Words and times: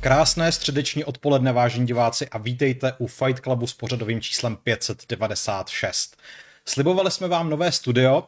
Krásné 0.00 0.52
středeční 0.52 1.04
odpoledne, 1.04 1.52
vážení 1.52 1.86
diváci, 1.86 2.28
a 2.28 2.38
vítejte 2.38 2.92
u 2.98 3.06
Fight 3.06 3.40
Clubu 3.42 3.66
s 3.66 3.74
pořadovým 3.74 4.20
číslem 4.20 4.56
596. 4.56 6.16
Slibovali 6.64 7.10
jsme 7.10 7.28
vám 7.28 7.50
nové 7.50 7.72
studio, 7.72 8.24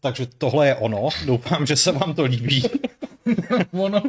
takže 0.00 0.26
tohle 0.38 0.66
je 0.66 0.74
ono. 0.74 1.08
Doufám, 1.24 1.66
že 1.66 1.76
se 1.76 1.92
vám 1.92 2.14
to 2.14 2.24
líbí. 2.24 2.62
ono. 3.72 4.02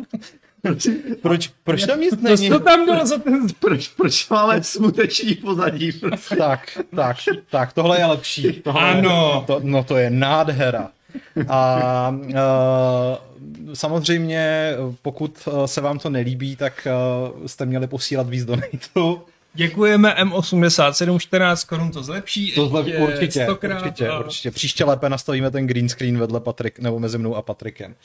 Proč, 1.21 1.47
proč 1.63 1.85
tam 1.85 1.99
nic 1.99 2.21
není? 2.21 2.49
Co 2.49 2.59
tam 2.59 2.85
bylo 2.85 3.05
za 3.05 3.17
ten... 3.17 3.47
Proč, 3.59 3.87
proč 3.87 4.29
máme 4.29 4.63
smuteční 4.63 5.35
pozadí? 5.35 6.01
Tak, 6.37 6.77
tak, 6.95 7.17
tak, 7.49 7.73
tohle 7.73 7.99
je 7.99 8.05
lepší. 8.05 8.53
Tohle 8.53 8.81
ano. 8.81 9.37
Je, 9.41 9.45
to, 9.45 9.59
no 9.63 9.83
to 9.83 9.97
je 9.97 10.09
nádhera. 10.09 10.91
A 11.47 12.09
uh, 12.09 12.35
samozřejmě, 13.73 14.73
pokud 15.01 15.47
se 15.65 15.81
vám 15.81 15.99
to 15.99 16.09
nelíbí, 16.09 16.55
tak 16.55 16.87
uh, 17.39 17.47
jste 17.47 17.65
měli 17.65 17.87
posílat 17.87 18.29
víc 18.29 18.45
donatů. 18.45 19.21
Děkujeme 19.57 20.15
M87, 20.17 21.19
14 21.19 21.63
korun 21.63 21.91
to 21.91 22.03
zlepší. 22.03 22.51
To 22.51 22.67
zlepší 22.67 22.97
určitě, 22.97 23.47
určitě, 23.49 24.09
a... 24.09 24.19
určitě. 24.19 24.51
Příště 24.51 24.83
lépe 24.83 25.09
nastavíme 25.09 25.51
ten 25.51 25.67
green 25.67 25.89
screen 25.89 26.17
vedle 26.17 26.39
Patrik, 26.39 26.79
nebo 26.79 26.99
mezi 26.99 27.17
mnou 27.17 27.35
a 27.35 27.41
Patrikem. 27.41 27.95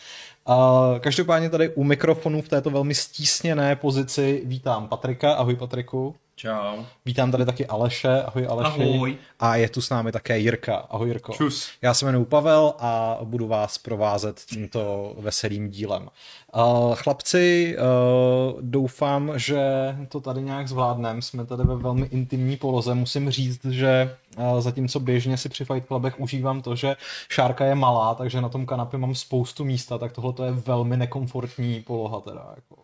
A 0.46 0.80
každopádně 1.00 1.50
tady 1.50 1.68
u 1.68 1.84
mikrofonu 1.84 2.42
v 2.42 2.48
této 2.48 2.70
velmi 2.70 2.94
stísněné 2.94 3.76
pozici 3.76 4.42
vítám 4.44 4.88
Patrika. 4.88 5.32
Ahoj 5.32 5.56
Patriku. 5.56 6.14
Čau. 6.36 6.84
Vítám 7.04 7.30
tady 7.30 7.44
taky 7.44 7.66
Aleše, 7.66 8.22
ahoj 8.22 8.46
Aleši. 8.50 8.82
Ahoj. 8.82 9.16
A 9.40 9.56
je 9.56 9.68
tu 9.68 9.80
s 9.80 9.90
námi 9.90 10.12
také 10.12 10.38
Jirka, 10.38 10.76
ahoj 10.76 11.08
Jirko. 11.08 11.32
Čus. 11.32 11.70
Já 11.82 11.94
se 11.94 12.04
jmenuji 12.04 12.24
Pavel 12.24 12.74
a 12.78 13.18
budu 13.24 13.46
vás 13.46 13.78
provázet 13.78 14.40
tímto 14.40 15.14
veselým 15.18 15.68
dílem. 15.68 16.08
Uh, 16.56 16.94
chlapci, 16.94 17.76
uh, 17.78 18.60
doufám, 18.62 19.32
že 19.36 19.60
to 20.08 20.20
tady 20.20 20.42
nějak 20.42 20.68
zvládnem. 20.68 21.22
Jsme 21.22 21.46
tady 21.46 21.62
ve 21.64 21.76
velmi 21.76 22.06
intimní 22.06 22.56
poloze. 22.56 22.94
Musím 22.94 23.30
říct, 23.30 23.64
že 23.64 24.16
uh, 24.36 24.60
zatímco 24.60 25.00
běžně 25.00 25.36
si 25.36 25.48
při 25.48 25.64
Fight 25.64 25.86
Clubech 25.86 26.20
užívám 26.20 26.62
to, 26.62 26.76
že 26.76 26.96
šárka 27.28 27.64
je 27.64 27.74
malá, 27.74 28.14
takže 28.14 28.40
na 28.40 28.48
tom 28.48 28.66
kanapě 28.66 28.98
mám 28.98 29.14
spoustu 29.14 29.64
místa, 29.64 29.98
tak 29.98 30.12
tohle 30.12 30.32
to 30.32 30.44
je 30.44 30.52
velmi 30.52 30.96
nekomfortní 30.96 31.80
poloha 31.80 32.20
teda. 32.20 32.52
Jako. 32.56 32.82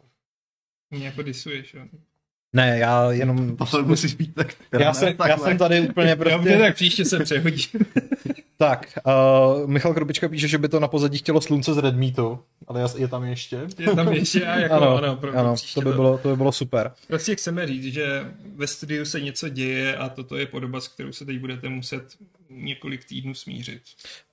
Mě 0.90 1.06
jako 1.06 1.22
disuješ, 1.22 1.74
jo? 1.74 1.82
Ne, 2.52 2.78
já 2.78 3.12
jenom... 3.12 3.56
Pavel 3.56 3.84
musíš 3.84 4.14
být 4.14 4.34
tak... 4.34 4.54
Já, 4.80 4.94
jsem, 4.94 5.14
já 5.28 5.38
jsem 5.38 5.58
tady 5.58 5.88
úplně 5.88 6.16
prostě... 6.16 6.48
Já 6.48 6.58
tak 6.58 6.74
příště 6.74 7.04
se 7.04 7.24
přehodí. 7.24 7.62
tak, 8.58 8.98
uh, 9.06 9.70
Michal 9.70 9.94
Krobička 9.94 10.28
píše, 10.28 10.48
že 10.48 10.58
by 10.58 10.68
to 10.68 10.80
na 10.80 10.88
pozadí 10.88 11.18
chtělo 11.18 11.40
slunce 11.40 11.74
z 11.74 11.78
Redmeatu, 11.78 12.38
ale 12.66 12.84
je 12.96 13.08
tam 13.08 13.24
ještě. 13.24 13.60
Je 13.78 13.94
tam 13.96 14.08
ještě 14.12 14.46
a 14.46 14.58
jako 14.58 14.74
ano, 14.74 14.96
ano, 14.96 15.16
pro, 15.16 15.38
ano 15.38 15.54
to, 15.74 15.80
by 15.80 15.92
bylo, 15.92 16.18
to 16.18 16.28
by 16.28 16.36
bylo 16.36 16.52
super. 16.52 16.92
Prostě 17.06 17.34
chceme 17.34 17.66
říct, 17.66 17.84
že 17.84 18.24
ve 18.56 18.66
studiu 18.66 19.04
se 19.04 19.20
něco 19.20 19.48
děje 19.48 19.96
a 19.96 20.08
toto 20.08 20.36
je 20.36 20.46
podoba, 20.46 20.80
s 20.80 20.88
kterou 20.88 21.12
se 21.12 21.24
teď 21.24 21.38
budete 21.38 21.68
muset 21.68 22.04
několik 22.50 23.04
týdnů 23.04 23.34
smířit. 23.34 23.82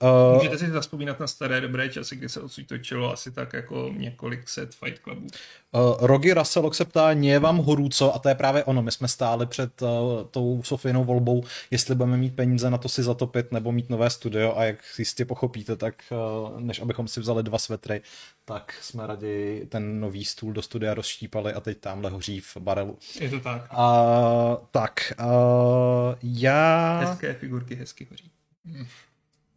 Uh, 0.03 0.37
Můžete 0.37 0.57
si 0.57 0.69
zaspomínat 0.69 1.19
na 1.19 1.27
staré 1.27 1.61
dobré 1.61 1.89
časy, 1.89 2.15
kdy 2.15 2.29
se 2.29 2.41
odsud 2.41 2.67
točilo 2.67 3.13
asi 3.13 3.31
tak 3.31 3.53
jako 3.53 3.93
několik 3.97 4.49
set 4.49 4.75
Fight 4.75 4.99
Clubů. 4.99 5.27
Uh, 5.71 5.97
Rogi 5.99 6.33
Russell 6.33 6.73
se 6.73 6.85
ptá, 6.85 7.13
nie 7.13 7.39
vám 7.39 7.57
horůco 7.57 8.15
a 8.15 8.19
to 8.19 8.29
je 8.29 8.35
právě 8.35 8.63
ono. 8.63 8.81
My 8.81 8.91
jsme 8.91 9.07
stáli 9.07 9.45
před 9.45 9.81
uh, 9.81 9.89
tou 10.31 10.63
Sofinou 10.63 11.03
volbou, 11.03 11.43
jestli 11.71 11.95
budeme 11.95 12.17
mít 12.17 12.35
peníze 12.35 12.69
na 12.69 12.77
to 12.77 12.89
si 12.89 13.03
zatopit 13.03 13.51
nebo 13.51 13.71
mít 13.71 13.89
nové 13.89 14.09
studio 14.09 14.53
a 14.57 14.63
jak 14.63 14.77
jistě 14.99 15.25
pochopíte, 15.25 15.75
tak 15.75 16.03
uh, 16.11 16.59
než 16.59 16.81
abychom 16.81 17.07
si 17.07 17.19
vzali 17.19 17.43
dva 17.43 17.57
svetry, 17.57 18.01
tak 18.45 18.73
jsme 18.81 19.07
raději 19.07 19.65
ten 19.65 19.99
nový 19.99 20.25
stůl 20.25 20.53
do 20.53 20.61
studia 20.61 20.93
rozštípali 20.93 21.53
a 21.53 21.59
teď 21.59 21.77
tamhle 21.79 22.09
hoří 22.09 22.41
v 22.41 22.57
barelu. 22.57 22.97
Je 23.19 23.29
to 23.29 23.39
tak. 23.39 23.73
Uh, 23.73 24.65
tak, 24.71 25.13
uh, 25.19 26.15
já... 26.23 26.99
Hezké 26.99 27.33
figurky 27.33 27.75
hezky 27.75 28.07
hoří. 28.09 28.31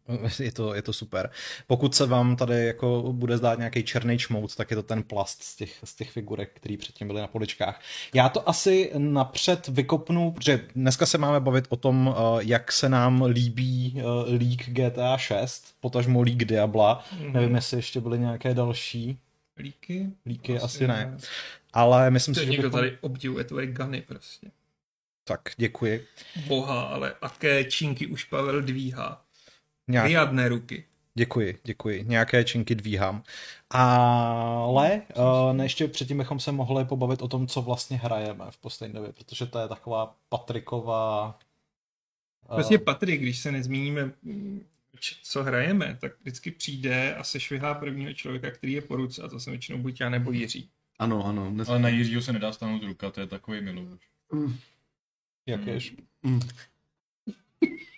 Je 0.38 0.52
to, 0.52 0.74
je 0.74 0.82
to 0.82 0.92
super. 0.92 1.30
Pokud 1.66 1.94
se 1.94 2.06
vám 2.06 2.36
tady 2.36 2.66
jako 2.66 3.12
bude 3.12 3.38
zdát 3.38 3.58
nějaký 3.58 3.82
černý 3.82 4.18
čmout, 4.18 4.56
tak 4.56 4.70
je 4.70 4.76
to 4.76 4.82
ten 4.82 5.02
plast 5.02 5.42
z 5.42 5.56
těch, 5.56 5.78
z 5.84 5.94
těch 5.94 6.10
figurek, 6.10 6.50
který 6.54 6.76
předtím 6.76 7.06
byly 7.06 7.20
na 7.20 7.26
poličkách. 7.26 7.80
Já 8.14 8.28
to 8.28 8.48
asi 8.48 8.90
napřed 8.98 9.68
vykopnu, 9.68 10.30
protože 10.30 10.60
dneska 10.74 11.06
se 11.06 11.18
máme 11.18 11.40
bavit 11.40 11.64
o 11.68 11.76
tom, 11.76 12.14
eh, 12.16 12.44
jak 12.44 12.72
se 12.72 12.88
nám 12.88 13.22
líbí 13.22 13.94
eh, 13.96 14.02
League 14.30 14.64
GTA 14.66 15.18
6, 15.18 15.74
potažmo 15.80 16.22
League 16.22 16.44
Diabla. 16.44 17.04
Mm-hmm. 17.14 17.32
Nevím, 17.32 17.54
jestli 17.54 17.78
ještě 17.78 18.00
byly 18.00 18.18
nějaké 18.18 18.54
další. 18.54 19.18
Líky? 19.58 20.10
Líky 20.26 20.56
asi, 20.56 20.64
asi 20.64 20.88
ne. 20.88 20.94
ne. 20.94 21.18
Ale 21.72 22.10
myslím 22.10 22.34
to 22.34 22.40
si, 22.40 22.46
že 22.46 22.52
někdo 22.52 22.68
bychom... 22.68 22.80
tady 22.80 22.98
obdivuje 23.00 23.44
tvoje 23.44 23.66
gany 23.66 24.02
prostě. 24.02 24.50
Tak, 25.24 25.40
děkuji. 25.56 26.06
Boha, 26.46 26.82
ale 26.82 27.14
aké 27.22 27.64
činky 27.64 28.06
už 28.06 28.24
Pavel 28.24 28.62
dvíhá. 28.62 29.24
Nějak... 29.88 30.06
Vyjadné 30.06 30.48
ruky. 30.48 30.84
Děkuji, 31.14 31.58
děkuji. 31.64 32.04
Nějaké 32.04 32.44
činky 32.44 32.74
dvíhám. 32.74 33.22
Ale 33.70 35.02
uh, 35.52 35.62
ještě 35.62 35.88
předtím 35.88 36.18
bychom 36.18 36.40
se 36.40 36.52
mohli 36.52 36.84
pobavit 36.84 37.22
o 37.22 37.28
tom, 37.28 37.46
co 37.46 37.62
vlastně 37.62 37.96
hrajeme 37.96 38.44
v 38.50 38.58
poslední 38.58 38.94
době, 38.94 39.12
protože 39.12 39.46
to 39.46 39.58
je 39.58 39.68
taková 39.68 40.16
Patriková... 40.28 41.38
Uh... 42.48 42.54
Vlastně 42.54 42.78
Patrik, 42.78 43.20
když 43.20 43.38
se 43.38 43.52
nezmíníme, 43.52 44.12
co 45.22 45.44
hrajeme, 45.44 45.98
tak 46.00 46.12
vždycky 46.20 46.50
přijde 46.50 47.14
a 47.14 47.24
se 47.24 47.40
švihá 47.40 47.74
prvního 47.74 48.12
člověka, 48.12 48.50
který 48.50 48.72
je 48.72 48.82
po 48.82 48.96
ruce 48.96 49.22
a 49.22 49.28
to 49.28 49.40
jsem 49.40 49.50
většinou 49.50 49.78
buď 49.78 50.00
já 50.00 50.10
nebo 50.10 50.32
Jiří. 50.32 50.70
Ano, 50.98 51.26
ano. 51.26 51.50
Dnes... 51.50 51.68
Ale 51.68 51.78
na 51.78 51.88
Jiřího 51.88 52.22
se 52.22 52.32
nedá 52.32 52.52
stáhnout 52.52 52.82
ruka, 52.82 53.10
to 53.10 53.20
je 53.20 53.26
takový 53.26 53.60
milouš. 53.60 54.00
Mm. 54.32 54.56
Jak 55.46 55.66
jež? 55.66 55.94
Mm. 56.22 56.40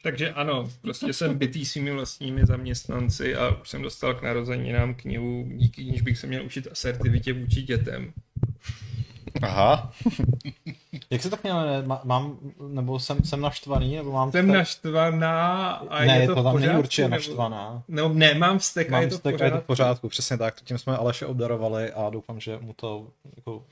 Takže 0.03 0.33
ano, 0.33 0.71
prostě 0.81 1.13
jsem 1.13 1.39
bytý 1.39 1.65
svými 1.65 1.93
vlastními 1.93 2.47
zaměstnanci 2.47 3.37
a 3.37 3.57
už 3.63 3.69
jsem 3.69 3.83
dostal 3.83 4.15
k 4.15 4.23
narozeninám 4.23 4.95
knihu, 4.95 5.49
díky 5.55 5.85
níž 5.85 6.03
bych 6.03 6.19
se 6.19 6.27
měl 6.27 6.45
učit 6.45 6.69
asertivitě 6.73 7.33
vůči 7.33 7.63
dětem. 7.63 8.13
Aha. 9.43 9.93
Jak 11.11 11.23
se 11.23 11.31
tak 11.31 11.43
měl, 11.43 11.85
mám, 12.05 12.39
nebo 12.69 13.01
jsem, 13.01 13.25
jsem 13.25 13.41
naštvaný, 13.41 13.97
nebo 13.97 14.13
mám 14.13 14.33
Jsem 14.33 14.47
vztek... 14.47 14.59
naštvaná 14.59 15.71
a 15.71 16.05
ne, 16.05 16.19
je 16.21 16.27
to, 16.27 16.35
to 16.35 16.43
tam 16.43 16.61
není 16.61 16.79
určitě 16.79 17.03
nebo... 17.03 17.15
naštvaná. 17.15 17.83
No 17.89 18.09
ne, 18.09 18.35
mám 18.35 18.59
vztek 18.59 18.91
mám 18.91 18.99
a 18.99 19.03
je 19.03 19.09
to 19.09 19.17
vztek. 19.17 19.41
A 19.41 19.45
je 19.45 19.51
to 19.51 19.61
v 19.61 19.65
pořádku, 19.65 20.09
přesně 20.09 20.39
tak. 20.39 20.61
Tím 20.61 20.79
jsme 20.79 20.97
Aleše 20.97 21.27
obdarovali 21.27 21.93
a 21.93 22.11
doufám, 22.11 22.41
že 22.41 22.59
mu 22.61 22.73
to 22.73 23.07
jako 23.37 23.65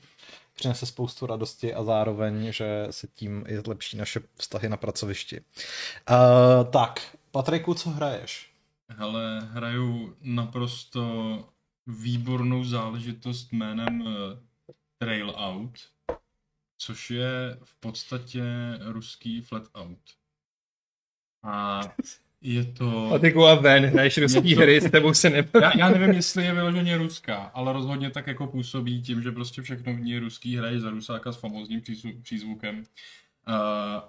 přinese 0.59 0.85
spoustu 0.85 1.25
radosti 1.25 1.73
a 1.73 1.83
zároveň, 1.83 2.51
že 2.51 2.87
se 2.89 3.07
tím 3.07 3.43
i 3.47 3.57
zlepší 3.57 3.97
naše 3.97 4.19
vztahy 4.35 4.69
na 4.69 4.77
pracovišti. 4.77 5.41
Uh, 5.41 6.71
tak, 6.71 7.17
Patriku, 7.31 7.73
co 7.73 7.89
hraješ? 7.89 8.53
Hele, 8.89 9.39
hraju 9.51 10.15
naprosto 10.21 11.03
výbornou 11.87 12.63
záležitost 12.63 13.53
jménem 13.53 14.03
eh, 14.07 14.37
Trail 14.97 15.33
Out, 15.37 15.79
což 16.77 17.11
je 17.11 17.57
v 17.63 17.75
podstatě 17.79 18.43
ruský 18.81 19.41
flat 19.41 19.63
out. 19.75 19.99
A 21.43 21.81
je 22.41 22.65
to... 22.65 23.13
A 23.13 23.19
ty 23.19 23.33
a 23.33 23.55
ven, 23.55 23.85
hraješ 23.85 24.17
ruský 24.17 24.55
to... 24.55 24.61
hry, 24.61 24.81
s 24.81 24.91
tebou 24.91 25.13
se 25.13 25.29
nebaví. 25.29 25.65
Já, 25.65 25.77
já, 25.77 25.89
nevím, 25.89 26.15
jestli 26.15 26.45
je 26.45 26.53
vyloženě 26.53 26.97
ruská, 26.97 27.35
ale 27.35 27.73
rozhodně 27.73 28.09
tak 28.09 28.27
jako 28.27 28.47
působí 28.47 29.01
tím, 29.01 29.21
že 29.21 29.31
prostě 29.31 29.61
všechno 29.61 29.93
v 29.93 29.99
ní 29.99 30.11
je 30.11 30.19
ruský, 30.19 30.57
hraje 30.57 30.79
za 30.79 30.89
rusáka 30.89 31.31
s 31.31 31.37
famózním 31.37 31.81
přízvukem. 32.21 32.77
Uh, 32.77 33.55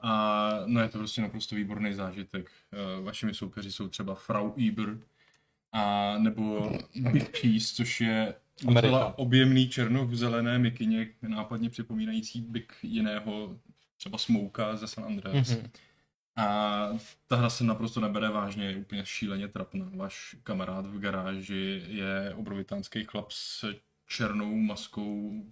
a 0.02 0.62
no 0.66 0.80
je 0.80 0.88
to 0.88 0.98
prostě 0.98 1.22
naprosto 1.22 1.56
výborný 1.56 1.94
zážitek. 1.94 2.50
Uh, 2.98 3.04
vašimi 3.04 3.34
soupeři 3.34 3.72
jsou 3.72 3.88
třeba 3.88 4.14
Frau 4.14 4.52
Eber, 4.68 4.98
a 5.72 6.14
nebo 6.18 6.72
Big 7.12 7.38
Cheese, 7.38 7.74
což 7.74 8.00
je 8.00 8.34
docela 8.62 9.18
objemný 9.18 9.68
černoch 9.68 10.08
v 10.08 10.16
zelené 10.16 10.58
mikině, 10.58 11.08
nápadně 11.22 11.70
připomínající 11.70 12.40
Big 12.40 12.72
jiného, 12.82 13.56
třeba 13.96 14.18
Smouka 14.18 14.76
ze 14.76 14.86
San 14.86 15.04
Andreas. 15.04 15.48
Mm-hmm. 15.48 15.70
A 16.36 16.88
ta 17.26 17.36
hra 17.36 17.50
se 17.50 17.64
naprosto 17.64 18.00
nebere 18.00 18.28
vážně, 18.28 18.64
je 18.64 18.76
úplně 18.76 19.06
šíleně 19.06 19.48
trapná. 19.48 19.90
Váš 19.94 20.36
kamarád 20.42 20.86
v 20.86 20.98
garáži 20.98 21.82
je 21.86 22.34
obrovitánský 22.36 23.04
chlap 23.04 23.30
s 23.30 23.64
černou 24.06 24.56
maskou, 24.56 25.44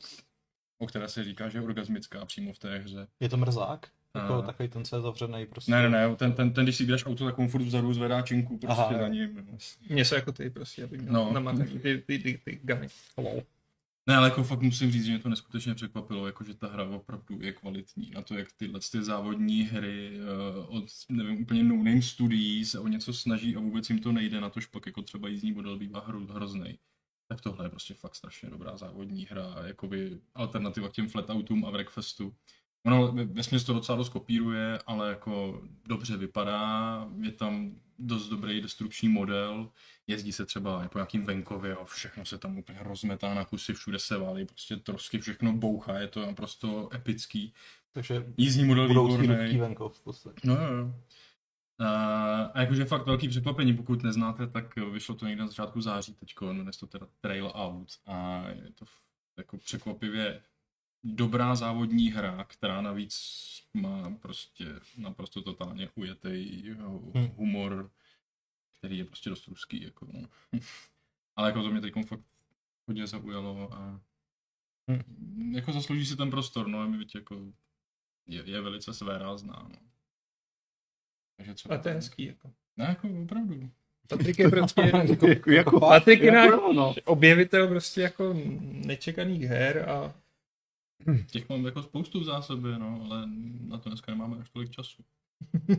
o 0.78 0.86
které 0.86 1.08
se 1.08 1.24
říká, 1.24 1.48
že 1.48 1.58
je 1.58 1.62
orgasmická 1.62 2.24
přímo 2.24 2.52
v 2.52 2.58
té 2.58 2.78
hře. 2.78 3.06
Je 3.20 3.28
to 3.28 3.36
mrzák? 3.36 3.88
Jako 4.14 4.34
a... 4.34 4.42
takový 4.42 4.68
ten, 4.68 4.84
co 4.84 4.96
je 4.96 5.02
zavřený 5.02 5.46
prostě. 5.46 5.72
Ne, 5.72 5.82
ne, 5.82 6.08
ne, 6.08 6.16
ten, 6.16 6.32
ten, 6.32 6.52
ten 6.52 6.64
když 6.64 6.76
si 6.76 6.84
vydáš 6.84 7.06
auto, 7.06 7.24
tak 7.24 7.38
on 7.38 7.48
furt 7.48 7.62
vzadu 7.62 7.92
zvedá 7.92 8.22
činku 8.22 8.58
prostě 8.58 8.82
Aha, 8.82 9.02
na 9.02 9.08
ním. 9.08 9.58
Něco 9.90 10.14
jako 10.14 10.32
ty 10.32 10.50
prostě, 10.50 10.84
aby 10.84 10.98
měl 10.98 11.12
no. 11.12 11.32
namataný 11.32 11.78
ty, 11.78 11.98
ty, 11.98 12.18
ty, 12.18 12.40
ty 12.44 12.60
gany. 12.62 12.88
Hello. 13.16 13.42
Ne, 14.08 14.16
ale 14.16 14.28
jako 14.28 14.44
fakt 14.44 14.60
musím 14.60 14.90
říct, 14.90 15.04
že 15.04 15.12
mě 15.12 15.20
to 15.20 15.28
neskutečně 15.28 15.74
překvapilo, 15.74 16.26
jako 16.26 16.44
že 16.44 16.54
ta 16.54 16.68
hra 16.68 16.84
opravdu 16.84 17.38
je 17.40 17.52
kvalitní. 17.52 18.10
Na 18.10 18.22
to, 18.22 18.34
jak 18.34 18.52
tyhle 18.52 18.80
ty 18.92 19.02
závodní 19.02 19.62
hry 19.62 20.20
uh, 20.20 20.76
od, 20.76 20.84
nevím, 21.08 21.42
úplně 21.42 21.62
no-name 21.62 22.02
studií 22.02 22.64
se 22.64 22.78
o 22.78 22.88
něco 22.88 23.12
snaží 23.12 23.56
a 23.56 23.60
vůbec 23.60 23.90
jim 23.90 23.98
to 23.98 24.12
nejde, 24.12 24.40
na 24.40 24.50
to 24.50 24.60
pak 24.70 24.86
jako 24.86 25.02
třeba 25.02 25.28
jízdní 25.28 25.52
model 25.52 25.78
bývá 25.78 26.00
hro, 26.00 26.20
hrozný. 26.20 26.78
tak 27.28 27.40
tohle 27.40 27.64
je 27.66 27.70
prostě 27.70 27.94
fakt 27.94 28.14
strašně 28.14 28.50
dobrá 28.50 28.76
závodní 28.76 29.26
hra, 29.30 29.54
jakoby 29.66 30.20
alternativa 30.34 30.88
k 30.88 30.92
těm 30.92 31.08
flatoutům 31.08 31.64
a 31.64 31.70
Wreckfestu. 31.70 32.34
Ono 32.88 33.12
ve 33.12 33.42
smyslu 33.42 33.66
to 33.66 33.72
docela 33.72 33.98
dost 33.98 34.08
kopíruje, 34.08 34.78
ale 34.86 35.08
jako 35.08 35.62
dobře 35.88 36.16
vypadá, 36.16 37.06
je 37.20 37.32
tam 37.32 37.72
dost 37.98 38.28
dobrý 38.28 38.60
destrukční 38.60 39.08
model, 39.08 39.70
jezdí 40.06 40.32
se 40.32 40.46
třeba 40.46 40.88
po 40.88 40.98
nějakým 40.98 41.24
venkově 41.24 41.76
a 41.76 41.84
všechno 41.84 42.24
se 42.24 42.38
tam 42.38 42.58
úplně 42.58 42.78
rozmetá 42.82 43.34
na 43.34 43.44
kusy, 43.44 43.74
všude 43.74 43.98
se 43.98 44.18
válí, 44.18 44.44
prostě 44.46 44.76
trosky, 44.76 45.18
všechno 45.18 45.52
bouchá, 45.52 45.98
je 45.98 46.08
to 46.08 46.26
naprosto 46.26 46.88
epický. 46.94 47.54
Takže 47.92 48.26
Jízdní 48.36 48.64
model 48.64 48.88
výborný. 48.88 49.58
venkov 49.58 49.98
v 49.98 50.04
podstatě. 50.04 50.40
No, 50.44 50.54
jo, 50.54 50.74
jo. 50.74 50.94
A, 51.78 52.42
a 52.44 52.60
jakože 52.60 52.84
fakt 52.84 53.06
velký 53.06 53.28
překvapení, 53.28 53.76
pokud 53.76 54.02
neznáte, 54.02 54.46
tak 54.46 54.76
vyšlo 54.76 55.14
to 55.14 55.26
někde 55.26 55.42
na 55.42 55.48
začátku 55.48 55.80
září 55.80 56.14
teďko, 56.14 56.52
jmenuje 56.52 56.72
to 56.80 56.86
teda 56.86 57.06
Trail 57.20 57.52
Out 57.54 57.88
a 58.06 58.44
je 58.48 58.72
to 58.74 58.84
jako 59.38 59.58
překvapivě 59.58 60.42
dobrá 61.04 61.54
závodní 61.54 62.10
hra, 62.10 62.44
která 62.44 62.80
navíc 62.80 63.18
má 63.74 64.10
prostě 64.20 64.64
naprosto 64.96 65.42
totálně 65.42 65.88
ujetý 65.94 66.62
hmm. 67.14 67.26
humor, 67.36 67.90
který 68.78 68.98
je 68.98 69.04
prostě 69.04 69.30
dost 69.30 69.46
ruský. 69.46 69.82
Jako, 69.82 70.06
no. 70.12 70.28
Ale 71.36 71.48
jako 71.48 71.62
to 71.62 71.70
mě 71.70 71.80
teď 71.80 71.94
fakt 72.06 72.24
hodně 72.86 73.06
zaujalo 73.06 73.74
a 73.74 74.00
hmm. 74.88 75.54
jako 75.54 75.72
zaslouží 75.72 76.06
si 76.06 76.16
ten 76.16 76.30
prostor, 76.30 76.68
no, 76.68 76.88
mi 76.88 77.06
jako 77.14 77.52
je, 78.26 78.42
je 78.44 78.60
velice 78.60 78.94
své 78.94 79.18
rázná, 79.18 79.68
no. 79.72 79.78
Takže 81.36 81.54
třeba... 81.54 81.74
A 81.74 81.78
to 81.78 81.88
je 81.88 81.94
hezký, 81.94 82.24
jako. 82.24 82.52
Ne, 82.76 82.84
jako 82.84 83.08
opravdu. 83.22 83.70
Patrik 84.08 84.38
je 84.38 84.48
prostě 84.48 84.80
jako, 85.08 85.26
jako, 85.26 85.50
jako 85.50 85.80
Patrik 85.80 86.20
je 86.20 86.34
jako, 86.34 86.72
no. 86.72 86.94
objevitel 87.04 87.68
prostě 87.68 88.00
jako 88.00 88.34
nečekaných 88.86 89.42
her 89.42 89.88
a. 89.88 90.14
Těch 91.30 91.48
mám 91.48 91.64
jako 91.64 91.82
spoustu 91.82 92.20
v 92.20 92.24
zásobě, 92.24 92.78
no, 92.78 93.00
ale 93.04 93.24
na 93.68 93.78
to 93.78 93.88
dneska 93.88 94.12
nemáme 94.12 94.36
až 94.40 94.50
tolik 94.50 94.70
času. 94.70 95.02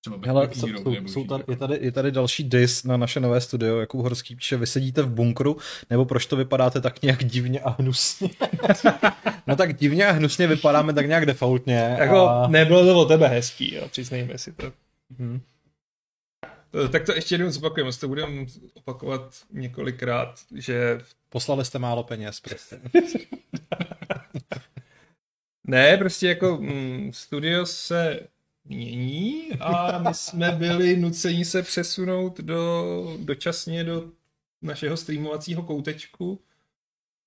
Třeba 0.00 0.18
Hele, 0.26 0.48
jsou, 0.54 0.68
jsou, 0.68 0.94
jsou 1.06 1.24
tady, 1.24 1.44
je, 1.48 1.56
tady, 1.56 1.78
je 1.80 1.92
tady 1.92 2.12
další 2.12 2.44
dis 2.44 2.84
na 2.84 2.96
naše 2.96 3.20
nové 3.20 3.40
studio, 3.40 3.80
jako 3.80 4.02
Horský 4.02 4.36
píše, 4.36 4.56
vy 4.56 4.66
sedíte 4.66 5.02
v 5.02 5.10
bunkru, 5.10 5.56
nebo 5.90 6.04
proč 6.04 6.26
to 6.26 6.36
vypadáte 6.36 6.80
tak 6.80 7.02
nějak 7.02 7.24
divně 7.24 7.60
a 7.60 7.70
hnusně? 7.70 8.30
no 9.46 9.56
tak 9.56 9.76
divně 9.76 10.06
a 10.06 10.12
hnusně 10.12 10.46
vypadáme 10.46 10.92
tak 10.92 11.06
nějak 11.06 11.26
defaultně. 11.26 11.96
Jako 11.98 12.28
a... 12.28 12.48
nebylo 12.48 12.84
to 12.84 13.00
o 13.00 13.04
tebe 13.04 13.28
hezký, 13.28 13.74
jo, 13.74 13.88
přiznejme 13.88 14.38
si 14.38 14.52
to. 14.52 14.72
Hmm. 15.18 15.40
Tak 16.92 17.06
to 17.06 17.12
ještě 17.12 17.34
jednou 17.34 17.50
zopakujeme, 17.50 17.92
to 17.92 18.08
budeme 18.08 18.46
opakovat 18.74 19.34
několikrát, 19.52 20.34
že... 20.54 21.00
Poslali 21.28 21.64
jste 21.64 21.78
málo 21.78 22.02
peněz, 22.02 22.40
prostě. 22.40 22.80
ne, 25.64 25.96
prostě 25.96 26.28
jako 26.28 26.56
mm, 26.56 27.10
studio 27.12 27.66
se 27.66 28.20
mění 28.64 29.52
a 29.60 29.98
my 29.98 30.14
jsme 30.14 30.52
byli 30.52 30.96
nuceni 30.96 31.44
se 31.44 31.62
přesunout 31.62 32.40
do, 32.40 33.16
dočasně 33.20 33.84
do 33.84 34.12
našeho 34.62 34.96
streamovacího 34.96 35.62
koutečku, 35.62 36.40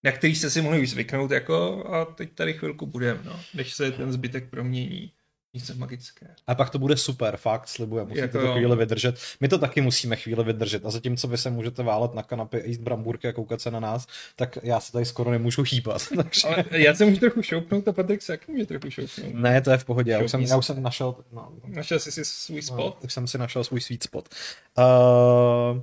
na 0.04 0.12
který 0.12 0.36
jste 0.36 0.50
si 0.50 0.62
mohli 0.62 0.88
zvyknout 0.88 1.32
jako 1.32 1.88
a 1.94 2.06
teď 2.06 2.34
tady 2.34 2.54
chvilku 2.54 2.86
budeme, 2.86 3.20
no, 3.24 3.40
než 3.54 3.74
se 3.74 3.92
ten 3.92 4.12
zbytek 4.14 4.50
promění 4.50 5.12
něco 5.54 5.74
magické. 5.76 6.28
A 6.48 6.56
pak 6.56 6.70
to 6.70 6.80
bude 6.80 6.98
super, 6.98 7.38
fakt, 7.38 7.68
slibuje, 7.68 8.04
musíte 8.04 8.22
jako... 8.22 8.42
to 8.42 8.54
chvíli 8.54 8.76
vydržet. 8.76 9.16
My 9.40 9.48
to 9.48 9.58
taky 9.58 9.82
musíme 9.82 10.16
chvíli 10.16 10.44
vydržet. 10.44 10.86
A 10.86 10.90
zatímco 10.90 11.28
vy 11.28 11.38
se 11.38 11.50
můžete 11.50 11.84
válet 11.84 12.14
na 12.14 12.24
kanapě, 12.24 12.68
jíst 12.68 12.78
bramburky 12.78 13.28
a 13.28 13.34
koukat 13.34 13.62
se 13.62 13.72
na 13.72 13.80
nás, 13.80 14.08
tak 14.36 14.58
já 14.64 14.80
se 14.80 14.92
tady 14.92 15.06
skoro 15.06 15.32
nemůžu 15.32 15.64
hýbat. 15.72 16.02
Takže... 16.16 16.48
Ale 16.48 16.66
já 16.72 16.96
se 16.96 17.06
můžu 17.06 17.20
trochu 17.20 17.42
šoupnout 17.42 17.88
a 17.88 17.94
Patrik 17.94 18.22
se 18.22 18.34
jak 18.34 18.48
může 18.48 18.66
trochu 18.66 18.90
šoupnout. 18.90 19.34
Ne, 19.34 19.62
to 19.62 19.72
je 19.72 19.78
v 19.78 19.86
pohodě, 19.86 20.12
já 20.12 20.24
už 20.24 20.32
jsem, 20.32 20.42
já 20.42 20.58
už 20.58 20.66
jsem 20.66 20.84
našel... 20.84 21.16
No, 21.32 21.52
našel 21.68 22.00
jsi 22.00 22.12
si 22.12 22.26
svůj 22.26 22.62
no, 22.62 22.62
spot? 22.62 22.98
No, 23.02 23.06
už 23.06 23.14
jsem 23.14 23.28
si 23.28 23.38
našel 23.38 23.64
svůj 23.64 23.82
sweet 23.82 24.04
spot. 24.04 24.30
Uh... 24.78 25.82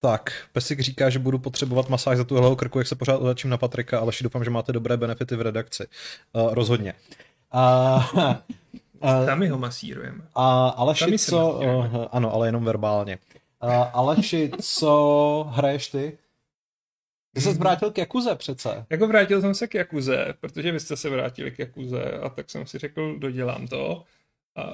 Tak, 0.00 0.32
Pesik 0.52 0.80
říká, 0.80 1.10
že 1.10 1.18
budu 1.18 1.38
potřebovat 1.38 1.88
masáž 1.88 2.18
za 2.18 2.24
tuhle 2.24 2.56
krku, 2.56 2.78
jak 2.78 2.86
se 2.86 2.94
pořád 2.94 3.16
otačím 3.16 3.50
na 3.50 3.56
Patrika, 3.56 3.98
ale 3.98 4.12
doufám, 4.22 4.44
že 4.44 4.50
máte 4.50 4.72
dobré 4.72 4.96
benefity 4.96 5.36
v 5.36 5.40
redakci. 5.40 5.86
Uh, 6.32 6.54
rozhodně. 6.54 6.94
Uh, 7.54 8.34
uh, 9.02 9.26
Tam 9.26 9.48
ho 9.48 9.58
masírujeme. 9.58 10.24
A 10.34 10.68
Aleši, 10.68 11.18
co... 11.18 11.52
Uh, 11.52 12.06
ano, 12.10 12.34
ale 12.34 12.48
jenom 12.48 12.64
verbálně. 12.64 13.18
Uh, 13.62 13.70
Aleši, 13.92 14.50
co 14.62 15.46
hraješ 15.50 15.88
ty? 15.88 16.18
Ty 17.34 17.40
se 17.40 17.52
vrátil 17.52 17.90
k 17.90 17.98
Jakuze 17.98 18.34
přece. 18.34 18.86
Jako 18.90 19.06
vrátil 19.06 19.40
jsem 19.40 19.54
se 19.54 19.66
k 19.66 19.74
Jakuze, 19.74 20.34
protože 20.40 20.72
vy 20.72 20.80
jste 20.80 20.96
se 20.96 21.10
vrátili 21.10 21.50
k 21.50 21.58
Jakuze 21.58 22.10
a 22.10 22.28
tak 22.28 22.50
jsem 22.50 22.66
si 22.66 22.78
řekl, 22.78 23.18
dodělám 23.18 23.68
to. 23.68 24.04
A 24.56 24.72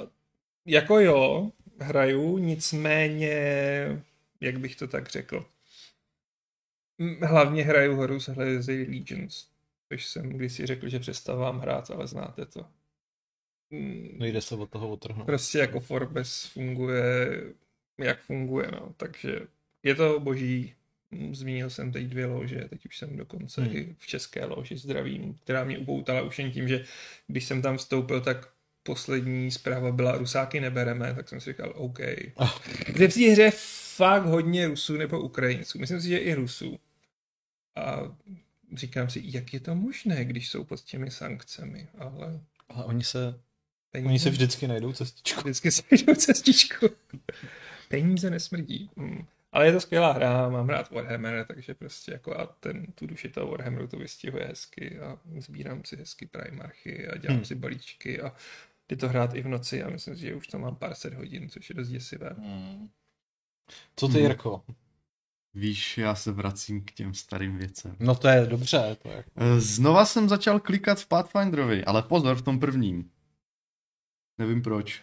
jako 0.66 1.00
jo, 1.00 1.50
hraju, 1.80 2.38
nicméně, 2.38 3.36
jak 4.40 4.58
bych 4.58 4.76
to 4.76 4.88
tak 4.88 5.08
řekl, 5.08 5.46
hlavně 7.22 7.64
hraju 7.64 7.96
hru 7.96 8.20
z 8.20 8.28
Hlezy 8.28 8.86
Legions, 8.90 9.46
což 9.88 10.06
jsem 10.06 10.28
kdysi 10.28 10.66
řekl, 10.66 10.88
že 10.88 10.98
přestávám 10.98 11.58
hrát, 11.58 11.90
ale 11.90 12.06
znáte 12.06 12.46
to. 12.46 12.66
Nejde 14.16 14.40
se 14.40 14.54
od 14.54 14.70
toho 14.70 14.88
otrhnout. 14.88 15.26
Prostě 15.26 15.58
jako 15.58 15.80
Forbes 15.80 16.44
funguje, 16.44 17.42
jak 17.98 18.20
funguje, 18.20 18.68
no. 18.72 18.94
Takže 18.96 19.40
je 19.82 19.94
to 19.94 20.20
boží. 20.20 20.74
Zmínil 21.32 21.70
jsem 21.70 21.92
teď 21.92 22.06
dvě 22.06 22.26
lože, 22.26 22.66
teď 22.70 22.86
už 22.86 22.98
jsem 22.98 23.16
dokonce 23.16 23.62
hmm. 23.62 23.76
i 23.76 23.96
v 23.98 24.06
české 24.06 24.44
loži 24.44 24.76
zdravím, 24.76 25.34
která 25.34 25.64
mě 25.64 25.78
upoutala 25.78 26.22
už 26.22 26.38
jen 26.38 26.52
tím, 26.52 26.68
že 26.68 26.84
když 27.26 27.44
jsem 27.44 27.62
tam 27.62 27.76
vstoupil, 27.76 28.20
tak 28.20 28.48
poslední 28.82 29.50
zpráva 29.50 29.92
byla 29.92 30.18
Rusáky 30.18 30.60
nebereme, 30.60 31.14
tak 31.14 31.28
jsem 31.28 31.40
si 31.40 31.50
říkal 31.50 31.72
OK. 31.76 31.98
Oh. 32.34 32.58
v 32.88 33.14
té 33.14 33.30
hře 33.32 33.50
fakt 33.96 34.24
hodně 34.24 34.66
Rusů 34.66 34.96
nebo 34.96 35.20
Ukrajinců. 35.20 35.78
Myslím 35.78 36.00
si, 36.00 36.08
že 36.08 36.18
i 36.18 36.34
Rusů. 36.34 36.78
A 37.76 38.16
říkám 38.76 39.10
si, 39.10 39.20
jak 39.24 39.54
je 39.54 39.60
to 39.60 39.74
možné, 39.74 40.24
když 40.24 40.48
jsou 40.48 40.64
pod 40.64 40.80
těmi 40.80 41.10
sankcemi, 41.10 41.88
ale... 41.98 42.40
Ale 42.68 42.84
oni 42.84 43.04
se, 43.04 43.40
peníze... 43.90 44.08
oni 44.08 44.18
se 44.18 44.30
vždycky 44.30 44.68
najdou 44.68 44.92
cestičku. 44.92 45.40
Vždycky 45.40 45.70
se 45.70 45.82
najdou 45.90 46.14
cestičku. 46.14 46.86
peníze 47.88 48.30
nesmrdí. 48.30 48.90
Hmm. 48.96 49.26
Ale 49.52 49.66
je 49.66 49.72
to 49.72 49.80
skvělá 49.80 50.12
hra, 50.12 50.48
mám 50.48 50.68
rád 50.68 50.90
Warhammer, 50.90 51.46
takže 51.46 51.74
prostě 51.74 52.12
jako 52.12 52.38
a 52.40 52.46
ten, 52.46 52.86
tu 52.86 53.06
duši 53.06 53.28
toho 53.28 53.50
Warhammeru 53.50 53.86
to 53.86 53.96
vystihuje 53.96 54.46
hezky 54.46 54.98
a 54.98 55.18
sbírám 55.38 55.84
si 55.84 55.96
hezky 55.96 56.26
primarchy 56.26 57.08
a 57.08 57.16
dělám 57.16 57.36
hmm. 57.36 57.44
si 57.44 57.54
balíčky 57.54 58.20
a 58.20 58.32
jde 58.88 58.96
to 58.96 59.08
hrát 59.08 59.34
i 59.34 59.42
v 59.42 59.48
noci 59.48 59.82
a 59.82 59.90
myslím 59.90 60.16
si, 60.16 60.20
že 60.20 60.34
už 60.34 60.46
to 60.46 60.58
mám 60.58 60.76
pár 60.76 60.94
set 60.94 61.14
hodin, 61.14 61.48
což 61.48 61.68
je 61.68 61.74
dost 61.74 61.88
děsivé. 61.88 62.30
Hmm. 62.38 62.88
Co 63.96 64.08
ty, 64.08 64.18
Jirko? 64.18 64.64
Víš, 65.54 65.98
já 65.98 66.14
se 66.14 66.32
vracím 66.32 66.84
k 66.84 66.92
těm 66.92 67.14
starým 67.14 67.58
věcem. 67.58 67.96
No 68.00 68.14
to 68.14 68.28
je 68.28 68.46
dobře. 68.46 68.96
To 69.02 69.08
je... 69.08 69.24
Eh, 69.36 69.60
znova 69.60 70.04
jsem 70.04 70.28
začal 70.28 70.60
klikat 70.60 71.00
v 71.00 71.06
Pathfinderovi, 71.06 71.84
ale 71.84 72.02
pozor 72.02 72.36
v 72.36 72.42
tom 72.42 72.60
prvním. 72.60 73.10
Nevím 74.38 74.62
proč. 74.62 75.02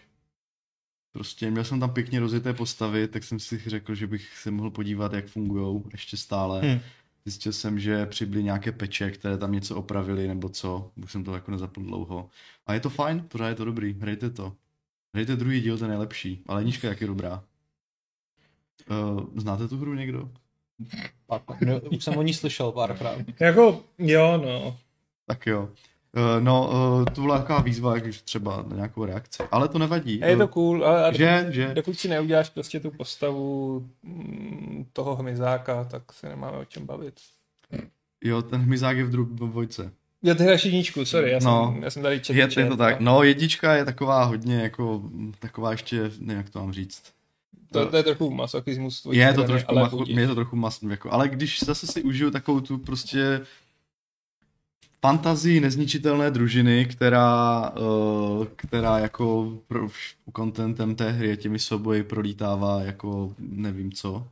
Prostě 1.12 1.52
měl 1.52 1.64
jsem 1.64 1.80
tam 1.80 1.94
pěkně 1.94 2.20
rozjeté 2.20 2.54
postavy, 2.54 3.08
tak 3.08 3.24
jsem 3.24 3.40
si 3.40 3.58
řekl, 3.66 3.96
že 3.96 4.08
bych 4.08 4.38
se 4.38 4.52
mohl 4.52 4.70
podívat, 4.70 5.14
jak 5.14 5.28
fungují 5.28 5.84
ještě 5.92 6.18
stále. 6.18 6.62
Hmm. 6.62 6.80
Zjistil 7.26 7.54
jsem, 7.54 7.80
že 7.80 8.06
přibyly 8.06 8.44
nějaké 8.44 8.72
peče, 8.72 9.12
které 9.12 9.38
tam 9.38 9.52
něco 9.52 9.76
opravili 9.76 10.28
nebo 10.28 10.50
co. 10.50 10.92
Už 11.04 11.12
jsem 11.12 11.24
to 11.24 11.34
jako 11.34 11.52
nezapl 11.52 11.82
dlouho. 11.82 12.30
A 12.68 12.74
je 12.74 12.80
to 12.80 12.90
fajn, 12.90 13.26
pořád 13.28 13.48
je 13.48 13.56
to 13.56 13.66
dobrý, 13.66 13.94
hrajte 13.94 14.30
to. 14.30 14.56
Hrajte 15.14 15.36
druhý 15.36 15.62
díl, 15.62 15.78
ten 15.78 15.86
je 15.86 15.90
nejlepší, 15.90 16.44
ale 16.48 16.64
Nížka 16.64 16.88
jak 16.88 17.02
je 17.02 17.08
dobrá. 17.08 17.44
Uh, 18.90 19.26
znáte 19.36 19.68
tu 19.68 19.78
hru 19.78 19.94
někdo? 19.94 20.32
No, 21.66 21.80
už 21.80 22.04
jsem 22.04 22.18
o 22.18 22.22
ní 22.22 22.34
slyšel 22.34 22.72
párkrát. 22.72 23.18
Jako, 23.40 23.82
jo, 23.98 24.42
no. 24.46 24.78
Tak 25.28 25.48
jo. 25.48 25.70
Uh, 26.18 26.44
no, 26.44 26.70
uh, 26.70 27.06
to 27.06 27.22
byla 27.22 27.38
taková 27.38 27.62
výzva, 27.62 27.98
když 27.98 28.22
třeba 28.22 28.66
na 28.68 28.76
nějakou 28.76 29.06
reakci. 29.06 29.44
Ale 29.52 29.68
to 29.68 29.80
nevadí. 29.80 30.20
Je 30.26 30.38
to 30.38 30.48
cool, 30.48 30.86
ale 30.86 31.06
a 31.06 31.12
že, 31.12 31.40
dokud, 31.40 31.54
že? 31.54 31.74
dokud 31.74 32.00
si 32.00 32.08
neuděláš 32.08 32.50
prostě 32.50 32.80
tu 32.80 32.92
postavu 32.92 33.80
mm, 34.04 34.86
toho 34.94 35.16
hmyzáka, 35.16 35.84
tak 35.84 36.14
se 36.14 36.30
nemáme 36.30 36.58
o 36.58 36.66
čem 36.66 36.86
bavit. 36.86 37.14
Jo, 38.24 38.42
ten 38.42 38.62
hmyzák 38.62 38.98
je 38.98 39.04
v 39.04 39.10
druhé 39.10 39.30
dvojce. 39.34 39.92
Jo, 40.24 40.36
ty 40.36 40.44
hráš 40.44 40.66
jedničku, 40.66 41.06
sorry, 41.06 41.32
já, 41.32 41.40
no, 41.44 41.72
jsem, 41.74 41.84
já 41.84 41.90
jsem 41.90 42.04
tady 42.04 42.20
četl. 42.20 42.40
Je, 42.40 42.64
je 42.64 42.70
to 42.70 42.78
tak, 42.78 43.00
no 43.00 43.24
jednička 43.24 43.74
je 43.74 43.86
taková 43.86 44.24
hodně 44.24 44.56
jako, 44.56 45.02
taková 45.40 45.72
ještě, 45.72 46.02
nevím 46.20 46.38
jak 46.38 46.50
to 46.50 46.60
mám 46.60 46.74
říct, 46.74 47.04
to, 47.72 47.86
to 47.86 47.98
je 47.98 48.04
trochu 48.04 48.32
masochismus. 48.32 49.08
Je 49.12 49.34
to 49.34 49.44
trošku, 49.44 49.72
ale 49.72 49.82
macho, 49.82 50.04
je 50.08 50.28
to 50.28 50.36
trochu 50.36 50.56
mas, 50.56 50.82
jako, 50.82 51.14
ale 51.14 51.30
když 51.30 51.64
zase 51.64 51.88
si 51.88 52.04
užiju 52.04 52.32
takovou 52.32 52.60
tu 52.60 52.78
prostě 52.78 53.42
fantazii 55.02 55.60
nezničitelné 55.60 56.32
družiny, 56.32 56.86
která, 56.86 57.70
uh, 57.70 58.46
která 58.56 59.00
jako 59.00 59.54
pro, 59.68 59.88
contentem 60.36 60.96
té 60.96 61.12
hry 61.12 61.38
těmi 61.38 61.60
souboji 61.60 62.04
prolítává 62.04 62.82
jako 62.82 63.34
nevím 63.40 63.92
co, 63.92 64.28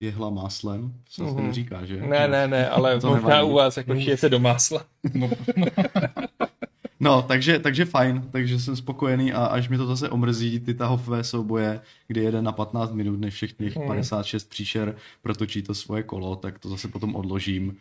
jehla 0.00 0.30
máslem, 0.30 0.92
co 1.08 1.24
se 1.24 1.30
mm-hmm. 1.30 1.50
říká, 1.50 1.84
že? 1.84 1.96
Ne, 1.96 2.28
ne, 2.28 2.48
ne, 2.48 2.68
ale 2.68 3.00
to 3.00 3.08
možná 3.08 3.28
nevadí. 3.28 3.50
u 3.50 3.54
vás 3.54 3.76
jako 3.76 4.00
šijete 4.00 4.28
do 4.28 4.38
másla. 4.38 4.84
No. 5.14 5.30
no, 5.56 5.66
takže, 7.22 7.58
takže 7.58 7.84
fajn, 7.84 8.28
takže 8.32 8.60
jsem 8.60 8.76
spokojený 8.76 9.32
a 9.32 9.46
až 9.46 9.68
mi 9.68 9.76
to 9.76 9.86
zase 9.86 10.08
omrzí, 10.08 10.60
ty 10.60 10.74
tahové 10.74 11.24
souboje, 11.24 11.80
kdy 12.06 12.20
jede 12.20 12.42
na 12.42 12.52
15 12.52 12.92
minut, 12.92 13.20
než 13.20 13.34
všech 13.34 13.52
těch 13.52 13.76
mm. 13.76 13.86
56 13.86 14.48
příšer 14.48 14.96
protočí 15.22 15.62
to 15.62 15.74
svoje 15.74 16.02
kolo, 16.02 16.36
tak 16.36 16.58
to 16.58 16.68
zase 16.68 16.88
potom 16.88 17.16
odložím. 17.16 17.76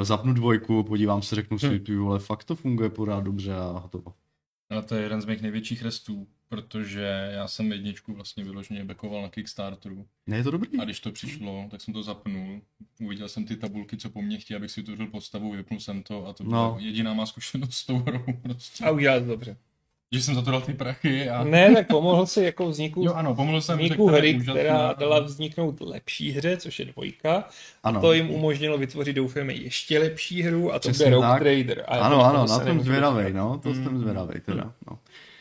Eh, 0.00 0.04
zapnu 0.04 0.32
dvojku, 0.32 0.82
podívám 0.82 1.22
se, 1.22 1.34
řeknu 1.36 1.58
si, 1.58 1.70
mm. 1.70 1.78
ty 1.78 1.96
vole, 1.96 2.18
fakt 2.18 2.44
to 2.44 2.56
funguje 2.56 2.90
pořád 2.90 3.24
dobře 3.24 3.54
a 3.54 3.78
hotovo. 3.82 4.12
Ale 4.72 4.82
to 4.82 4.94
je 4.94 5.02
jeden 5.02 5.20
z 5.20 5.24
mých 5.24 5.42
největších 5.42 5.82
restů, 5.82 6.28
protože 6.48 7.30
já 7.32 7.48
jsem 7.48 7.72
jedničku 7.72 8.14
vlastně 8.14 8.44
vyloženě 8.44 8.84
backoval 8.84 9.22
na 9.22 9.28
Kickstarteru. 9.28 10.06
Ne, 10.26 10.36
je 10.36 10.44
to 10.44 10.50
dobrý. 10.50 10.78
A 10.80 10.84
když 10.84 11.00
to 11.00 11.12
přišlo, 11.12 11.68
tak 11.70 11.80
jsem 11.80 11.94
to 11.94 12.02
zapnul. 12.02 12.62
Uviděl 13.00 13.28
jsem 13.28 13.44
ty 13.44 13.56
tabulky, 13.56 13.96
co 13.96 14.10
po 14.10 14.22
mně 14.22 14.38
chtějí, 14.38 14.56
abych 14.56 14.70
si 14.70 14.80
utvořil 14.80 15.06
postavu, 15.06 15.52
vypnul 15.52 15.80
jsem 15.80 16.02
to 16.02 16.26
a 16.26 16.32
to 16.32 16.44
byla 16.44 16.68
no. 16.68 16.76
jediná 16.80 17.14
má 17.14 17.26
zkušenost 17.26 17.74
s 17.74 17.86
tou 17.86 17.98
hrou. 17.98 18.24
Prostě. 18.42 18.84
A 18.84 18.90
udělal 18.90 19.20
to 19.20 19.26
dobře. 19.26 19.56
Že 20.12 20.22
jsem 20.22 20.34
za 20.34 20.42
to 20.42 20.50
dal 20.50 20.60
ty 20.60 20.72
prachy 20.72 21.30
a... 21.30 21.44
Ne, 21.44 21.74
tak 21.74 21.86
pomohl 21.86 22.26
si 22.26 22.42
jako 22.42 22.68
vzniku, 22.68 23.02
jo, 23.04 23.14
ano, 23.14 23.34
pomohl 23.34 23.60
jsem 23.60 23.78
vzniku 23.78 24.06
hry, 24.06 24.34
která 24.34 24.92
dala 24.92 25.20
vzniknout 25.20 25.80
lepší 25.80 26.32
hře, 26.32 26.56
což 26.56 26.78
je 26.78 26.84
dvojka. 26.84 27.44
Ano. 27.82 27.98
A 27.98 28.00
to 28.00 28.12
jim 28.12 28.30
umožnilo 28.30 28.78
vytvořit, 28.78 29.16
doufáme, 29.16 29.52
ještě 29.52 29.98
lepší 29.98 30.42
hru 30.42 30.74
a 30.74 30.78
to 30.78 30.88
bude 30.88 31.10
Rogue 31.10 31.38
Trader. 31.38 31.84
A 31.88 31.98
ano, 31.98 32.24
ano, 32.24 32.46
na 32.46 32.58
tom 32.58 32.80
zvědavej, 32.80 33.32
no, 33.32 33.60
to 33.62 33.68
mm. 33.68 33.84
jsem 33.84 33.98
zvědavej 33.98 34.40
teda, 34.40 34.72
no 34.90 34.98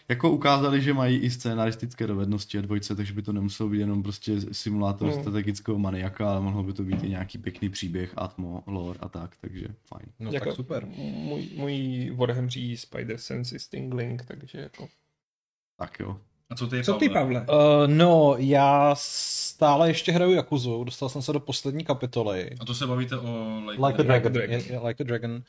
jako 0.10 0.32
ukázali, 0.32 0.82
že 0.82 0.94
mají 0.94 1.18
i 1.18 1.30
scénaristické 1.30 2.08
dovednosti 2.08 2.58
a 2.58 2.62
dvojce, 2.62 2.96
takže 2.96 3.14
by 3.14 3.22
to 3.22 3.34
nemuselo 3.34 3.70
být 3.70 3.80
jenom 3.80 4.04
prostě 4.04 4.42
simulátor 4.52 5.08
mm. 5.08 5.14
strategického 5.14 5.80
maniaka, 5.80 6.32
ale 6.32 6.42
mohlo 6.42 6.64
by 6.64 6.74
to 6.74 6.84
být 6.84 7.04
i 7.04 7.10
nějaký 7.10 7.38
pěkný 7.38 7.70
příběh, 7.70 8.14
atmo, 8.16 8.64
lore 8.68 9.00
a 9.02 9.10
tak, 9.10 9.32
takže 9.42 9.66
fajn. 9.86 10.06
No 10.20 10.32
jako, 10.32 10.46
tak 10.46 10.56
super. 10.56 10.86
Můj, 10.86 11.50
můj 11.56 12.12
Warhammeří 12.16 12.78
Spider 12.78 13.18
Sense 13.18 13.60
Stingling, 13.60 14.26
takže 14.26 14.60
jako... 14.60 14.88
Tak 15.78 16.00
jo. 16.00 16.18
A 16.50 16.56
co 16.56 16.68
ty, 16.68 16.84
co 16.84 16.92
Pavle? 16.92 17.08
ty, 17.08 17.14
Pavle? 17.14 17.42
Uh, 17.42 17.48
no, 17.88 18.36
já 18.38 18.96
stále 18.98 19.90
ještě 19.90 20.12
hraju 20.12 20.34
Yakuzu, 20.34 20.84
dostal 20.84 21.10
jsem 21.10 21.22
se 21.22 21.34
do 21.34 21.40
poslední 21.40 21.86
kapitoly. 21.86 22.50
A 22.60 22.66
to 22.66 22.76
se 22.76 22.88
bavíte 22.88 23.18
o 23.18 23.62
Like, 23.68 23.86
like 23.86 24.00
a 24.00 24.04
Dragon. 24.04 24.34
Like 24.34 24.56
a 24.56 24.58
Dragon. 24.58 24.88
like 24.88 25.04
a 25.04 25.08
Dragon. 25.08 25.44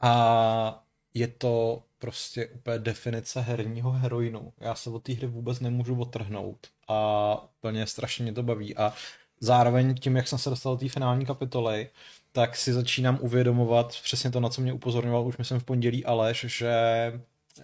A 0.00 0.83
je 1.14 1.28
to 1.28 1.82
prostě 1.98 2.46
úplně 2.48 2.78
definice 2.78 3.40
herního 3.40 3.90
heroinu. 3.90 4.52
Já 4.60 4.74
se 4.74 4.90
od 4.90 5.02
té 5.02 5.12
hry 5.12 5.26
vůbec 5.26 5.60
nemůžu 5.60 6.00
otrhnout 6.00 6.66
a 6.88 7.48
úplně 7.58 7.86
strašně 7.86 8.22
mě 8.22 8.32
to 8.32 8.42
baví 8.42 8.76
a 8.76 8.92
zároveň 9.40 9.94
tím, 9.94 10.16
jak 10.16 10.28
jsem 10.28 10.38
se 10.38 10.50
dostal 10.50 10.74
do 10.74 10.80
té 10.80 10.88
finální 10.88 11.26
kapitoly, 11.26 11.90
tak 12.32 12.56
si 12.56 12.72
začínám 12.72 13.18
uvědomovat 13.20 13.88
přesně 14.02 14.30
to, 14.30 14.40
na 14.40 14.48
co 14.48 14.60
mě 14.60 14.72
upozorňoval 14.72 15.26
už 15.26 15.36
myslím 15.36 15.60
v 15.60 15.64
pondělí 15.64 16.04
Aleš, 16.04 16.44
že 16.48 16.72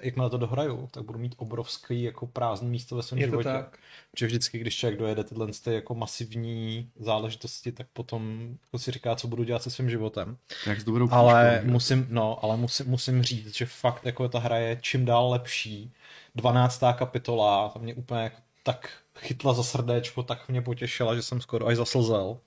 jakmile 0.00 0.30
to 0.30 0.38
dohraju, 0.38 0.88
tak 0.90 1.04
budu 1.04 1.18
mít 1.18 1.34
obrovský 1.36 2.02
jako 2.02 2.26
prázdný 2.26 2.70
místo 2.70 2.96
ve 2.96 3.02
svém 3.02 3.18
je 3.18 3.26
životě. 3.26 3.48
Tak. 3.48 3.78
Protože 4.10 4.26
vždycky, 4.26 4.58
když 4.58 4.76
člověk 4.76 4.98
dojede 4.98 5.24
tyhle 5.24 5.46
ty 5.64 5.74
jako 5.74 5.94
masivní 5.94 6.90
záležitosti, 6.96 7.72
tak 7.72 7.86
potom 7.92 8.48
jako 8.62 8.78
si 8.78 8.90
říká, 8.90 9.16
co 9.16 9.28
budu 9.28 9.44
dělat 9.44 9.62
se 9.62 9.70
svým 9.70 9.90
životem. 9.90 10.36
Jak 10.66 10.84
to 10.84 10.90
budou 10.90 11.08
ale 11.10 11.50
půjčku, 11.50 11.70
musím, 11.70 12.06
no, 12.10 12.44
ale 12.44 12.56
musím, 12.56 12.86
musím 12.86 13.22
říct, 13.22 13.56
že 13.56 13.66
fakt 13.66 14.06
jako 14.06 14.28
ta 14.28 14.38
hra 14.38 14.56
je 14.56 14.78
čím 14.80 15.04
dál 15.04 15.30
lepší. 15.30 15.92
12. 16.34 16.82
kapitola, 16.94 17.68
to 17.68 17.78
mě 17.78 17.94
úplně 17.94 18.22
jako 18.22 18.36
tak 18.62 18.90
chytla 19.18 19.52
za 19.52 19.62
srdéčko, 19.62 20.22
tak 20.22 20.48
mě 20.48 20.62
potěšila, 20.62 21.14
že 21.14 21.22
jsem 21.22 21.40
skoro 21.40 21.66
až 21.66 21.76
zaslzel. 21.76 22.38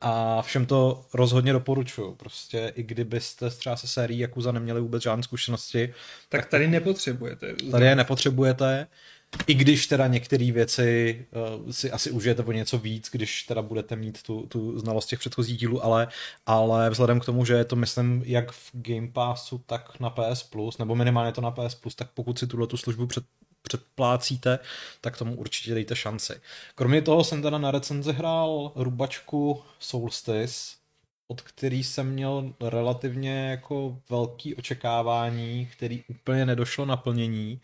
A 0.00 0.42
všem 0.42 0.66
to 0.66 1.04
rozhodně 1.14 1.52
doporučuju. 1.52 2.14
Prostě 2.14 2.72
i 2.76 2.82
kdybyste 2.82 3.50
třeba 3.50 3.76
se 3.76 3.88
sérií 3.88 4.18
Yakuza 4.18 4.52
neměli 4.52 4.80
vůbec 4.80 5.02
žádné 5.02 5.22
zkušenosti. 5.22 5.86
Tak, 6.28 6.40
tak 6.40 6.50
tady 6.50 6.68
nepotřebujete. 6.68 7.54
Tady 7.70 7.86
je 7.86 7.96
nepotřebujete. 7.96 8.86
I 9.46 9.54
když 9.54 9.86
teda 9.86 10.06
některé 10.06 10.52
věci 10.52 11.26
uh, 11.64 11.70
si 11.70 11.90
asi 11.90 12.10
užijete 12.10 12.42
o 12.42 12.52
něco 12.52 12.78
víc, 12.78 13.08
když 13.12 13.42
teda 13.42 13.62
budete 13.62 13.96
mít 13.96 14.22
tu, 14.22 14.46
tu 14.46 14.78
znalost 14.78 15.06
těch 15.06 15.18
předchozích 15.18 15.58
dílů, 15.58 15.84
ale, 15.84 16.08
ale 16.46 16.90
vzhledem 16.90 17.20
k 17.20 17.24
tomu, 17.24 17.44
že 17.44 17.54
je 17.54 17.64
to 17.64 17.76
myslím 17.76 18.22
jak 18.26 18.52
v 18.52 18.70
Game 18.72 19.08
Passu, 19.08 19.58
tak 19.66 20.00
na 20.00 20.10
PS 20.10 20.42
Plus, 20.42 20.78
nebo 20.78 20.94
minimálně 20.94 21.32
to 21.32 21.40
na 21.40 21.50
PS 21.50 21.74
Plus, 21.74 21.94
tak 21.94 22.10
pokud 22.14 22.38
si 22.38 22.46
tuhle 22.46 22.66
tu 22.66 22.76
službu 22.76 23.06
před, 23.06 23.24
předplácíte, 23.68 24.58
tak 25.00 25.18
tomu 25.18 25.34
určitě 25.34 25.74
dejte 25.74 25.96
šanci. 25.96 26.40
Kromě 26.74 27.02
toho 27.02 27.24
jsem 27.24 27.42
teda 27.42 27.58
na 27.58 27.70
recenzi 27.70 28.12
hrál 28.12 28.72
rubačku 28.74 29.62
Solstice, 29.78 30.76
od 31.28 31.40
který 31.40 31.84
jsem 31.84 32.10
měl 32.12 32.52
relativně 32.60 33.50
jako 33.50 33.98
velký 34.10 34.54
očekávání, 34.54 35.66
který 35.72 36.04
úplně 36.08 36.46
nedošlo 36.46 36.86
naplnění. 36.86 37.60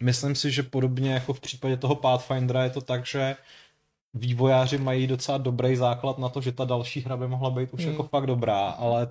Myslím 0.00 0.34
si, 0.34 0.50
že 0.50 0.62
podobně 0.62 1.12
jako 1.12 1.34
v 1.34 1.40
případě 1.40 1.76
toho 1.76 1.94
Pathfindera 1.94 2.64
je 2.64 2.70
to 2.70 2.80
tak, 2.80 3.06
že 3.06 3.36
vývojáři 4.14 4.78
mají 4.78 5.06
docela 5.06 5.38
dobrý 5.38 5.76
základ 5.76 6.18
na 6.18 6.28
to, 6.28 6.40
že 6.40 6.52
ta 6.52 6.64
další 6.64 7.00
hra 7.00 7.16
by 7.16 7.28
mohla 7.28 7.50
být 7.50 7.72
už 7.72 7.80
hmm. 7.80 7.90
jako 7.90 8.02
fakt 8.02 8.26
dobrá, 8.26 8.68
ale 8.68 9.08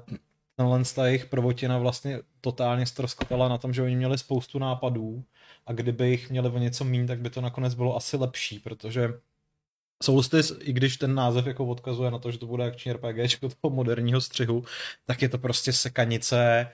tenhle 0.56 0.84
ta 0.96 1.08
jejich 1.08 1.26
prvotina 1.26 1.78
vlastně 1.78 2.20
totálně 2.42 2.86
ztroskotala 2.86 3.48
na 3.48 3.58
tom, 3.58 3.74
že 3.74 3.82
oni 3.82 3.96
měli 3.96 4.18
spoustu 4.18 4.60
nápadů 4.60 5.24
a 5.66 5.74
kdyby 5.74 6.10
jich 6.10 6.30
měli 6.30 6.50
o 6.50 6.58
něco 6.58 6.84
méně, 6.84 7.08
tak 7.08 7.20
by 7.20 7.30
to 7.30 7.42
nakonec 7.42 7.74
bylo 7.74 7.96
asi 7.96 8.18
lepší, 8.18 8.60
protože 8.60 9.14
Solstice, 10.04 10.56
i 10.60 10.74
když 10.74 10.98
ten 10.98 11.16
název 11.16 11.48
jako 11.48 11.66
odkazuje 11.66 12.12
na 12.12 12.20
to, 12.20 12.32
že 12.32 12.38
to 12.38 12.46
bude 12.46 12.66
akční 12.66 12.94
RPG 12.94 13.40
toho 13.40 13.76
moderního 13.76 14.22
střihu, 14.22 14.64
tak 15.06 15.22
je 15.22 15.30
to 15.30 15.38
prostě 15.38 15.74
sekanice 15.74 16.68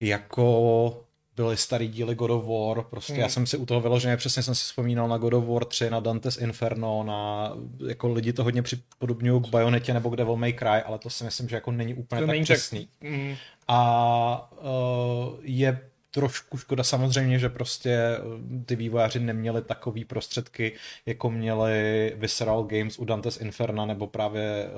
jako 0.00 1.04
byly 1.36 1.56
starý 1.56 1.88
díly 1.88 2.14
God 2.14 2.30
of 2.30 2.44
War, 2.44 2.84
prostě 2.84 3.12
hmm. 3.12 3.22
já 3.22 3.28
jsem 3.28 3.46
si 3.46 3.56
u 3.56 3.66
toho 3.66 3.80
vyloženě 3.80 4.16
přesně 4.16 4.42
jsem 4.42 4.54
si 4.54 4.64
vzpomínal 4.64 5.08
na 5.08 5.18
God 5.18 5.34
of 5.34 5.44
War 5.44 5.64
3, 5.64 5.90
na 5.90 6.00
Dante's 6.00 6.36
Inferno, 6.36 7.04
na 7.04 7.52
jako 7.88 8.12
lidi 8.12 8.32
to 8.32 8.44
hodně 8.44 8.62
připodobňují 8.62 9.42
k 9.42 9.48
Bayonetě 9.48 9.94
nebo 9.94 10.10
k 10.10 10.16
Devil 10.16 10.36
May 10.36 10.52
Cry, 10.52 10.68
ale 10.68 10.98
to 10.98 11.10
si 11.10 11.24
myslím, 11.24 11.48
že 11.48 11.56
jako 11.56 11.72
není 11.72 11.94
úplně 11.94 12.20
to 12.20 12.26
tak 12.26 12.32
není 12.32 12.44
přesný. 12.44 12.88
Tak... 12.98 13.10
Mm. 13.10 13.34
A 13.68 14.52
uh, 14.52 15.38
je 15.42 15.89
trošku 16.10 16.58
škoda 16.58 16.84
samozřejmě, 16.84 17.38
že 17.38 17.48
prostě 17.48 17.90
eh, 17.90 18.20
ty 18.64 18.76
vývojáři 18.76 19.20
neměli 19.20 19.62
takový 19.62 20.04
prostředky, 20.04 20.72
jako 21.06 21.30
měli 21.30 22.12
Visceral 22.16 22.62
Games 22.62 22.98
u 22.98 23.04
Dante's 23.04 23.40
Inferna 23.40 23.86
nebo 23.86 24.06
právě 24.06 24.70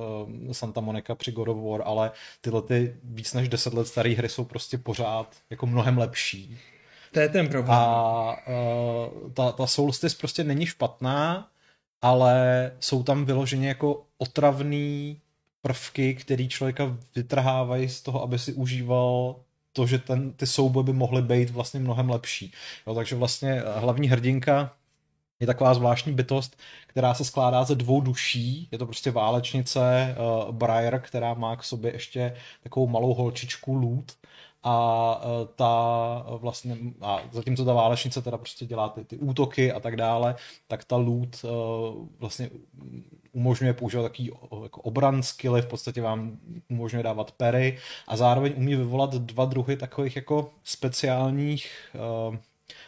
uh, 0.46 0.52
Santa 0.52 0.80
Monica 0.80 1.14
při 1.14 1.32
God 1.32 1.48
of 1.48 1.70
War, 1.70 1.82
ale 1.84 2.10
tyhle 2.40 2.62
ty 2.62 2.96
víc 3.04 3.34
než 3.34 3.48
10 3.48 3.74
let 3.74 3.86
staré 3.86 4.10
hry 4.10 4.28
jsou 4.28 4.44
prostě 4.44 4.78
pořád 4.78 5.36
jako 5.50 5.66
mnohem 5.66 5.98
lepší. 5.98 6.58
To 7.12 7.20
je 7.20 7.28
ten 7.28 7.48
problém. 7.48 7.78
A 7.78 8.36
uh, 8.46 9.32
ta, 9.32 9.52
ta 9.52 9.66
Solstice 9.66 10.16
prostě 10.18 10.44
není 10.44 10.66
špatná, 10.66 11.48
ale 12.02 12.72
jsou 12.80 13.02
tam 13.02 13.24
vyloženě 13.24 13.68
jako 13.68 14.04
otravný 14.18 15.20
prvky, 15.62 16.14
který 16.14 16.48
člověka 16.48 16.96
vytrhávají 17.16 17.88
z 17.88 18.02
toho, 18.02 18.22
aby 18.22 18.38
si 18.38 18.52
užíval 18.52 19.36
to, 19.72 19.86
že 19.86 19.98
ten, 19.98 20.32
ty 20.32 20.46
souboje 20.46 20.84
by 20.84 20.92
mohly 20.92 21.22
být 21.22 21.50
vlastně 21.50 21.80
mnohem 21.80 22.10
lepší. 22.10 22.52
Jo, 22.86 22.94
takže 22.94 23.16
vlastně 23.16 23.62
hlavní 23.76 24.08
hrdinka 24.08 24.76
je 25.40 25.46
taková 25.46 25.74
zvláštní 25.74 26.12
bytost, 26.12 26.56
která 26.86 27.14
se 27.14 27.24
skládá 27.24 27.64
ze 27.64 27.74
dvou 27.74 28.00
duší. 28.00 28.68
Je 28.72 28.78
to 28.78 28.86
prostě 28.86 29.10
válečnice 29.10 30.16
uh, 30.46 30.52
Briar, 30.52 31.00
která 31.00 31.34
má 31.34 31.56
k 31.56 31.64
sobě 31.64 31.92
ještě 31.92 32.36
takovou 32.62 32.86
malou 32.86 33.14
holčičku 33.14 33.74
Loot 33.74 34.12
a 34.62 35.16
uh, 35.24 35.46
ta 35.56 36.24
vlastně, 36.28 36.76
a 37.00 37.20
zatímco 37.32 37.64
ta 37.64 37.72
válečnice 37.72 38.22
teda 38.22 38.38
prostě 38.38 38.66
dělá 38.66 38.88
ty, 38.88 39.04
ty 39.04 39.16
útoky 39.16 39.72
a 39.72 39.80
tak 39.80 39.96
dále, 39.96 40.34
tak 40.68 40.84
ta 40.84 40.96
Loot 40.96 41.44
uh, 41.44 41.50
vlastně 42.18 42.50
umožňuje 43.32 43.72
používat 43.72 44.02
takový 44.02 44.30
jako 44.62 44.80
obran 44.80 45.22
skilly, 45.22 45.62
v 45.62 45.66
podstatě 45.66 46.02
vám 46.02 46.38
umožňuje 46.70 47.02
dávat 47.02 47.32
pery 47.32 47.78
a 48.08 48.16
zároveň 48.16 48.52
umí 48.56 48.76
vyvolat 48.76 49.14
dva 49.14 49.44
druhy 49.44 49.76
takových 49.76 50.16
jako 50.16 50.50
speciálních 50.64 51.90
uh, 52.28 52.36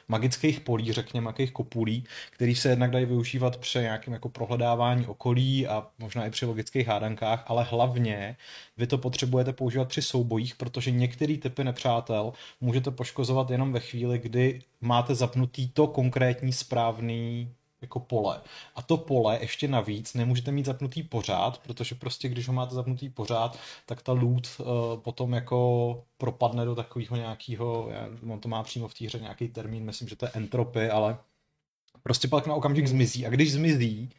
magických 0.08 0.60
polí, 0.60 0.92
řekněme, 0.92 1.28
jakých 1.28 1.52
kopulí, 1.52 2.04
který 2.30 2.54
se 2.54 2.68
jednak 2.68 2.90
dají 2.90 3.06
využívat 3.06 3.56
při 3.56 3.78
nějakém 3.78 4.12
jako 4.14 4.28
prohledávání 4.28 5.06
okolí 5.06 5.66
a 5.66 5.86
možná 5.98 6.26
i 6.26 6.30
při 6.30 6.46
logických 6.46 6.86
hádankách, 6.86 7.44
ale 7.46 7.64
hlavně 7.64 8.36
vy 8.76 8.86
to 8.86 8.98
potřebujete 8.98 9.52
používat 9.52 9.88
při 9.88 10.02
soubojích, 10.02 10.56
protože 10.56 10.90
některý 10.90 11.38
typy 11.38 11.64
nepřátel 11.64 12.32
můžete 12.60 12.90
poškozovat 12.90 13.50
jenom 13.50 13.72
ve 13.72 13.80
chvíli, 13.80 14.18
kdy 14.18 14.62
máte 14.80 15.14
zapnutý 15.14 15.68
to 15.68 15.86
konkrétní 15.86 16.52
správný 16.52 17.54
jako 17.84 18.00
pole. 18.00 18.40
A 18.76 18.82
to 18.82 18.96
pole 18.96 19.38
ještě 19.40 19.68
navíc 19.68 20.14
nemůžete 20.14 20.52
mít 20.52 20.66
zapnutý 20.66 21.02
pořád, 21.02 21.58
protože 21.58 21.94
prostě 21.94 22.28
když 22.28 22.48
ho 22.48 22.54
máte 22.54 22.74
zapnutý 22.74 23.08
pořád, 23.08 23.58
tak 23.86 24.02
ta 24.02 24.12
loot 24.12 24.48
uh, 24.58 24.66
potom 24.96 25.32
jako 25.32 26.02
propadne 26.18 26.64
do 26.64 26.74
takového 26.74 27.16
nějakého, 27.16 27.90
on 28.30 28.40
to 28.40 28.48
má 28.48 28.62
přímo 28.62 28.88
v 28.88 28.94
té 28.94 29.06
hře 29.06 29.18
nějaký 29.20 29.48
termín, 29.48 29.84
myslím, 29.84 30.08
že 30.08 30.16
to 30.16 30.26
je 30.26 30.30
entropy, 30.34 30.90
ale 30.90 31.18
prostě 32.02 32.28
pak 32.28 32.46
na 32.46 32.54
okamžik 32.54 32.86
zmizí. 32.86 33.26
A 33.26 33.30
když 33.30 33.52
zmizí, 33.52 34.10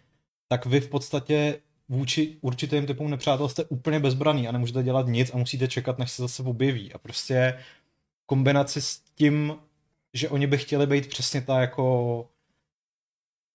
tak 0.48 0.65
vy 0.65 0.79
v 0.79 0.89
podstatě 0.89 1.60
vůči 1.89 2.38
určitým 2.41 2.86
typům 2.86 3.10
nepřátel 3.10 3.50
jste 3.50 3.63
úplně 3.63 4.00
bezbraný 4.00 4.48
a 4.48 4.51
nemůžete 4.51 4.84
dělat 4.84 5.07
nic 5.07 5.31
a 5.34 5.38
musíte 5.38 5.67
čekat, 5.67 6.00
než 6.00 6.12
se 6.12 6.22
zase 6.22 6.43
objeví. 6.43 6.93
A 6.93 6.98
prostě 6.98 7.60
kombinaci 8.25 8.81
s 8.81 9.00
tím, 9.00 9.55
že 10.13 10.29
oni 10.29 10.48
by 10.48 10.57
chtěli 10.57 10.88
být 10.88 11.07
přesně 11.07 11.41
ta 11.41 11.62
jako 11.62 12.27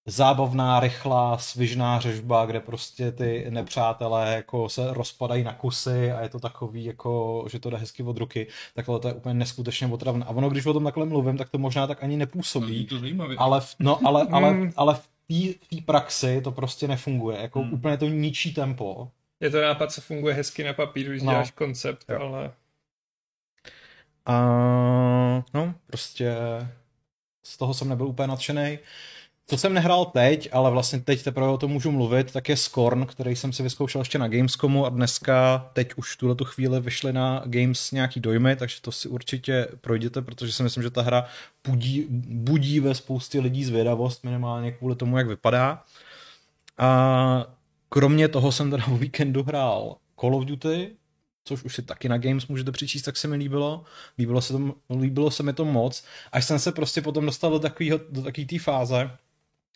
zábavná, 0.06 0.80
rychlá, 0.80 1.38
svižná 1.38 2.00
řežba, 2.00 2.46
kde 2.46 2.60
prostě 2.60 3.12
ty 3.12 3.46
nepřátelé 3.50 4.34
jako 4.34 4.68
se 4.68 4.94
rozpadají 4.94 5.44
na 5.44 5.52
kusy 5.52 6.12
a 6.12 6.22
je 6.22 6.28
to 6.28 6.40
takový, 6.40 6.84
jako, 6.84 7.44
že 7.50 7.58
to 7.58 7.70
jde 7.70 7.76
hezky 7.76 8.02
od 8.02 8.18
ruky, 8.18 8.46
tak 8.74 8.86
to 8.86 9.08
je 9.08 9.14
úplně 9.14 9.34
neskutečně 9.34 9.86
otravné. 9.86 10.24
A 10.24 10.30
ono, 10.30 10.50
když 10.50 10.66
o 10.66 10.72
tom 10.72 10.84
takhle 10.84 11.06
mluvím, 11.06 11.38
tak 11.38 11.50
to 11.50 11.58
možná 11.58 11.86
tak 11.86 12.02
ani 12.02 12.16
nepůsobí. 12.16 12.86
To 12.86 12.98
zajímavé. 12.98 13.34
Ale, 13.38 13.60
v, 13.60 13.76
no, 13.78 14.00
ale, 14.04 14.26
ale, 14.30 14.50
hmm. 14.50 14.72
ale 14.76 14.94
v 14.94 15.08
té 15.70 15.76
praxi 15.86 16.40
to 16.44 16.52
prostě 16.52 16.88
nefunguje. 16.88 17.38
Jako 17.38 17.60
hmm. 17.60 17.72
úplně 17.72 17.96
to 17.96 18.08
ničí 18.08 18.54
tempo. 18.54 19.10
Je 19.40 19.50
to 19.50 19.62
nápad, 19.62 19.92
co 19.92 20.00
funguje 20.00 20.34
hezky 20.34 20.64
na 20.64 20.72
papíru, 20.72 21.10
když 21.10 21.22
no. 21.22 21.32
děláš 21.32 21.50
koncept, 21.50 22.04
jo. 22.08 22.18
ale... 22.20 22.52
A, 24.26 25.42
no, 25.54 25.74
prostě 25.86 26.36
z 27.42 27.56
toho 27.56 27.74
jsem 27.74 27.88
nebyl 27.88 28.06
úplně 28.06 28.28
nadšený. 28.28 28.78
Co 29.50 29.58
jsem 29.58 29.74
nehrál 29.74 30.04
teď, 30.04 30.48
ale 30.52 30.70
vlastně 30.70 31.00
teď 31.00 31.22
teprve 31.22 31.48
o 31.48 31.58
tom 31.58 31.70
můžu 31.70 31.90
mluvit, 31.92 32.32
tak 32.32 32.48
je 32.48 32.56
Scorn, 32.56 33.06
který 33.06 33.36
jsem 33.36 33.52
si 33.52 33.62
vyzkoušel 33.62 34.00
ještě 34.00 34.18
na 34.18 34.28
Gamescomu 34.28 34.86
a 34.86 34.88
dneska, 34.88 35.70
teď 35.72 35.94
už 35.96 36.16
tuhle 36.16 36.34
tu 36.34 36.44
chvíli 36.44 36.80
vyšly 36.80 37.12
na 37.12 37.42
Games 37.46 37.90
nějaký 37.92 38.20
dojmy, 38.20 38.56
takže 38.56 38.80
to 38.80 38.92
si 38.92 39.08
určitě 39.08 39.68
projděte, 39.80 40.22
protože 40.22 40.52
si 40.52 40.62
myslím, 40.62 40.82
že 40.82 40.90
ta 40.90 41.02
hra 41.02 41.24
budí, 41.68 42.06
budí 42.28 42.80
ve 42.80 42.94
spoustě 42.94 43.40
lidí 43.40 43.64
zvědavost, 43.64 44.24
minimálně 44.24 44.72
kvůli 44.72 44.96
tomu, 44.96 45.18
jak 45.18 45.28
vypadá. 45.28 45.82
A 46.78 47.46
kromě 47.88 48.28
toho 48.28 48.52
jsem 48.52 48.70
teda 48.70 48.84
v 48.86 48.98
víkendu 48.98 49.42
hrál 49.42 49.96
Call 50.20 50.34
of 50.34 50.44
Duty, 50.44 50.96
což 51.44 51.62
už 51.64 51.74
si 51.74 51.82
taky 51.82 52.08
na 52.08 52.18
Games 52.18 52.46
můžete 52.46 52.72
přečíst, 52.72 53.02
tak 53.02 53.16
se 53.16 53.28
mi 53.28 53.36
líbilo. 53.36 53.84
Líbilo 54.18 54.42
se, 54.42 54.52
to, 54.52 54.74
líbilo 54.90 55.30
se 55.30 55.42
mi 55.42 55.52
to 55.52 55.64
moc. 55.64 56.04
Až 56.32 56.44
jsem 56.44 56.58
se 56.58 56.72
prostě 56.72 57.02
potom 57.02 57.26
dostal 57.26 57.50
do 57.50 57.58
takové 57.58 57.90
do 58.10 58.22
té 58.48 58.58
fáze, 58.58 59.10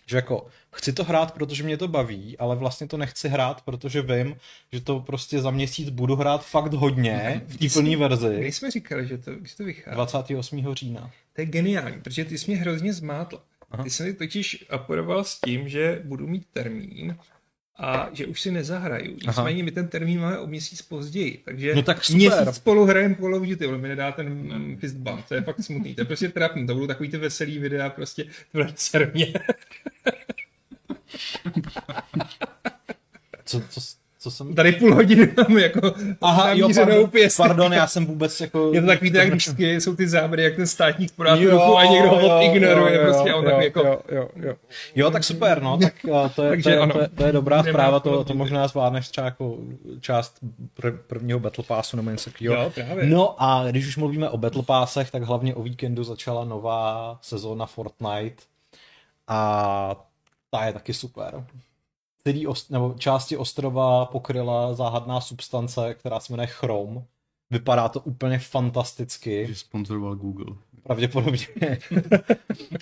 že 0.07 0.17
jako 0.17 0.47
chci 0.73 0.93
to 0.93 1.05
hrát, 1.05 1.35
protože 1.35 1.63
mě 1.63 1.77
to 1.77 1.89
baví, 1.89 2.39
ale 2.39 2.57
vlastně 2.57 2.89
to 2.89 2.97
nechci 2.97 3.29
hrát, 3.29 3.63
protože 3.63 4.03
vím, 4.03 4.37
že 4.73 4.81
to 4.81 5.01
prostě 5.01 5.41
za 5.41 5.51
měsíc 5.51 5.91
budu 5.91 6.17
hrát 6.17 6.47
fakt 6.47 6.73
hodně 6.73 7.43
v 7.47 7.57
té 7.57 7.69
plné 7.73 7.97
verzi. 7.97 8.37
Když 8.41 8.57
jsme 8.57 8.71
říkali, 8.71 9.07
že 9.07 9.19
to, 9.19 9.31
že 9.43 9.57
to 9.57 9.65
vychází? 9.65 9.95
28. 9.95 10.75
října. 10.75 11.11
To 11.33 11.41
je 11.41 11.47
geniální, 11.47 12.01
protože 12.01 12.25
ty 12.25 12.39
jsi 12.39 12.51
mě 12.51 12.61
hrozně 12.61 12.93
zmátl. 12.93 13.41
Ty 13.83 13.91
jsi 13.91 14.03
mi 14.03 14.13
totiž 14.13 14.65
apeloval 14.71 15.25
s 15.25 15.41
tím, 15.41 15.69
že 15.69 16.01
budu 16.05 16.27
mít 16.27 16.47
termín 16.53 17.17
a 17.77 18.09
že 18.13 18.27
už 18.27 18.41
si 18.41 18.51
nezahraju. 18.51 19.17
Nicméně 19.27 19.63
my 19.63 19.71
ten 19.71 19.89
termín 19.89 20.21
máme 20.21 20.39
o 20.39 20.47
měsíc 20.47 20.83
později, 20.83 21.43
takže 21.45 21.75
no 21.75 21.83
tak 21.83 22.05
super. 22.05 22.17
měsíc 22.17 22.57
spolu 22.57 22.85
hrajeme 22.85 23.15
Call 23.15 23.35
of 23.35 23.43
Duty, 23.43 23.67
mi 23.67 23.89
nedá 23.89 24.13
ten 24.13 24.27
um, 24.29 24.77
fist 24.77 24.97
bump, 24.97 25.27
to 25.29 25.35
je 25.35 25.43
fakt 25.43 25.63
smutný, 25.63 25.95
to 25.95 26.01
je 26.01 26.05
prostě 26.05 26.29
trapný, 26.29 26.67
to 26.67 26.75
budou 26.75 26.87
takový 26.87 27.09
ty 27.09 27.17
veselý 27.17 27.59
videa, 27.59 27.91
prostě 27.91 28.25
v 28.53 28.73
sermě. 28.75 29.33
co, 33.45 33.61
co, 33.69 33.81
co 34.25 34.31
jsem... 34.31 34.55
Tady 34.55 34.73
půl 34.73 34.95
hodiny 34.95 35.35
mám 35.37 35.59
jako 35.59 35.95
Aha, 36.21 36.53
jo, 36.53 36.69
pardon, 36.75 37.11
pardon, 37.37 37.73
já 37.73 37.87
jsem 37.87 38.07
vůbec 38.07 38.41
jako... 38.41 38.71
Je 38.75 38.81
to 38.81 38.87
takový, 38.87 39.13
jak 39.15 39.31
když 39.31 39.51
jsou 39.59 39.97
ty 39.97 40.09
záběry, 40.09 40.43
jak 40.43 40.57
ten 40.57 40.67
státník 40.67 41.13
podá 41.13 41.35
ruku 41.37 41.79
a 41.79 41.85
někdo 41.85 42.09
ho 42.09 42.43
ignoruje, 42.43 42.97
jo, 42.97 43.03
prostě 43.05 43.29
jo, 43.29 43.39
on 43.39 43.45
jo, 43.45 43.61
jako... 43.61 43.81
Jo, 43.81 44.01
jo, 44.13 44.29
jo. 44.37 44.55
jo, 44.95 45.11
tak 45.11 45.25
super, 45.25 45.63
no, 45.63 45.79
tak 45.79 45.95
uh, 46.05 46.29
to, 46.29 46.43
je, 46.43 46.63
to, 46.63 46.71
je, 46.71 46.87
to, 46.93 47.01
je, 47.01 47.09
to 47.09 47.25
je 47.25 47.33
dobrá 47.33 47.63
zpráva, 47.63 48.01
to, 48.01 48.25
to 48.25 48.35
možná 48.35 48.69
zvládneš 48.69 49.09
třeba 49.09 49.25
jako 49.25 49.57
část 50.01 50.37
pr- 50.79 50.99
prvního 51.07 51.41
Battle 51.41 51.65
Passu 51.65 51.97
nebo 51.97 52.11
něco 52.11 52.31
takového. 52.31 52.73
No 53.03 53.43
a 53.43 53.65
když 53.71 53.87
už 53.87 53.97
mluvíme 53.97 54.31
o 54.31 54.39
Battle 54.39 54.63
Passech, 54.63 55.11
tak 55.11 55.23
hlavně 55.23 55.55
o 55.55 55.63
víkendu 55.63 56.05
začala 56.05 56.45
nová 56.45 57.19
sezóna 57.23 57.67
Fortnite 57.67 58.43
a 59.29 60.07
ta 60.51 60.67
je 60.67 60.73
taky 60.73 60.95
super 60.95 61.45
celý 62.29 62.47
ost- 62.47 62.71
nebo 62.71 62.95
části 62.99 63.37
ostrova 63.37 64.07
pokryla 64.07 64.75
záhadná 64.75 65.21
substance, 65.21 65.95
která 65.95 66.21
se 66.21 66.33
jmenuje 66.33 66.47
chrom. 66.47 67.05
Vypadá 67.51 67.89
to 67.89 68.01
úplně 68.01 68.39
fantasticky. 68.39 69.47
Že 69.47 69.55
sponzoroval 69.55 70.17
Google. 70.17 70.57
Pravděpodobně. 70.85 71.47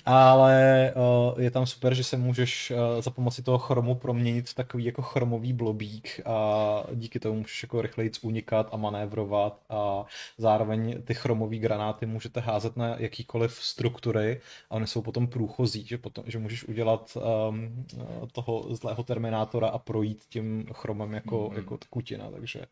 Ale 0.05 0.93
je 1.37 1.51
tam 1.51 1.65
super, 1.65 1.93
že 1.93 2.03
se 2.03 2.17
můžeš 2.17 2.73
za 2.99 3.11
pomoci 3.11 3.43
toho 3.43 3.57
chromu 3.57 3.95
proměnit 3.95 4.49
v 4.49 4.53
takový 4.53 4.85
jako 4.85 5.01
chromový 5.01 5.53
blobík 5.53 6.21
a 6.25 6.83
díky 6.93 7.19
tomu 7.19 7.35
můžeš 7.35 7.63
jako 7.63 7.81
rychleji 7.81 8.11
unikat 8.21 8.69
a 8.71 8.77
manévrovat 8.77 9.59
a 9.69 10.05
zároveň 10.37 11.01
ty 11.03 11.13
chromové 11.13 11.55
granáty 11.55 12.05
můžete 12.05 12.39
házet 12.39 12.77
na 12.77 12.95
jakýkoliv 12.97 13.53
struktury 13.53 14.41
a 14.69 14.75
oni 14.75 14.87
jsou 14.87 15.01
potom 15.01 15.27
průchozí, 15.27 15.85
že, 15.85 15.97
potom, 15.97 16.23
že 16.27 16.39
můžeš 16.39 16.63
udělat 16.63 17.17
um, 17.49 17.85
toho 18.31 18.75
zlého 18.75 19.03
terminátora 19.03 19.67
a 19.67 19.77
projít 19.77 20.23
tím 20.29 20.65
chromem 20.73 21.13
jako, 21.13 21.49
mm-hmm. 21.49 21.57
jako 21.57 21.77
kutina, 21.89 22.31
takže 22.31 22.65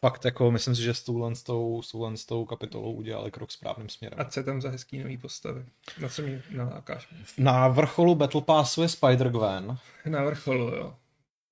fakt 0.00 0.24
jako 0.24 0.50
myslím 0.50 0.74
si, 0.74 0.82
že 0.82 0.94
s 0.94 1.02
touhle, 1.02 1.34
s 1.34 1.42
tou, 1.42 1.82
s 1.82 1.92
touhle 1.92 2.16
s 2.16 2.24
tou 2.24 2.44
kapitolou 2.44 2.92
udělali 2.92 3.30
krok 3.30 3.50
správným 3.50 3.88
směrem. 3.88 4.20
A 4.20 4.24
co 4.24 4.40
je 4.40 4.44
tam 4.44 4.62
za 4.62 4.70
hezký 4.70 4.98
nový 4.98 5.18
postavy? 5.18 5.64
Na 6.00 6.08
co 6.08 6.22
mi 6.22 6.42
nalákáš? 6.50 7.08
Na 7.38 7.68
vrcholu 7.68 8.14
Battle 8.14 8.42
Passu 8.42 8.82
je 8.82 8.88
Spider-Gwen. 8.88 9.78
Na 10.06 10.24
vrcholu, 10.24 10.68
jo. 10.68 10.94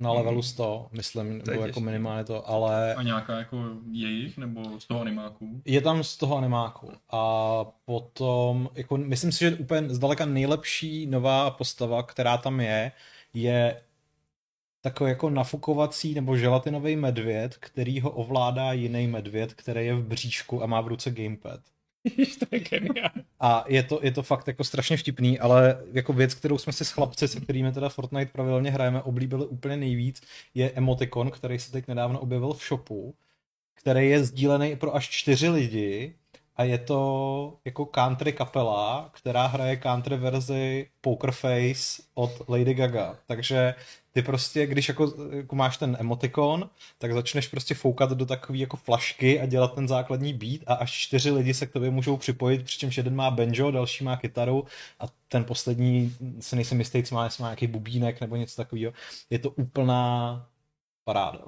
Na 0.00 0.12
levelu 0.12 0.42
100, 0.42 0.88
myslím, 0.92 1.40
to 1.40 1.50
nebo 1.50 1.66
jako 1.66 1.80
minimálně 1.80 2.24
to, 2.24 2.48
ale... 2.48 2.94
A 2.94 3.02
nějaká 3.02 3.38
jako 3.38 3.56
jejich, 3.92 4.38
nebo 4.38 4.80
z 4.80 4.86
toho 4.86 5.00
animáku? 5.00 5.62
Je 5.64 5.80
tam 5.80 6.04
z 6.04 6.16
toho 6.16 6.36
animáku. 6.36 6.92
A 7.10 7.64
potom, 7.84 8.70
jako, 8.74 8.96
myslím 8.96 9.32
si, 9.32 9.38
že 9.38 9.56
úplně 9.56 9.88
zdaleka 9.88 10.26
nejlepší 10.26 11.06
nová 11.06 11.50
postava, 11.50 12.02
která 12.02 12.36
tam 12.36 12.60
je, 12.60 12.92
je 13.34 13.80
takový 14.84 15.10
jako 15.10 15.30
nafukovací 15.30 16.14
nebo 16.14 16.36
želatinový 16.36 16.96
medvěd, 16.96 17.56
který 17.56 18.00
ho 18.00 18.10
ovládá 18.10 18.72
jiný 18.72 19.06
medvěd, 19.06 19.54
který 19.54 19.86
je 19.86 19.94
v 19.94 20.04
bříšku 20.04 20.62
a 20.62 20.66
má 20.66 20.80
v 20.80 20.86
ruce 20.86 21.10
gamepad. 21.10 21.60
to 22.38 22.46
je 22.50 22.60
geniální. 22.60 23.22
A 23.40 23.64
je 23.68 23.82
to, 23.82 24.00
je 24.02 24.12
to 24.12 24.22
fakt 24.22 24.48
jako 24.48 24.64
strašně 24.64 24.96
vtipný, 24.96 25.38
ale 25.38 25.84
jako 25.92 26.12
věc, 26.12 26.34
kterou 26.34 26.58
jsme 26.58 26.72
si 26.72 26.84
s 26.84 26.90
chlapci, 26.90 27.28
se 27.28 27.40
kterými 27.40 27.72
teda 27.72 27.88
Fortnite 27.88 28.32
pravidelně 28.32 28.70
hrajeme, 28.70 29.02
oblíbili 29.02 29.46
úplně 29.46 29.76
nejvíc, 29.76 30.22
je 30.54 30.70
emotikon, 30.70 31.30
který 31.30 31.58
se 31.58 31.72
teď 31.72 31.88
nedávno 31.88 32.20
objevil 32.20 32.52
v 32.52 32.68
shopu, 32.68 33.14
který 33.74 34.08
je 34.08 34.24
sdílený 34.24 34.76
pro 34.76 34.94
až 34.94 35.08
čtyři 35.08 35.48
lidi 35.48 36.14
a 36.56 36.64
je 36.64 36.78
to 36.78 37.58
jako 37.64 37.86
country 37.86 38.32
kapela, 38.32 39.10
která 39.12 39.46
hraje 39.46 39.76
country 39.76 40.16
verzi 40.16 40.88
Poker 41.00 41.32
Face 41.32 42.02
od 42.14 42.48
Lady 42.48 42.74
Gaga. 42.74 43.18
Takže 43.26 43.74
ty 44.12 44.22
prostě, 44.22 44.66
když 44.66 44.88
jako, 44.88 45.14
jako 45.30 45.56
máš 45.56 45.76
ten 45.76 45.96
emotikon, 46.00 46.70
tak 46.98 47.12
začneš 47.12 47.48
prostě 47.48 47.74
foukat 47.74 48.10
do 48.10 48.26
takové 48.26 48.58
jako 48.58 48.76
flašky 48.76 49.40
a 49.40 49.46
dělat 49.46 49.74
ten 49.74 49.88
základní 49.88 50.34
beat 50.34 50.60
a 50.66 50.74
až 50.74 50.92
čtyři 50.92 51.30
lidi 51.30 51.54
se 51.54 51.66
k 51.66 51.72
tobě 51.72 51.90
můžou 51.90 52.16
připojit, 52.16 52.64
přičemž 52.64 52.96
jeden 52.96 53.14
má 53.14 53.30
banjo, 53.30 53.70
další 53.70 54.04
má 54.04 54.16
kytaru 54.16 54.64
a 55.00 55.04
ten 55.28 55.44
poslední 55.44 56.16
se 56.40 56.56
nejsem 56.56 56.78
jistý, 56.78 57.02
co 57.02 57.14
má, 57.14 57.24
jestli 57.24 57.42
má 57.42 57.48
nějaký 57.48 57.66
bubínek 57.66 58.20
nebo 58.20 58.36
něco 58.36 58.56
takového. 58.56 58.92
Je 59.30 59.38
to 59.38 59.50
úplná 59.50 60.46
paráda. 61.04 61.40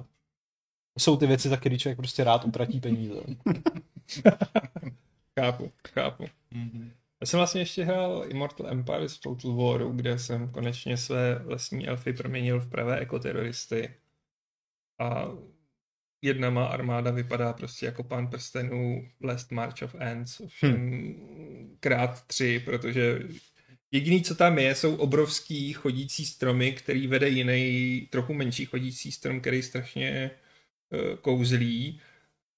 Jsou 0.99 1.17
ty 1.17 1.27
věci, 1.27 1.49
za 1.49 1.57
které 1.57 1.77
člověk 1.77 1.97
prostě 1.97 2.23
rád 2.23 2.45
utratí 2.45 2.79
peníze. 2.79 3.21
chápu, 5.39 5.71
chápu. 5.93 6.23
Mm-hmm. 6.23 6.91
Já 7.21 7.27
jsem 7.27 7.37
vlastně 7.37 7.61
ještě 7.61 7.83
hrál 7.83 8.25
Immortal 8.27 8.67
Empire 8.67 9.09
z 9.09 9.17
Total 9.17 9.55
Waru, 9.55 9.91
kde 9.91 10.19
jsem 10.19 10.51
konečně 10.51 10.97
své 10.97 11.41
lesní 11.45 11.87
elfy 11.87 12.13
proměnil 12.13 12.59
v 12.59 12.69
pravé 12.69 12.99
ekoteroristy. 12.99 13.93
A 14.99 15.27
jedna 16.21 16.49
má 16.49 16.65
armáda 16.65 17.11
vypadá 17.11 17.53
prostě 17.53 17.85
jako 17.85 18.03
pán 18.03 18.27
prstenů 18.27 19.07
Last 19.23 19.51
March 19.51 19.81
of 19.83 19.95
Ants, 19.95 20.41
hmm. 20.61 21.77
krát 21.79 22.27
tři, 22.27 22.59
protože 22.65 23.19
jediný, 23.91 24.23
co 24.23 24.35
tam 24.35 24.59
je, 24.59 24.75
jsou 24.75 24.95
obrovský 24.95 25.73
chodící 25.73 26.25
stromy, 26.25 26.71
který 26.71 27.07
vede 27.07 27.29
jiný, 27.29 28.01
trochu 28.11 28.33
menší 28.33 28.65
chodící 28.65 29.11
strom, 29.11 29.41
který 29.41 29.61
strašně 29.61 30.31
uh, 30.91 31.15
kouzlí 31.15 32.01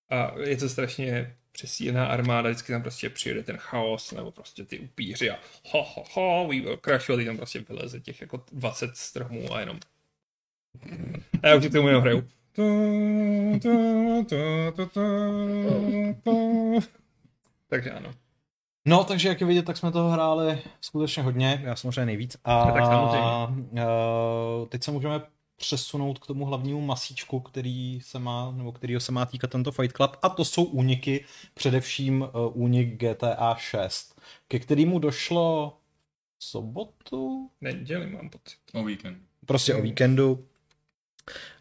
a 0.09 0.39
je 0.39 0.57
to 0.57 0.69
strašně 0.69 1.35
přesílená 1.51 2.07
armáda, 2.07 2.49
vždycky 2.49 2.71
tam 2.71 2.81
prostě 2.81 3.09
přijede 3.09 3.43
ten 3.43 3.57
chaos, 3.57 4.11
nebo 4.11 4.31
prostě 4.31 4.65
ty 4.65 4.79
upíři 4.79 5.29
a 5.29 5.39
ho, 5.65 5.83
ho, 5.83 6.03
ho, 6.13 6.47
we 6.47 6.61
will 6.61 6.77
crash, 6.77 7.09
a 7.09 7.25
tam 7.25 7.37
prostě 7.37 7.59
vyleze 7.69 7.99
těch 7.99 8.21
jako 8.21 8.43
20 8.51 8.97
stromů 8.97 9.53
a 9.53 9.59
jenom 9.59 9.79
a 11.43 11.47
já 11.47 11.55
už 11.55 11.67
k 11.67 11.71
tomu 11.71 11.87
jenom 11.87 12.01
hraju. 12.01 12.27
Takže 17.69 17.91
ano. 17.91 18.11
No, 18.85 19.03
takže 19.03 19.29
jak 19.29 19.41
je 19.41 19.47
vidět, 19.47 19.65
tak 19.65 19.77
jsme 19.77 19.91
toho 19.91 20.09
hráli 20.09 20.61
skutečně 20.81 21.23
hodně, 21.23 21.61
já 21.63 21.75
samozřejmě 21.75 22.05
nejvíc. 22.05 22.37
A, 22.43 22.65
no, 22.65 22.73
tak 22.73 22.85
samozřejmě. 22.85 23.27
Uh, 23.71 24.67
teď 24.69 24.83
se 24.83 24.91
můžeme 24.91 25.21
přesunout 25.59 26.19
k 26.19 26.27
tomu 26.27 26.45
hlavnímu 26.45 26.81
masíčku, 26.81 27.39
který 27.39 28.01
se 28.01 28.19
má, 28.19 28.51
nebo 28.51 28.71
kterýho 28.71 28.99
se 28.99 29.11
má 29.11 29.25
týkat 29.25 29.51
tento 29.51 29.71
Fight 29.71 29.95
Club, 29.95 30.11
a 30.21 30.29
to 30.29 30.45
jsou 30.45 30.63
úniky, 30.63 31.25
především 31.53 32.21
uh, 32.21 32.27
únik 32.53 33.03
GTA 33.03 33.55
6, 33.57 34.21
ke 34.47 34.59
kterému 34.59 34.99
došlo 34.99 35.77
v 36.37 36.43
sobotu? 36.43 37.49
Neděli 37.61 38.07
mám 38.07 38.29
pocit. 38.29 38.57
O 38.73 38.83
víkend. 38.83 39.17
Prostě 39.45 39.75
o 39.75 39.81
víkendu. 39.81 40.45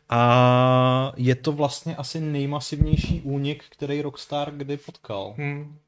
A 0.09 1.13
je 1.17 1.35
to 1.35 1.53
vlastně 1.53 1.97
asi 1.97 2.21
nejmasivnější 2.21 3.21
únik, 3.21 3.65
který 3.69 4.03
Rockstar 4.03 4.53
kdy 4.57 4.77
potkal. 4.77 5.35
Hmm. 5.39 5.79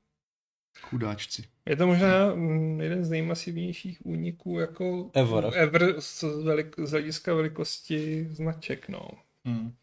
Chudáčci. 0.82 1.44
Je 1.66 1.76
to 1.76 1.86
možná 1.86 2.34
mm, 2.34 2.80
jeden 2.80 3.04
z 3.04 3.10
nejmasivnějších 3.10 4.06
úniků 4.06 4.58
jako 4.58 5.10
ever, 5.14 5.50
ever 5.54 6.00
z, 6.00 6.22
velik, 6.22 6.76
z 6.78 6.90
hlediska 6.90 7.34
velikosti 7.34 8.28
značek, 8.30 8.88
no. 8.88 9.08
Hmm. 9.44 9.74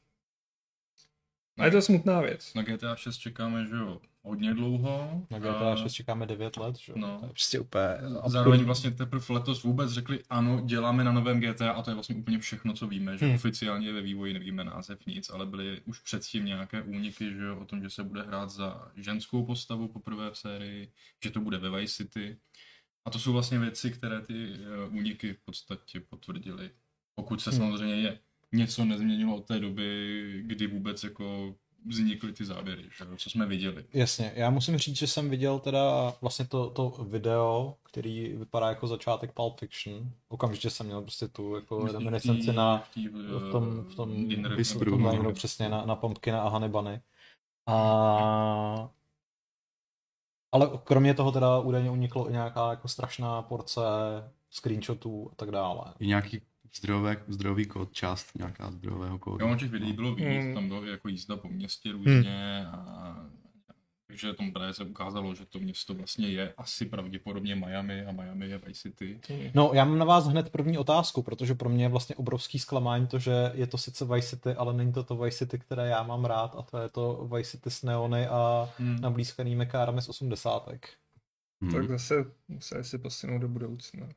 A 1.57 1.65
je 1.65 1.71
to 1.71 1.81
smutná 1.81 2.21
věc. 2.21 2.53
Na 2.53 2.61
GTA 2.61 2.95
6 2.95 3.17
čekáme, 3.17 3.65
že 3.65 3.75
jo, 3.75 4.01
hodně 4.27 4.53
dlouho. 4.53 5.25
Na 5.31 5.39
GTA 5.39 5.75
6 5.75 5.93
čekáme 5.93 6.25
9 6.25 6.57
let, 6.57 6.77
že 6.77 6.93
no. 6.95 7.17
To 7.19 7.25
je 7.25 7.29
prostě 7.29 7.59
úplně 7.59 7.85
Zároveň 8.25 8.63
vlastně 8.63 8.91
teprve 8.91 9.25
letos 9.29 9.63
vůbec 9.63 9.91
řekli, 9.91 10.23
ano, 10.29 10.61
děláme 10.65 11.03
na 11.03 11.11
novém 11.11 11.39
GTA 11.39 11.71
a 11.71 11.81
to 11.81 11.89
je 11.89 11.93
vlastně 11.93 12.15
úplně 12.15 12.39
všechno, 12.39 12.73
co 12.73 12.87
víme, 12.87 13.17
že 13.17 13.25
hmm. 13.25 13.35
oficiálně 13.35 13.93
ve 13.93 14.01
vývoji 14.01 14.33
nevíme 14.33 14.63
název 14.63 15.05
nic, 15.05 15.29
ale 15.29 15.45
byly 15.45 15.81
už 15.85 15.99
předtím 15.99 16.45
nějaké 16.45 16.81
úniky, 16.81 17.33
že 17.33 17.51
o 17.51 17.65
tom, 17.65 17.83
že 17.83 17.89
se 17.89 18.03
bude 18.03 18.23
hrát 18.23 18.49
za 18.49 18.91
ženskou 18.95 19.45
postavu 19.45 19.87
poprvé 19.87 20.31
v 20.31 20.37
sérii, 20.37 20.91
že 21.23 21.31
to 21.31 21.39
bude 21.39 21.57
ve 21.57 21.79
Vice 21.79 21.93
City. 21.95 22.37
A 23.05 23.09
to 23.09 23.19
jsou 23.19 23.33
vlastně 23.33 23.59
věci, 23.59 23.91
které 23.91 24.21
ty 24.21 24.51
uh, 24.51 24.95
úniky 24.95 25.33
v 25.33 25.45
podstatě 25.45 25.99
potvrdily. 25.99 26.71
Pokud 27.15 27.41
se 27.41 27.49
hmm. 27.49 27.59
samozřejmě 27.59 27.95
je 27.95 28.19
něco 28.51 28.85
nezměnilo 28.85 29.35
od 29.35 29.47
té 29.47 29.59
doby, 29.59 30.43
kdy 30.45 30.67
vůbec 30.67 31.03
jako 31.03 31.55
vznikly 31.87 32.33
ty 32.33 32.45
záběry, 32.45 32.83
že, 32.83 33.05
co 33.17 33.29
jsme 33.29 33.45
viděli. 33.45 33.85
Jasně, 33.93 34.31
já 34.35 34.49
musím 34.49 34.77
říct, 34.77 34.97
že 34.97 35.07
jsem 35.07 35.29
viděl 35.29 35.59
teda 35.59 36.13
vlastně 36.21 36.45
to, 36.45 36.69
to 36.69 36.89
video, 36.89 37.75
který 37.83 38.33
vypadá 38.37 38.69
jako 38.69 38.87
začátek 38.87 39.31
Pulp 39.31 39.59
Fiction. 39.59 40.11
Okamžitě 40.27 40.69
jsem 40.69 40.85
měl 40.85 41.01
prostě 41.01 41.27
tu 41.27 41.55
jako 41.55 41.87
reminiscenci 41.87 42.53
na 42.53 42.83
v 43.39 43.51
tom, 43.51 43.81
v 43.81 43.95
tom, 43.95 44.25
v 44.25 44.35
tom 44.35 45.23
no. 45.23 45.33
přesně 45.33 45.69
na, 45.69 45.85
na 45.85 45.95
Pumpkina 45.95 46.41
a 46.41 46.49
Honey 46.49 46.69
Bunny. 46.69 47.01
A 47.67 48.89
ale 50.51 50.69
kromě 50.83 51.13
toho 51.13 51.31
teda 51.31 51.59
údajně 51.59 51.89
uniklo 51.89 52.29
i 52.29 52.31
nějaká 52.31 52.69
jako 52.69 52.87
strašná 52.87 53.41
porce 53.41 53.81
screenshotů 54.49 55.29
a 55.31 55.35
tak 55.35 55.51
dále. 55.51 55.93
I 55.99 56.07
nějaký 56.07 56.41
zdrojové, 56.75 57.17
zdrojový 57.27 57.65
kód, 57.65 57.93
část 57.93 58.35
nějaká 58.35 58.71
zdrojového 58.71 59.19
kódu. 59.19 59.45
Jo, 59.45 59.55
těch 59.55 59.71
videí 59.71 59.93
bylo 59.93 60.15
víc, 60.15 60.45
mm. 60.45 60.53
tam 60.53 60.67
bylo 60.67 60.85
jako 60.85 61.07
jízda 61.07 61.37
po 61.37 61.47
městě 61.47 61.91
různě 61.91 62.65
mm. 62.65 62.75
a 62.75 63.29
takže 64.07 64.33
tom 64.33 64.51
právě 64.51 64.73
se 64.73 64.83
ukázalo, 64.83 65.35
že 65.35 65.45
to 65.45 65.59
město 65.59 65.93
vlastně 65.93 66.27
je 66.27 66.53
asi 66.57 66.85
pravděpodobně 66.85 67.55
Miami 67.55 68.05
a 68.05 68.11
Miami 68.11 68.49
je 68.49 68.57
Vice 68.57 68.81
City. 68.81 69.19
No, 69.53 69.71
já 69.73 69.85
mám 69.85 69.97
na 69.97 70.05
vás 70.05 70.27
hned 70.27 70.49
první 70.49 70.77
otázku, 70.77 71.23
protože 71.23 71.55
pro 71.55 71.69
mě 71.69 71.85
je 71.85 71.89
vlastně 71.89 72.15
obrovský 72.15 72.59
zklamání 72.59 73.07
to, 73.07 73.19
že 73.19 73.51
je 73.53 73.67
to 73.67 73.77
sice 73.77 74.05
Vice 74.05 74.29
City, 74.29 74.49
ale 74.49 74.73
není 74.73 74.93
to 74.93 75.03
to 75.03 75.17
Vice 75.17 75.37
City, 75.37 75.59
které 75.59 75.87
já 75.87 76.03
mám 76.03 76.25
rád 76.25 76.55
a 76.57 76.61
to 76.61 76.77
je 76.77 76.89
to 76.89 77.29
Vice 77.35 77.51
City 77.51 77.69
s 77.69 77.83
neony 77.83 78.27
a 78.27 78.69
hmm. 78.77 79.01
nablízkanými 79.01 79.65
kárami 79.65 80.01
z 80.01 80.09
osmdesátek. 80.09 80.89
Hmm. 81.61 81.73
Tak 81.73 81.87
zase 81.87 82.31
museli 82.47 82.83
si 82.83 82.97
posunout 82.97 83.39
do 83.39 83.47
budoucna 83.47 84.07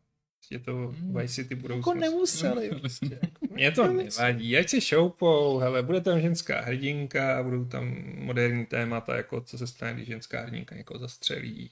je 0.51 0.59
to 0.59 0.73
hmm. 0.73 1.19
Vice 1.19 1.35
City 1.35 1.55
budoucnost. 1.55 1.87
Jako 1.87 2.01
nemuseli. 2.01 2.69
Prostě. 2.81 3.21
Mě 3.51 3.73
to 3.73 3.93
nevadí, 3.93 4.57
ať 4.57 4.69
si 4.69 4.81
šoupou, 4.81 5.59
hele, 5.59 5.83
bude 5.83 6.01
tam 6.01 6.21
ženská 6.21 6.61
hrdinka 6.61 7.39
a 7.39 7.43
budou 7.43 7.65
tam 7.65 8.05
moderní 8.15 8.67
témata, 8.67 9.17
jako 9.17 9.41
co 9.41 9.59
se 9.59 9.67
stane, 9.67 9.95
když 9.95 10.09
ženská 10.09 10.41
hrdinka 10.41 10.77
někoho 10.77 11.01
zastřelí, 11.01 11.71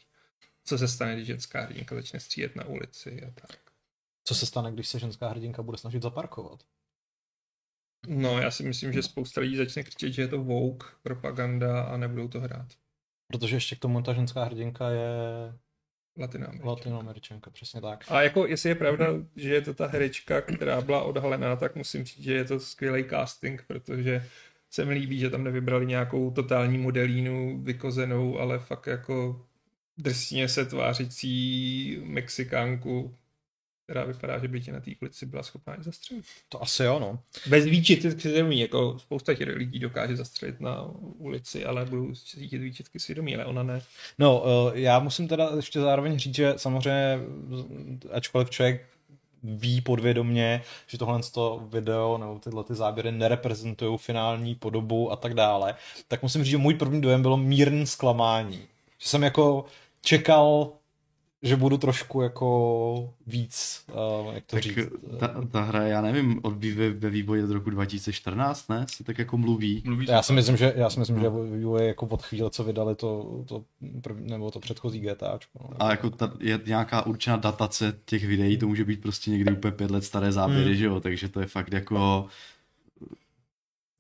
co 0.65 0.79
se 0.79 0.89
stane, 0.89 1.15
když 1.15 1.27
ženská 1.27 1.61
hrdinka 1.61 1.95
začne 1.95 2.21
střílet 2.21 2.57
na 2.57 2.65
ulici 2.65 3.23
a 3.23 3.41
tak. 3.41 3.59
Co 4.25 4.35
se 4.35 4.47
stane, 4.47 4.73
když 4.73 4.89
se 4.89 4.99
ženská 4.99 5.29
hrdinka 5.29 5.63
bude 5.63 5.79
snažit 5.79 6.03
zaparkovat? 6.03 6.65
No, 8.07 8.41
já 8.41 8.51
si 8.51 8.63
myslím, 8.63 8.93
že 8.93 9.03
spousta 9.03 9.41
lidí 9.41 9.57
začne 9.57 9.83
křičet, 9.83 10.13
že 10.13 10.23
je 10.23 10.29
to 10.29 10.39
Vogue 10.39 10.89
propaganda 11.03 11.83
a 11.83 11.97
nebudou 11.97 12.29
to 12.29 12.41
hrát. 12.41 12.69
Protože 13.33 13.57
ještě 13.57 13.77
k 13.77 13.79
tomu 13.79 14.03
ta 14.03 14.13
ženská 14.13 14.45
hrdinka 14.45 14.91
je 14.91 15.09
Latinoameričanka. 16.19 16.69
Latinoameričanka, 16.69 17.51
přesně 17.51 17.81
tak. 17.81 18.05
A 18.09 18.23
jako, 18.23 18.47
jestli 18.47 18.69
je 18.69 18.75
pravda, 18.75 19.07
že 19.37 19.55
je 19.55 19.61
to 19.61 19.75
ta 19.75 19.87
herečka, 19.87 20.41
která 20.41 20.81
byla 20.81 21.03
odhalená, 21.03 21.57
tak 21.57 21.77
musím 21.77 22.05
říct, 22.05 22.25
že 22.25 22.35
je 22.35 22.45
to 22.45 22.61
skvělý 22.61 23.05
casting, 23.05 23.65
protože 23.67 24.27
se 24.71 24.85
mi 24.85 24.95
líbí, 24.95 25.19
že 25.19 25.31
tam 25.31 25.45
nevybrali 25.45 25.87
nějakou 25.87 26.31
totální 26.31 26.79
modelínu 26.79 27.61
vykozenou, 27.63 28.39
ale 28.39 28.59
fakt 28.59 28.87
jako 28.87 29.47
drsně 29.99 30.49
se 30.49 30.65
tvářící 30.65 32.01
Mexikánku, 32.05 33.15
která 33.89 34.05
vypadá, 34.05 34.39
že 34.39 34.49
by 34.49 34.61
tě 34.61 34.73
na 34.73 34.81
té 34.81 34.91
ulici 35.03 35.27
byla 35.27 35.43
schopná 35.43 35.81
i 35.81 35.83
zastřelit. 35.83 36.25
To 36.49 36.63
asi 36.63 36.83
jo, 36.83 36.99
no. 36.99 37.19
Bez 37.47 37.65
výčitky 37.65 38.11
svědomí, 38.11 38.61
jako 38.61 38.99
spousta 38.99 39.35
těch 39.35 39.49
lidí 39.49 39.79
dokáže 39.79 40.17
zastřelit 40.17 40.61
na 40.61 40.91
ulici, 41.19 41.65
ale 41.65 41.85
budou 41.85 42.15
cítit 42.15 42.59
výčitky 42.59 42.99
svědomí, 43.01 43.37
ale 43.37 43.45
ona 43.45 43.63
ne. 43.63 43.83
No, 44.19 44.45
eh, 44.47 44.81
já 44.81 44.99
musím 44.99 45.29
teda 45.29 45.51
ještě 45.57 45.81
zároveň 45.81 46.19
říct, 46.19 46.35
že 46.35 46.55
samozřejmě, 46.57 47.19
ačkoliv 48.13 48.51
člověk 48.51 48.87
ví 49.43 49.81
podvědomně, 49.81 50.63
že 50.87 50.99
tohle 50.99 51.21
to 51.35 51.67
video 51.69 52.19
nebo 52.19 52.39
tyhle 52.39 52.65
ty 52.65 52.75
záběry 52.75 53.13
nereprezentují 53.13 53.99
finální 53.99 54.55
podobu 54.55 55.13
a 55.13 55.17
tak 55.17 55.35
dále, 55.35 55.75
tak 56.09 56.23
musím 56.23 56.45
říct, 56.45 56.51
že 56.51 56.59
můj 56.59 56.75
první 56.75 57.01
dojem 57.01 57.23
bylo 57.23 57.37
mírný 57.37 57.87
zklamání. 57.87 58.61
Že 58.99 59.09
jsem 59.09 59.23
jako 59.23 59.65
čekal 60.03 60.73
že 61.43 61.57
budu 61.57 61.79
trošku 61.79 62.23
jako 62.23 63.15
víc, 63.27 63.85
uh, 64.21 64.35
jak 64.35 64.45
to 64.45 64.57
tak 64.57 64.63
říct. 64.63 64.79
Ta, 65.19 65.35
ta 65.51 65.63
hra, 65.63 65.83
já 65.83 66.01
nevím, 66.01 66.41
od 66.43 66.65
ve, 66.65 66.91
ve 66.91 67.11
vývoji 67.11 67.45
od 67.45 67.51
roku 67.51 67.71
2014, 67.71 68.69
ne? 68.69 68.87
Se 68.91 69.05
tak 69.05 69.19
jako 69.19 69.37
mluví. 69.37 69.83
mluví 69.87 70.07
já 70.09 70.23
si 70.23 70.33
myslím, 70.33 70.57
že, 70.57 70.73
já 70.77 70.91
si 70.91 70.99
myslím, 70.99 71.17
no. 71.17 71.23
že 71.23 71.57
vývoj 71.57 71.87
jako 71.87 72.07
od 72.07 72.23
chvíle, 72.23 72.51
co 72.51 72.65
vydali 72.65 72.95
to, 72.95 73.43
to 73.49 73.65
prv, 74.03 74.17
nebo 74.21 74.51
to 74.51 74.61
předchozí 74.61 75.01
GTA. 75.01 75.39
No. 75.61 75.71
A 75.79 75.91
jako 75.91 76.11
ta, 76.11 76.33
je 76.41 76.61
nějaká 76.67 77.07
určená 77.07 77.37
datace 77.37 77.99
těch 78.05 78.25
videí, 78.25 78.59
to 78.59 78.69
může 78.69 78.85
být 78.85 79.03
prostě 79.03 79.31
někdy 79.31 79.53
úplně 79.53 79.73
pět 79.73 79.91
let 79.91 80.05
staré 80.05 80.33
záběry, 80.33 80.65
hmm. 80.65 80.75
že 80.75 80.85
jo? 80.85 81.01
Takže 81.01 81.29
to 81.29 81.41
je 81.41 81.47
fakt 81.47 81.73
jako 81.73 82.27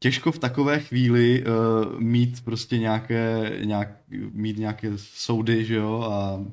těžko 0.00 0.32
v 0.32 0.38
takové 0.38 0.80
chvíli 0.80 1.44
uh, 1.44 2.00
mít 2.00 2.44
prostě 2.44 2.78
nějaké, 2.78 3.52
nějak, 3.64 3.88
mít 4.32 4.58
nějaké 4.58 4.92
soudy, 4.96 5.64
že 5.64 5.74
jo, 5.74 6.00
a 6.00 6.44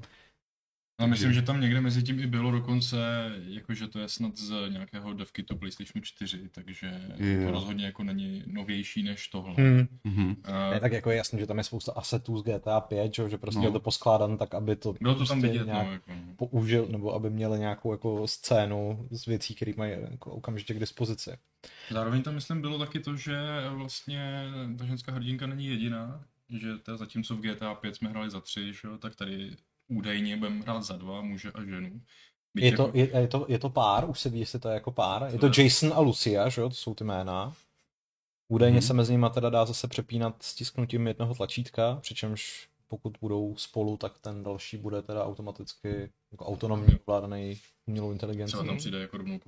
No, 1.00 1.08
myslím, 1.08 1.34
že 1.34 1.42
tam 1.42 1.62
někde 1.62 1.82
mezi 1.82 2.04
tím 2.04 2.20
i 2.20 2.28
bylo 2.28 2.52
dokonce, 2.52 2.98
jakože 3.48 3.88
to 3.88 4.00
je 4.00 4.10
snad 4.10 4.38
z 4.38 4.70
nějakého 4.70 5.14
devky 5.14 5.44
to 5.44 5.56
PlayStation 5.56 6.04
4, 6.04 6.50
takže 6.52 7.02
yeah. 7.16 7.46
to 7.46 7.52
rozhodně 7.52 7.86
jako 7.86 8.04
není 8.04 8.44
novější 8.48 9.04
než 9.04 9.28
tohle. 9.28 9.54
Hmm. 9.58 9.88
Mm-hmm. 10.06 10.36
Uh, 10.50 10.74
ne, 10.74 10.80
tak 10.80 10.92
jako 10.92 11.12
je 11.12 11.18
jasný, 11.18 11.40
že 11.40 11.48
tam 11.48 11.58
je 11.58 11.64
spousta 11.64 11.92
asetů 11.92 12.38
z 12.38 12.44
GTA 12.44 12.82
5, 12.82 13.16
že, 13.16 13.30
že 13.30 13.38
prostě 13.38 13.60
no. 13.60 13.66
je 13.66 13.72
to 13.72 13.80
poskládan 13.80 14.38
tak, 14.38 14.54
aby 14.54 14.76
to, 14.76 14.94
bylo 15.02 15.14
to 15.14 15.18
prostě 15.18 15.32
tam 15.32 15.42
vidět, 15.42 15.66
nějak 15.66 15.88
no, 15.88 15.94
jako. 15.94 16.12
No. 16.12 16.48
použil, 16.48 16.88
nebo 16.90 17.14
aby 17.14 17.30
měli 17.30 17.60
nějakou 17.60 17.92
jako 17.92 18.28
scénu 18.28 19.08
z 19.12 19.26
věcí, 19.26 19.56
které 19.56 19.72
mají 19.78 19.92
jako 20.12 20.32
okamžitě 20.32 20.74
k 20.74 20.80
dispozici. 20.80 21.32
Zároveň 21.92 22.24
tam 22.24 22.36
myslím 22.36 22.62
bylo 22.62 22.80
taky 22.80 23.00
to, 23.00 23.16
že 23.16 23.40
vlastně 23.70 24.44
ta 24.78 24.86
ženská 24.86 25.12
hrdinka 25.12 25.48
není 25.48 25.66
jediná, 25.66 26.24
že 26.50 26.78
to 26.78 26.98
zatímco 26.98 27.36
v 27.36 27.42
GTA 27.42 27.76
5 27.76 27.96
jsme 27.96 28.10
hráli 28.10 28.30
za 28.30 28.42
tři, 28.42 28.74
že, 28.74 28.88
tak 29.00 29.16
tady 29.16 29.52
údajně 29.88 30.38
budeme 30.38 30.62
hrát 30.62 30.84
za 30.84 30.98
dva, 30.98 31.22
muže 31.22 31.52
a 31.52 31.66
ženu. 31.66 32.02
je, 32.56 32.72
to, 32.72 32.84
jako... 32.84 32.98
je, 32.98 33.22
je, 33.22 33.28
to, 33.28 33.46
je 33.50 33.60
to 33.60 33.70
pár, 33.70 34.10
už 34.10 34.20
se 34.20 34.30
ví, 34.30 34.40
jestli 34.40 34.60
to 34.60 34.70
je 34.70 34.74
jako 34.74 34.92
pár. 34.92 35.30
Je 35.32 35.40
to 35.40 35.62
Jason 35.62 35.94
a 35.94 36.00
Lucia, 36.00 36.50
že 36.50 36.62
jo, 36.62 36.70
to 36.70 36.76
jsou 36.76 36.96
ty 36.96 37.04
jména. 37.04 37.56
Údajně 38.48 38.80
mm-hmm. 38.80 38.88
se 38.88 38.94
mezi 38.94 39.12
nimi 39.12 39.28
teda 39.34 39.50
dá 39.50 39.66
zase 39.66 39.88
přepínat 39.88 40.44
stisknutím 40.44 41.08
jednoho 41.08 41.36
tlačítka, 41.36 41.96
přičemž 42.02 42.70
pokud 42.88 43.18
budou 43.22 43.56
spolu, 43.56 43.98
tak 43.98 44.20
ten 44.20 44.44
další 44.44 44.78
bude 44.78 45.02
teda 45.02 45.26
automaticky 45.26 46.12
jako 46.32 46.46
autonomní 46.46 47.00
ovládaný 47.08 47.60
umělou 47.86 48.12
inteligencí. 48.12 48.52
Třeba 48.52 48.64
tam 48.64 48.78
přijde 48.78 49.02
jako 49.02 49.18
rovnou 49.18 49.40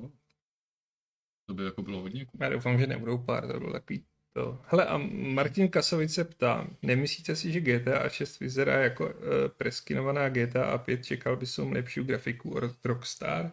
To 1.45 1.53
by 1.53 1.65
jako 1.65 1.81
bylo 1.81 2.01
hodně. 2.01 2.25
Já 2.39 2.49
doufám, 2.49 2.79
že 2.79 2.87
nebudou 2.87 3.17
pár, 3.17 3.47
to 3.47 3.59
bylo 3.59 3.73
takový 3.73 4.05
to. 4.37 4.59
Hele, 4.67 4.85
a 4.85 4.97
Martin 5.11 5.67
Kasovice 5.67 6.23
ptá, 6.23 6.67
nemyslíte 6.81 7.35
si, 7.35 7.51
že 7.51 7.59
GTA 7.59 8.09
6 8.09 8.39
vyzerá 8.39 8.79
jako 8.79 9.05
uh, 9.05 9.13
preskinovaná 9.57 10.29
GTA 10.29 10.77
5, 10.77 11.05
čekal 11.05 11.35
by 11.35 11.45
som 11.45 11.71
lepší 11.71 12.03
grafiku 12.03 12.49
od 12.49 12.85
Rockstar? 12.85 13.51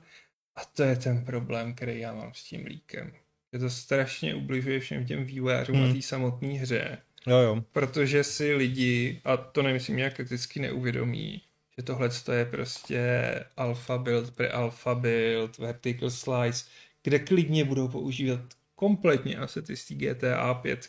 A 0.56 0.64
to 0.64 0.82
je 0.82 0.96
ten 0.96 1.24
problém, 1.24 1.74
který 1.74 2.00
já 2.00 2.14
mám 2.14 2.34
s 2.34 2.44
tím 2.44 2.66
líkem. 2.66 3.12
Je 3.52 3.58
to 3.58 3.70
strašně 3.70 4.34
ubližuje 4.34 4.80
všem 4.80 5.06
těm 5.06 5.24
vývojářům 5.24 5.76
hmm. 5.76 5.88
na 5.88 5.94
té 5.94 6.02
samotné 6.02 6.48
hře. 6.48 6.98
Jo, 7.26 7.36
jo. 7.36 7.64
Protože 7.72 8.24
si 8.24 8.54
lidi, 8.54 9.20
a 9.24 9.36
to 9.36 9.62
nemyslím 9.62 9.96
nějak 9.96 10.14
kriticky 10.14 10.60
neuvědomí, 10.60 11.42
že 11.78 11.82
tohle 11.82 12.10
je 12.32 12.44
prostě 12.44 13.00
alpha 13.56 13.98
build, 13.98 14.30
pre 14.30 14.48
alpha 14.48 14.94
build, 14.94 15.58
vertical 15.58 16.10
slice, 16.10 16.64
kde 17.02 17.18
klidně 17.18 17.64
budou 17.64 17.88
používat 17.88 18.40
kompletně 18.74 19.36
asety 19.36 19.76
z 19.76 19.92
GTA 19.92 20.54
5 20.54 20.88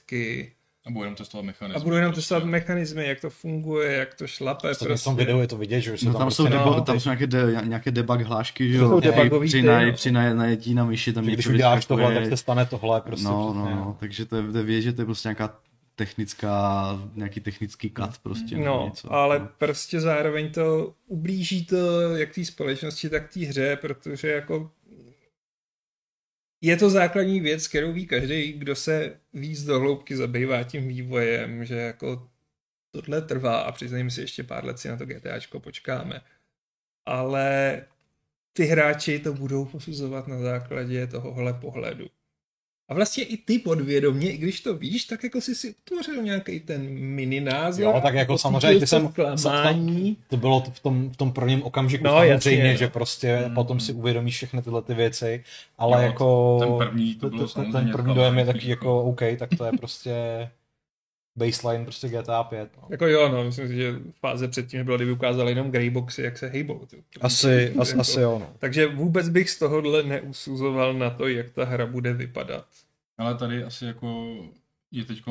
a 0.86 0.92
budu 0.92 1.04
jenom 1.04 1.16
testovat 1.16 1.46
mechanizmy. 1.46 1.82
A 1.82 1.84
budu 1.84 1.96
jenom 1.96 2.14
testovat 2.14 2.44
mechanismy, 2.44 3.08
jak 3.08 3.22
to 3.22 3.30
funguje, 3.30 3.92
jak 3.92 4.14
to 4.14 4.28
šlape. 4.28 4.76
To 4.76 4.86
prostě. 4.86 5.02
v 5.02 5.04
tom 5.04 5.16
videu 5.16 5.40
je 5.40 5.48
to 5.48 5.58
vidět, 5.58 5.82
že 5.82 5.92
no, 5.92 5.98
tam, 6.12 6.22
tam, 6.22 6.32
jsou, 6.32 6.44
prostě 6.44 6.66
no, 6.66 6.82
tam 6.82 7.00
jsou 7.00 7.10
nějaké, 7.10 7.28
de, 7.28 7.62
nějaké 7.64 7.92
debug 7.92 8.22
hlášky, 8.22 8.72
že 8.72 8.78
jo, 8.78 9.02
při, 9.46 9.62
naj, 9.62 9.92
při 9.92 10.12
naj, 10.12 10.34
najetí 10.34 10.74
na 10.74 10.86
myši 10.86 11.14
tam 11.14 11.24
Když 11.24 11.48
uděláš 11.48 11.86
tohle, 11.86 12.14
tak 12.14 12.26
se 12.26 12.38
stane 12.38 12.66
tohle. 12.66 13.02
Prostě 13.02 13.26
no, 13.26 13.54
no, 13.54 13.70
no, 13.70 13.98
takže 14.00 14.26
to 14.26 14.36
je, 14.36 14.52
to 14.52 14.58
je 14.58 14.82
že 14.82 14.94
to 14.94 15.02
je 15.02 15.06
prostě 15.06 15.28
nějaká 15.28 15.60
technická, 15.96 16.86
nějaký 17.16 17.40
technický 17.40 17.90
kat 17.90 18.18
prostě. 18.24 18.58
No, 18.58 18.84
něco, 18.86 19.14
ale 19.14 19.40
no. 19.40 19.48
prostě 19.58 20.00
zároveň 20.00 20.52
to 20.52 20.94
ublíží 21.08 21.66
to 21.66 22.02
jak 22.16 22.36
té 22.36 22.46
společnosti, 22.46 23.10
tak 23.10 23.34
té 23.34 23.40
hře, 23.40 23.78
protože 23.82 24.28
jako 24.28 24.72
je 26.66 26.78
to 26.78 26.90
základní 26.90 27.40
věc, 27.40 27.68
kterou 27.68 27.94
ví 27.94 28.08
každý, 28.08 28.54
kdo 28.54 28.76
se 28.76 29.20
víc 29.34 29.64
do 29.64 29.80
hloubky 29.80 30.16
zabývá 30.16 30.64
tím 30.64 30.88
vývojem, 30.88 31.66
že 31.66 31.76
jako 31.76 32.30
tohle 32.92 33.22
trvá 33.22 33.60
a 33.60 33.72
přiznejme 33.72 34.12
si 34.12 34.22
ještě 34.22 34.44
pár 34.44 34.66
let 34.66 34.80
si 34.80 34.88
na 34.88 34.98
to 34.98 35.06
GTAčko 35.06 35.60
počkáme. 35.60 36.22
Ale 37.06 37.82
ty 38.54 38.64
hráči 38.64 39.20
to 39.20 39.34
budou 39.34 39.66
posuzovat 39.66 40.28
na 40.28 40.40
základě 40.40 41.08
tohohle 41.08 41.54
pohledu. 41.54 42.08
A 42.90 42.94
vlastně 42.94 43.24
i 43.24 43.38
ty 43.38 43.60
podvědomě, 43.60 44.32
i 44.32 44.38
když 44.38 44.62
to 44.62 44.74
víš, 44.74 45.06
tak 45.06 45.24
jako 45.24 45.42
jsi 45.42 45.56
si 45.56 45.76
utvořil 45.82 46.24
nějaký 46.24 46.60
ten 46.60 46.90
mini 46.90 47.42
názor. 47.42 47.84
Jo, 47.84 48.02
tak 48.04 48.14
jako 48.14 48.38
samozřejmě 48.38 48.80
ty 48.80 48.88
jsem, 48.88 49.08
klamání. 49.08 50.18
to 50.30 50.38
bylo 50.38 50.64
v 50.74 50.80
tom, 50.80 51.10
v 51.10 51.18
tom 51.18 51.32
prvním 51.32 51.64
okamžiku 51.64 52.04
no, 52.04 52.12
samozřejmě, 52.12 52.64
jasně, 52.64 52.78
že 52.78 52.88
prostě 52.88 53.44
mm. 53.48 53.56
potom 53.56 53.80
si 53.80 53.94
uvědomíš 53.94 54.36
všechny 54.36 54.62
tyhle 54.62 54.82
ty 54.82 54.94
věci, 54.94 55.44
ale 55.78 55.98
jo, 55.98 56.08
jako 56.08 56.58
ten 56.60 56.78
první, 56.78 57.16
to 57.16 57.30
bylo 57.30 57.48
ten, 57.48 57.72
ten 57.72 57.92
první 57.92 58.16
dojem 58.16 58.38
je 58.38 58.46
taky 58.46 58.70
jako 58.70 59.04
OK, 59.04 59.22
tak 59.40 59.50
to 59.58 59.66
je 59.66 59.72
prostě 59.72 60.14
baseline 61.36 61.84
prostě 61.84 62.10
GTA 62.10 62.44
5. 62.44 62.70
No. 62.78 62.88
Jako 62.90 63.08
jo, 63.08 63.30
no, 63.30 63.44
myslím 63.44 63.68
si, 63.68 63.76
že 63.76 64.00
fáze 64.20 64.48
předtím 64.48 64.86
bylo, 64.86 64.98
kdyby 64.98 65.12
ukázali 65.12 65.52
jenom 65.52 65.72
greyboxy, 65.72 66.22
jak 66.22 66.38
se 66.38 66.48
hejbou. 66.48 66.86
Ty. 66.86 67.04
Asi, 67.22 67.74
as, 67.80 67.90
jako, 67.90 68.02
asi 68.02 68.20
jo, 68.20 68.40
no. 68.40 68.54
Takže 68.60 68.88
vůbec 68.88 69.30
bych 69.30 69.50
z 69.50 69.60
tohohle 69.60 70.04
neusuzoval 70.04 70.94
na 70.94 71.10
to, 71.10 71.28
jak 71.28 71.50
ta 71.50 71.66
hra 71.66 71.86
bude 71.86 72.14
vypadat. 72.14 72.68
Ale 73.18 73.38
tady 73.38 73.64
asi 73.64 73.86
jako 73.86 74.38
je 74.92 75.06
teď 75.06 75.24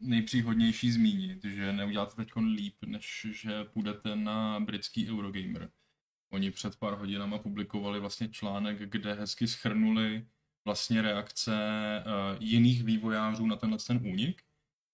nejpříhodnější 0.00 0.92
zmínit, 0.92 1.44
že 1.44 1.72
neuděláte 1.72 2.16
teď 2.16 2.28
líp, 2.36 2.74
než 2.86 3.26
že 3.32 3.64
půjdete 3.64 4.16
na 4.16 4.60
britský 4.60 5.10
Eurogamer. 5.10 5.70
Oni 6.30 6.50
před 6.50 6.76
pár 6.76 6.94
hodinama 6.94 7.38
publikovali 7.38 8.00
vlastně 8.00 8.28
článek, 8.28 8.78
kde 8.78 9.12
hezky 9.12 9.46
schrnuli 9.48 10.24
vlastně 10.64 11.02
reakce 11.02 11.52
uh, 11.52 12.36
jiných 12.40 12.84
vývojářů 12.84 13.46
na 13.46 13.56
tenhle 13.56 13.78
ten 13.86 14.00
únik 14.02 14.42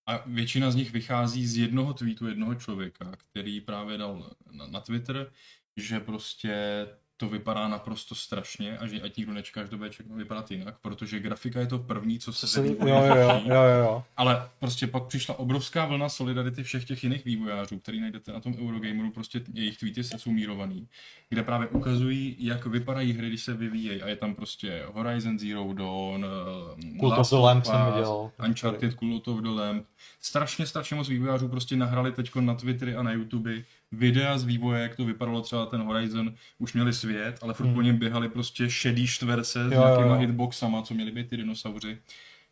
a 0.08 0.22
většina 0.26 0.70
z 0.70 0.74
nich 0.74 0.92
vychází 0.92 1.46
z 1.46 1.56
jednoho 1.56 1.94
tweetu 1.94 2.28
jednoho 2.28 2.54
člověka, 2.54 3.12
který 3.16 3.60
právě 3.60 3.98
dal 3.98 4.34
na, 4.52 4.66
na 4.66 4.80
Twitter, 4.80 5.32
že 5.76 6.00
prostě 6.00 6.86
to 7.18 7.28
vypadá 7.28 7.68
naprosto 7.68 8.14
strašně 8.14 8.78
a 8.78 8.86
že 8.86 9.00
ať 9.02 9.16
nikdo 9.16 9.32
nečeká, 9.32 9.62
že 9.62 9.70
to 9.70 9.76
bude 9.76 9.90
vypadat 10.10 10.50
jinak, 10.50 10.74
protože 10.82 11.20
grafika 11.20 11.60
je 11.60 11.66
to 11.66 11.78
první, 11.78 12.18
co 12.18 12.32
se 12.32 12.48
se 12.48 12.66
jo, 12.66 12.76
jo, 12.86 13.04
jo, 13.04 13.40
jo, 13.44 13.62
jo. 13.62 14.04
Ale 14.16 14.48
prostě 14.58 14.86
pak 14.86 15.02
přišla 15.02 15.38
obrovská 15.38 15.84
vlna 15.84 16.08
solidarity 16.08 16.62
všech 16.62 16.84
těch 16.84 17.04
jiných 17.04 17.24
vývojářů, 17.24 17.78
který 17.78 18.00
najdete 18.00 18.32
na 18.32 18.40
tom 18.40 18.54
Eurogameru, 18.60 19.10
prostě 19.10 19.40
jejich 19.52 19.78
tweety 19.78 20.04
se 20.04 20.18
sumírovaný, 20.18 20.88
kde 21.28 21.42
právě 21.42 21.68
ukazují, 21.68 22.36
jak 22.38 22.66
vypadají 22.66 23.12
hry, 23.12 23.28
když 23.28 23.42
se 23.42 23.54
vyvíjejí 23.54 24.02
a 24.02 24.08
je 24.08 24.16
tam 24.16 24.34
prostě 24.34 24.84
Horizon 24.92 25.38
Zero 25.38 25.72
Dawn, 25.72 26.26
eh, 26.26 26.98
Cult 27.00 27.18
of 27.18 27.30
the 27.30 27.36
Lamp 27.36 27.64
jsem 27.64 27.86
viděl. 27.86 28.30
Uncharted, 28.48 28.94
Cult 28.98 29.28
of 29.28 29.40
the 29.40 29.48
Lamp. 29.48 29.86
Strašně, 30.20 30.66
strašně 30.66 30.96
moc 30.96 31.08
vývojářů 31.08 31.48
prostě 31.48 31.76
nahrali 31.76 32.12
teď 32.12 32.34
na 32.34 32.54
Twittery 32.54 32.94
a 32.94 33.02
na 33.02 33.12
YouTube 33.12 33.62
videa 33.92 34.38
z 34.38 34.44
vývoje, 34.44 34.82
jak 34.82 34.96
to 34.96 35.04
vypadalo 35.04 35.40
třeba 35.40 35.66
ten 35.66 35.82
Horizon, 35.82 36.34
už 36.58 36.72
měli 36.72 36.92
svět, 36.92 37.38
ale 37.42 37.54
furt 37.54 37.66
hmm. 37.66 37.74
po 37.74 37.82
něm 37.82 37.96
běhali 37.96 38.28
prostě 38.28 38.70
šedý 38.70 39.06
čtverce 39.06 39.68
s 39.68 39.70
nějakýma 39.70 40.16
hitboxama, 40.16 40.82
co 40.82 40.94
měli 40.94 41.10
být 41.10 41.28
ty 41.28 41.36
dinosauři. 41.36 41.98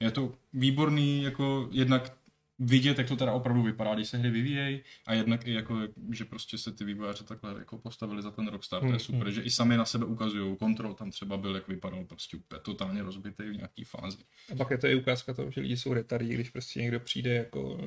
Je 0.00 0.10
to 0.10 0.32
výborný, 0.52 1.22
jako 1.22 1.68
jednak 1.72 2.12
vidět, 2.58 2.98
jak 2.98 3.08
to 3.08 3.16
teda 3.16 3.32
opravdu 3.32 3.62
vypadá, 3.62 3.94
když 3.94 4.08
se 4.08 4.18
hry 4.18 4.30
vyvíjejí 4.30 4.80
a 5.06 5.14
jednak 5.14 5.46
i 5.46 5.52
jako, 5.52 5.78
že 6.12 6.24
prostě 6.24 6.58
se 6.58 6.72
ty 6.72 6.84
vývojáři 6.84 7.24
takhle 7.24 7.54
jako 7.58 7.78
postavili 7.78 8.22
za 8.22 8.30
ten 8.30 8.48
Rockstar, 8.48 8.80
to 8.80 8.86
je 8.86 8.90
hmm, 8.90 9.00
super, 9.00 9.22
hmm. 9.22 9.30
že 9.30 9.42
i 9.42 9.50
sami 9.50 9.76
na 9.76 9.84
sebe 9.84 10.04
ukazují, 10.04 10.56
kontrol 10.56 10.94
tam 10.94 11.10
třeba 11.10 11.36
byl, 11.36 11.54
jak 11.54 11.68
vypadal 11.68 12.04
prostě 12.04 12.36
úplně 12.36 12.60
totálně 12.60 13.02
rozbitý 13.02 13.42
v 13.42 13.56
nějaký 13.56 13.84
fázi. 13.84 14.18
A 14.52 14.56
pak 14.56 14.70
je 14.70 14.78
to 14.78 14.86
i 14.86 14.94
ukázka 14.94 15.34
toho, 15.34 15.50
že 15.50 15.60
lidi 15.60 15.76
jsou 15.76 15.92
retardí, 15.92 16.28
když 16.28 16.50
prostě 16.50 16.80
někdo 16.80 17.00
přijde 17.00 17.34
jako 17.34 17.78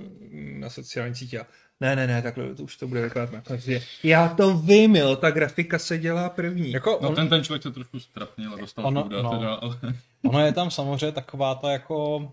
na 0.60 0.70
sociální 0.70 1.16
sítě 1.16 1.40
a 1.40 1.48
ne, 1.82 1.96
ne, 1.96 2.08
ne, 2.08 2.22
takhle 2.22 2.56
to 2.56 2.64
už 2.64 2.78
to 2.78 2.88
bude 2.88 3.02
vypadat 3.02 3.32
na 3.32 3.42
konci. 3.42 3.84
Já 4.04 4.28
to 4.28 4.58
vím, 4.58 4.96
jo, 4.96 5.16
ta 5.16 5.32
grafika 5.32 5.80
se 5.80 5.98
dělá 5.98 6.30
první. 6.30 6.72
Jako 6.72 7.00
no 7.02 7.10
on... 7.10 7.16
ten, 7.16 7.30
ten 7.30 7.44
člověk 7.44 7.64
se 7.64 7.72
trošku 7.72 8.00
strapnil 8.00 8.54
a 8.54 8.58
dostal 8.58 8.86
ono, 8.86 9.04
půda, 9.04 9.22
no. 9.22 9.32
teda, 9.32 9.54
ale... 9.54 9.80
ono 10.26 10.46
je 10.46 10.54
tam 10.54 10.72
samozřejmě 10.72 11.12
taková 11.12 11.56
ta 11.56 11.72
jako 11.72 12.32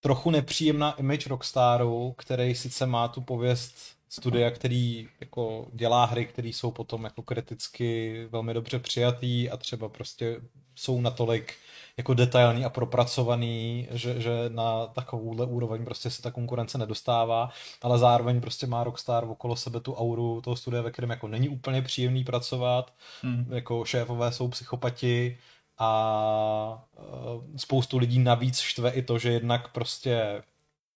trochu 0.00 0.30
nepříjemná 0.30 0.92
image 0.92 1.26
Rockstaru, 1.26 2.14
který 2.18 2.54
sice 2.54 2.86
má 2.86 3.08
tu 3.08 3.20
pověst 3.20 3.74
studia, 4.08 4.50
který 4.50 5.08
jako 5.20 5.66
dělá 5.72 6.04
hry, 6.04 6.26
které 6.26 6.48
jsou 6.48 6.70
potom 6.70 7.04
jako 7.04 7.22
kriticky 7.22 8.14
velmi 8.30 8.54
dobře 8.54 8.78
přijatý 8.78 9.50
a 9.50 9.56
třeba 9.56 9.88
prostě 9.88 10.40
jsou 10.74 11.00
natolik 11.00 11.54
jako 11.96 12.14
detailní 12.14 12.64
a 12.64 12.68
propracovaný, 12.68 13.88
že, 13.90 14.20
že 14.20 14.30
na 14.48 14.86
takovouhle 14.86 15.46
úroveň 15.46 15.84
prostě 15.84 16.10
se 16.10 16.22
ta 16.22 16.30
konkurence 16.30 16.78
nedostává, 16.78 17.50
ale 17.82 17.98
zároveň 17.98 18.40
prostě 18.40 18.66
má 18.66 18.84
Rockstar 18.84 19.24
okolo 19.24 19.56
sebe 19.56 19.80
tu 19.80 19.94
auru 19.94 20.40
toho 20.40 20.56
studia, 20.56 20.82
ve 20.82 20.90
kterém 20.90 21.10
jako 21.10 21.28
není 21.28 21.48
úplně 21.48 21.82
příjemný 21.82 22.24
pracovat, 22.24 22.94
hmm. 23.22 23.46
jako 23.50 23.84
šéfové 23.84 24.32
jsou 24.32 24.48
psychopati, 24.48 25.38
a 25.80 26.88
uh, 26.98 27.56
spoustu 27.56 27.98
lidí 27.98 28.18
navíc 28.18 28.58
štve 28.58 28.90
i 28.90 29.02
to, 29.02 29.18
že 29.18 29.32
jednak 29.32 29.72
prostě 29.72 30.42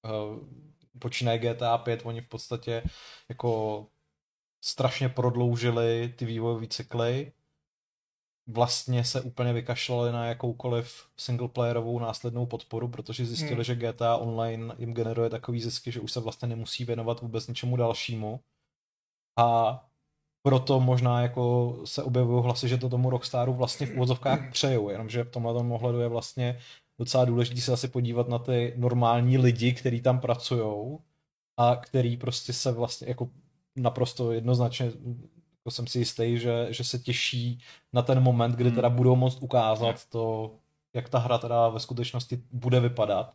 uh, 0.04 0.38
počínaje 0.98 1.38
GTA 1.38 1.78
5, 1.78 2.00
oni 2.04 2.20
v 2.20 2.28
podstatě 2.28 2.82
jako 3.28 3.86
strašně 4.60 5.08
prodloužili 5.08 6.14
ty 6.16 6.24
vývojové 6.24 6.66
cykly, 6.66 7.32
vlastně 8.46 9.04
se 9.04 9.20
úplně 9.20 9.52
vykašlali 9.52 10.12
na 10.12 10.26
jakoukoliv 10.26 11.06
singleplayerovou 11.16 11.98
následnou 11.98 12.46
podporu, 12.46 12.88
protože 12.88 13.26
zjistili, 13.26 13.54
hmm. 13.54 13.64
že 13.64 13.74
GTA 13.74 14.16
Online 14.16 14.74
jim 14.78 14.94
generuje 14.94 15.30
takový 15.30 15.60
zisky, 15.60 15.92
že 15.92 16.00
už 16.00 16.12
se 16.12 16.20
vlastně 16.20 16.48
nemusí 16.48 16.84
věnovat 16.84 17.20
vůbec 17.20 17.46
ničemu 17.46 17.76
dalšímu. 17.76 18.40
A 19.36 19.80
proto 20.46 20.80
možná 20.80 21.20
jako 21.20 21.76
se 21.84 22.02
objevují 22.02 22.44
hlasy, 22.44 22.68
že 22.68 22.78
to 22.78 22.88
tomu 22.88 23.10
Rockstaru 23.10 23.54
vlastně 23.54 23.86
v 23.86 23.94
úvodzovkách 23.94 24.50
přejou, 24.52 24.88
jenomže 24.88 25.24
v 25.24 25.30
tomhle 25.30 25.52
ohledu 25.52 26.00
je 26.00 26.08
vlastně 26.08 26.58
docela 26.98 27.24
důležité 27.24 27.60
se 27.60 27.72
asi 27.72 27.88
podívat 27.88 28.28
na 28.28 28.38
ty 28.38 28.74
normální 28.76 29.38
lidi, 29.38 29.72
kteří 29.72 30.00
tam 30.00 30.20
pracují 30.20 30.98
a 31.56 31.76
který 31.76 32.16
prostě 32.16 32.52
se 32.52 32.72
vlastně 32.72 33.08
jako 33.08 33.30
naprosto 33.76 34.32
jednoznačně 34.32 34.86
jako 35.64 35.70
jsem 35.70 35.86
si 35.86 35.98
jistý, 35.98 36.38
že, 36.38 36.66
že 36.70 36.84
se 36.84 36.98
těší 36.98 37.60
na 37.92 38.02
ten 38.02 38.20
moment, 38.22 38.52
kdy 38.52 38.64
hmm. 38.68 38.76
teda 38.76 38.88
budou 38.90 39.16
moct 39.16 39.42
ukázat 39.42 40.06
to, 40.06 40.54
jak 40.94 41.08
ta 41.08 41.18
hra 41.18 41.38
teda 41.38 41.68
ve 41.68 41.80
skutečnosti 41.80 42.42
bude 42.52 42.80
vypadat. 42.80 43.34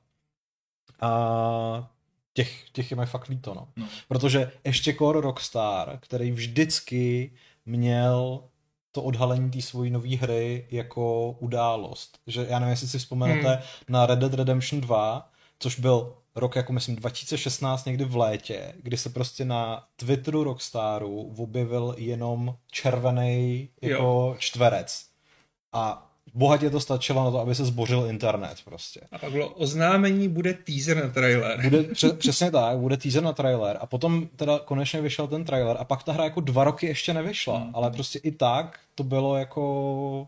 A 1.01 1.91
těch, 2.39 2.69
těch 2.69 2.91
je 2.91 2.97
mi 2.97 3.05
fakt 3.05 3.27
líto, 3.27 3.53
no. 3.53 3.67
no. 3.75 3.87
Protože 4.07 4.51
ještě 4.63 4.93
Core 4.93 5.21
Rockstar, 5.21 5.99
který 6.01 6.31
vždycky 6.31 7.31
měl 7.65 8.43
to 8.91 9.03
odhalení 9.03 9.51
té 9.51 9.61
svojí 9.61 9.91
nové 9.91 10.15
hry 10.15 10.67
jako 10.71 11.31
událost. 11.31 12.19
Že 12.27 12.45
já 12.49 12.59
nevím, 12.59 12.71
jestli 12.71 12.87
si 12.87 12.97
vzpomenete 12.97 13.49
hmm. 13.49 13.61
na 13.89 14.05
Red 14.05 14.19
Dead 14.19 14.33
Redemption 14.33 14.81
2, 14.81 15.31
což 15.59 15.79
byl 15.79 16.15
rok 16.35 16.55
jako 16.55 16.73
myslím 16.73 16.95
2016 16.95 17.85
někdy 17.85 18.05
v 18.05 18.15
létě, 18.15 18.73
kdy 18.83 18.97
se 18.97 19.09
prostě 19.09 19.45
na 19.45 19.87
Twitteru 19.95 20.43
Rockstaru 20.43 21.33
objevil 21.37 21.95
jenom 21.97 22.55
červený 22.71 23.69
jako 23.81 24.03
jo. 24.03 24.35
čtverec. 24.39 25.05
A 25.73 26.08
bohatě 26.33 26.69
to 26.69 26.79
stačilo 26.79 27.23
na 27.23 27.31
to, 27.31 27.39
aby 27.39 27.55
se 27.55 27.65
zbořil 27.65 28.05
internet 28.09 28.55
prostě. 28.65 29.01
A 29.11 29.17
pak 29.17 29.31
bylo 29.31 29.49
oznámení, 29.49 30.27
bude 30.29 30.53
teaser 30.53 31.03
na 31.03 31.09
trailer. 31.09 31.61
Bude, 31.63 31.83
pře- 31.83 32.13
přesně 32.13 32.51
tak, 32.51 32.77
bude 32.77 32.97
teaser 32.97 33.23
na 33.23 33.33
trailer 33.33 33.77
a 33.79 33.85
potom 33.85 34.27
teda 34.35 34.59
konečně 34.59 35.01
vyšel 35.01 35.27
ten 35.27 35.45
trailer 35.45 35.77
a 35.79 35.83
pak 35.83 36.03
ta 36.03 36.11
hra 36.11 36.23
jako 36.23 36.41
dva 36.41 36.63
roky 36.63 36.87
ještě 36.87 37.13
nevyšla, 37.13 37.57
hmm. 37.57 37.71
ale 37.73 37.91
prostě 37.91 38.19
i 38.19 38.31
tak 38.31 38.79
to 38.95 39.03
bylo 39.03 39.37
jako 39.37 40.27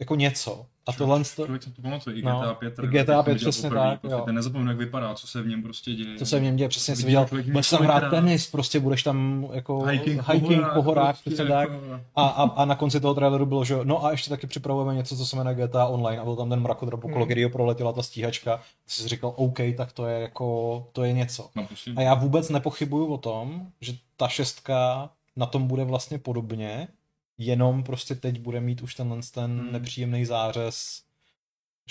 jako 0.00 0.14
něco. 0.14 0.66
A 0.86 0.92
tohle... 0.92 1.24
Člověk 1.24 1.62
se 1.62 1.70
to 1.70 1.82
pamatuje, 1.82 2.16
i 2.16 2.22
No, 2.22 2.40
GTA 2.40 2.54
5. 2.54 2.74
i 2.82 2.86
GTA 2.86 3.22
5 3.22 3.34
přesně 3.38 3.70
tak, 3.70 4.00
Prostě 4.00 4.14
jo. 4.18 4.22
ten 4.24 4.34
nezapomenu, 4.34 4.70
jak 4.70 4.78
vypadá, 4.78 5.14
co 5.14 5.26
se 5.26 5.42
v 5.42 5.46
něm 5.46 5.62
prostě 5.62 5.92
děje. 5.94 6.18
Co 6.18 6.26
se 6.26 6.38
v 6.40 6.42
něm 6.42 6.56
děje, 6.56 6.68
přesně 6.68 6.96
si 6.96 7.04
viděl 7.06 7.26
budeš 7.52 7.70
tam 7.70 7.82
hrát 7.82 8.10
tenis, 8.10 8.50
prostě 8.50 8.80
budeš 8.80 9.02
tam 9.02 9.46
jako 9.52 9.82
Hiking, 9.82 10.28
hiking 10.32 10.66
po 10.74 10.82
horách, 10.82 11.22
prostě 11.24 11.44
tak. 11.44 11.70
jako- 11.70 12.00
A, 12.16 12.26
a, 12.28 12.42
a, 12.42 12.64
na 12.64 12.74
konci 12.74 13.00
toho 13.00 13.14
traileru 13.14 13.46
bylo, 13.46 13.64
že 13.64 13.74
jo, 13.74 13.80
no 13.84 14.04
a 14.04 14.10
ještě 14.10 14.30
taky 14.30 14.46
připravujeme 14.46 14.94
něco, 14.94 15.16
co 15.16 15.26
se 15.26 15.36
jmenuje 15.36 15.56
GTA 15.56 15.86
Online 15.86 16.20
a 16.20 16.24
byl 16.24 16.36
tam 16.36 16.50
ten 16.50 16.60
mrakodrap 16.60 17.00
okolo, 17.04 17.16
Hmm. 17.16 17.24
který 17.24 17.44
ho 17.44 17.50
proletěla 17.50 17.92
ta 17.92 18.02
stíhačka. 18.02 18.56
Ty 18.56 18.62
jsi 18.92 19.08
říkal, 19.08 19.32
OK, 19.36 19.58
tak 19.76 19.92
to 19.92 20.06
je 20.06 20.20
jako, 20.20 20.86
to 20.92 21.04
je 21.04 21.12
něco. 21.12 21.48
No, 21.56 21.66
A 21.96 22.02
já 22.02 22.14
vůbec 22.14 22.50
nepochybuju 22.50 23.06
o 23.06 23.18
tom, 23.18 23.66
že 23.80 23.92
ta 24.16 24.28
šestka 24.28 25.10
na 25.36 25.46
tom 25.46 25.66
bude 25.66 25.84
vlastně 25.84 26.18
podobně, 26.18 26.88
jenom 27.38 27.82
prostě 27.82 28.14
teď 28.14 28.40
bude 28.40 28.60
mít 28.60 28.82
už 28.82 28.94
tenhle 28.94 29.18
ten 29.34 29.58
Hmm. 29.60 29.72
nepříjemný 29.72 30.24
zářez, 30.24 31.02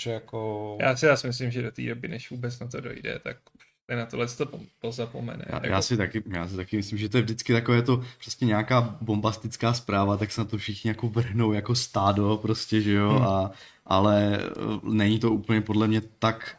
že 0.00 0.10
jako... 0.10 0.76
Já 0.80 0.96
si 0.96 1.06
zase 1.06 1.26
myslím, 1.26 1.50
že 1.50 1.62
do 1.62 1.70
té 1.70 1.82
doby, 1.82 2.08
než 2.08 2.30
vůbec 2.30 2.58
na 2.58 2.66
to 2.66 2.80
dojde, 2.80 3.18
tak 3.24 3.36
na 3.96 4.06
tohle 4.06 4.26
to 4.26 4.60
pozapomene. 4.80 5.44
Já, 5.48 5.54
Jako- 5.54 5.66
já, 5.66 5.82
si 5.82 5.96
taky, 5.96 6.22
já 6.32 6.48
si 6.48 6.56
taky 6.56 6.76
myslím, 6.76 6.98
že 6.98 7.08
to 7.08 7.16
je 7.16 7.22
vždycky 7.22 7.52
takové 7.52 7.82
to 7.82 8.04
prostě 8.18 8.44
nějaká 8.46 8.98
bombastická 9.00 9.72
zpráva, 9.72 10.16
tak 10.16 10.32
se 10.32 10.40
na 10.40 10.44
to 10.44 10.58
všichni 10.58 10.88
jako 10.88 11.08
vrhnou 11.08 11.52
jako 11.52 11.74
stádo 11.74 12.38
prostě, 12.42 12.80
že 12.80 12.92
jo, 12.92 13.08
Hmm. 13.10 13.22
a, 13.22 13.50
ale 13.86 14.38
eh, 14.42 14.46
není 14.82 15.18
to 15.18 15.30
úplně 15.32 15.60
podle 15.60 15.88
mě 15.88 16.00
tak 16.00 16.56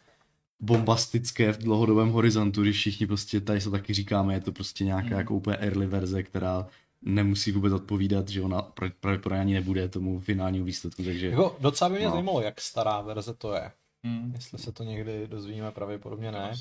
bombastické 0.59 1.51
v 1.53 1.57
dlouhodobém 1.57 2.09
horizontu, 2.09 2.61
když 2.61 2.75
všichni 2.77 3.07
prostě 3.07 3.41
tady 3.41 3.61
se 3.61 3.71
taky 3.71 3.93
říkáme, 3.93 4.33
je 4.33 4.41
to 4.41 4.51
prostě 4.51 4.83
nějaká 4.83 5.07
Hmm. 5.09 5.17
jako 5.17 5.35
úplně 5.35 5.57
early 5.57 5.85
verze, 5.85 6.23
která 6.23 6.67
nemusí 7.01 7.51
vůbec 7.51 7.73
odpovídat, 7.73 8.29
že 8.29 8.41
ona 8.41 8.61
pra- 8.61 8.91
pravděpodobně 8.99 9.41
ani 9.41 9.53
nebude 9.53 9.89
tomu 9.89 10.19
finálnímu 10.19 10.65
výsledku, 10.65 11.03
takže 11.03 11.29
Jako 11.29 11.57
docela 11.59 11.89
by 11.89 11.95
mě 11.95 12.05
No. 12.05 12.11
zajímalo, 12.11 12.41
jak 12.41 12.61
stará 12.61 13.01
verze 13.01 13.33
to 13.33 13.53
je. 13.53 13.71
Hmm. 14.03 14.31
Jestli 14.35 14.57
se 14.59 14.71
to 14.71 14.83
někdy 14.83 15.27
dozvíme, 15.27 15.71
pravděpodobně 15.71 16.31
ne. 16.31 16.51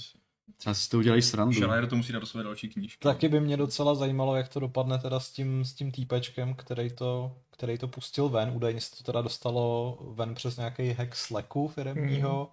třeba 0.56 0.74
si 0.74 0.88
to 0.88 0.98
udělají 0.98 1.22
srandu. 1.22 1.54
Schreier 1.54 1.86
to 1.86 1.96
musí 1.96 2.12
dát 2.12 2.18
do 2.18 2.26
své 2.26 2.42
další 2.42 2.68
knížky. 2.68 2.98
Taky 3.02 3.28
by 3.28 3.40
mě 3.40 3.56
docela 3.56 3.94
zajímalo, 3.94 4.36
jak 4.36 4.48
to 4.48 4.60
dopadne 4.60 4.98
teda 4.98 5.20
s 5.20 5.30
tím, 5.30 5.64
s 5.64 5.74
tím 5.74 5.92
týpečkem, 5.92 6.54
který 6.54 6.90
to, 6.90 7.36
který 7.50 7.78
to 7.78 7.88
pustil 7.88 8.28
ven. 8.28 8.52
Údajně 8.54 8.80
se 8.80 8.96
to 8.96 9.02
teda 9.02 9.22
dostalo 9.22 9.98
ven 10.14 10.34
přes 10.34 10.56
nějaký 10.56 10.90
hack 10.92 11.14
Slacku 11.14 11.68
firmního. 11.68 12.50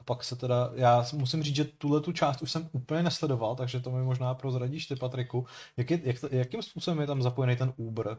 A 0.00 0.04
pak 0.04 0.24
se 0.24 0.36
teda, 0.36 0.70
já 0.74 1.06
musím 1.14 1.42
říct, 1.42 1.56
že 1.56 1.64
tuhle 1.64 2.00
tu 2.00 2.12
část 2.12 2.42
už 2.42 2.50
jsem 2.50 2.68
úplně 2.72 3.02
nesledoval, 3.02 3.56
takže 3.56 3.80
to 3.80 3.90
mi 3.90 4.02
možná 4.02 4.34
prozradíš 4.34 4.86
ty, 4.86 4.96
Patriku. 4.96 5.46
Jak 5.76 5.90
je, 5.90 6.00
jak 6.04 6.20
to, 6.20 6.28
jakým 6.30 6.62
způsobem 6.62 7.00
je 7.00 7.06
tam 7.06 7.22
zapojený 7.22 7.56
ten 7.56 7.72
Uber? 7.76 8.18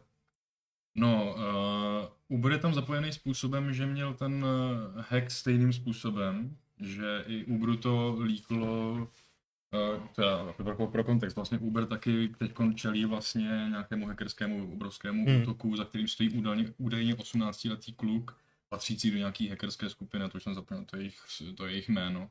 No, 0.95 1.35
uh, 1.35 2.37
Uber 2.37 2.51
je 2.51 2.57
tam 2.57 2.73
zapojený 2.73 3.13
způsobem, 3.13 3.73
že 3.73 3.85
měl 3.85 4.13
ten 4.13 4.45
uh, 4.45 5.03
hack 5.09 5.31
stejným 5.31 5.73
způsobem, 5.73 6.57
že 6.79 7.23
i 7.27 7.45
Uberu 7.45 7.77
to 7.77 8.17
líklo, 8.21 8.93
uh, 8.93 10.07
teda 10.15 10.53
pro, 10.53 10.87
pro 10.87 11.03
kontext, 11.03 11.35
vlastně 11.35 11.57
Uber 11.59 11.85
taky 11.85 12.27
teď 12.37 12.51
čelí 12.75 13.05
vlastně 13.05 13.67
nějakému 13.69 14.07
hackerskému 14.07 14.73
obrovskému 14.73 15.25
hmm. 15.25 15.41
útoku, 15.41 15.75
za 15.75 15.85
kterým 15.85 16.07
stojí 16.07 16.29
údajně, 16.29 16.73
údajně 16.77 17.13
18-letý 17.13 17.93
kluk, 17.93 18.37
patřící 18.71 19.11
do 19.11 19.17
nějaký 19.17 19.49
hackerské 19.49 19.89
skupiny, 19.89 20.29
to 20.29 20.37
už 20.37 20.43
jsem 20.43 20.55
zapomněl, 20.55 20.85
to 20.85 20.97
je 20.97 21.01
jejich, 21.01 21.19
to 21.57 21.65
je 21.65 21.71
jejich 21.71 21.89
jméno. 21.89 22.29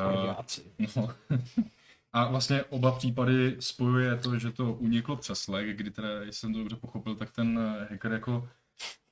Uh. 0.00 0.34
No. 0.96 1.14
A 2.12 2.28
vlastně 2.28 2.64
oba 2.64 2.92
případy 2.92 3.56
spojuje 3.60 4.16
to, 4.16 4.38
že 4.38 4.50
to 4.50 4.72
uniklo 4.72 5.16
přes 5.16 5.38
Slack, 5.40 5.66
kdy 5.66 5.90
teda, 5.90 6.08
jestli 6.08 6.32
jsem 6.32 6.52
to 6.52 6.58
dobře 6.58 6.76
pochopil, 6.76 7.14
tak 7.14 7.30
ten 7.30 7.58
eh, 7.58 7.86
hacker 7.90 8.12
jako 8.12 8.48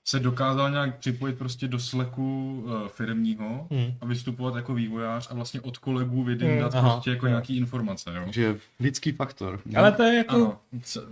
se 0.09 0.21
dokázal 0.21 0.71
nějak 0.71 0.99
připojit 0.99 1.39
prostě 1.39 1.69
do 1.69 1.79
Slacku 1.81 2.61
uh, 2.67 2.89
firmního 2.89 3.69
Hmm. 3.71 3.95
a 4.01 4.07
vystupovat 4.07 4.57
jako 4.57 4.75
vývojář 4.75 5.29
a 5.31 5.35
vlastně 5.35 5.61
od 5.61 5.79
kolegů 5.79 6.25
vydindat 6.25 6.75
Hmm, 6.75 6.83
hmm, 6.83 6.93
prostě 6.93 7.11
jako 7.11 7.27
jo. 7.27 7.31
nějaký 7.31 7.57
informace, 7.57 8.11
jo. 8.15 8.25
Takže 8.25 8.59
lidský 8.81 9.13
faktor. 9.13 9.61
Ale 9.77 9.93
to 9.93 10.03
je 10.03 10.15
jako 10.17 10.35
Ano, 10.37 10.61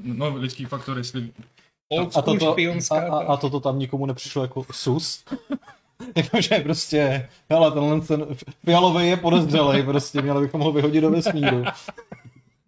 no 0.03 0.37
lidský 0.37 0.65
faktor, 0.65 0.99
jestli 0.99 1.33
old 1.89 2.17
A 2.17 2.23
toto, 2.23 2.49
a, 2.49 2.53
špionská. 2.53 3.09
a, 3.09 3.19
a 3.19 3.37
toto 3.37 3.61
tam 3.61 3.79
nikomu 3.79 4.07
nepřišlo 4.07 4.43
jako 4.43 4.67
sus? 4.73 5.25
Jakože 6.17 6.59
prostě, 6.59 7.29
hele, 7.51 7.73
tenhle 7.73 8.01
ten 8.01 8.27
fialový 8.65 9.09
je 9.09 9.17
podezřelej, 9.17 9.83
prostě 9.83 10.23
měli 10.23 10.41
bychom 10.41 10.61
ho 10.61 10.73
vyhodit 10.73 11.03
do 11.03 11.11
vesmíru. 11.11 11.65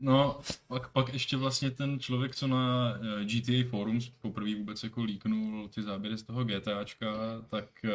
No, 0.00 0.40
pak, 0.68 0.88
pak 0.88 1.12
ještě 1.12 1.36
vlastně 1.36 1.70
ten 1.70 2.00
člověk, 2.00 2.34
co 2.34 2.46
na 2.46 2.94
eh, 3.20 3.24
GTA 3.24 3.70
Forums 3.70 4.08
poprvé 4.08 4.54
vůbec 4.54 4.82
jako 4.82 5.02
líknul 5.02 5.68
ty 5.68 5.82
záběry 5.82 6.18
z 6.18 6.22
toho 6.22 6.44
GTAčka, 6.44 7.06
tak 7.48 7.64
uh, 7.84 7.90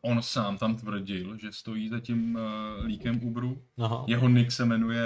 on 0.00 0.22
sám 0.22 0.58
tam 0.58 0.76
tvrdil, 0.76 1.38
že 1.38 1.52
stojí 1.52 1.88
za 1.88 2.00
tím 2.00 2.34
uh, 2.34 2.84
líkem 2.84 3.20
Uberu. 3.22 3.62
Aha. 3.78 4.04
Jeho 4.06 4.28
nick 4.28 4.52
se 4.52 4.64
jmenuje 4.64 5.02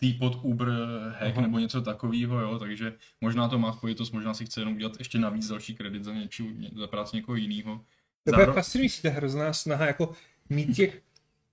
Teapot 0.00 0.38
Uber 0.42 0.68
Hack 1.18 1.32
Aha. 1.32 1.40
nebo 1.42 1.58
něco 1.58 1.82
takového, 1.82 2.40
jo, 2.40 2.58
takže 2.58 2.92
možná 3.20 3.48
to 3.48 3.58
má 3.58 3.72
spojitost, 3.72 4.12
možná 4.12 4.34
si 4.34 4.46
chce 4.46 4.60
jenom 4.60 4.74
udělat 4.74 4.92
ještě 4.98 5.18
navíc 5.18 5.48
další 5.48 5.74
kredit 5.74 6.04
za, 6.04 6.12
něčí, 6.14 6.70
za 6.76 6.86
práci 6.86 7.16
někoho 7.16 7.36
jiného. 7.36 7.80
To 8.24 8.32
bude 8.32 8.46
fascinující, 8.46 9.02
ta 9.02 9.10
hrozná 9.10 9.52
snaha 9.52 9.86
jako 9.86 10.12
mít 10.50 10.76
těch 10.76 11.02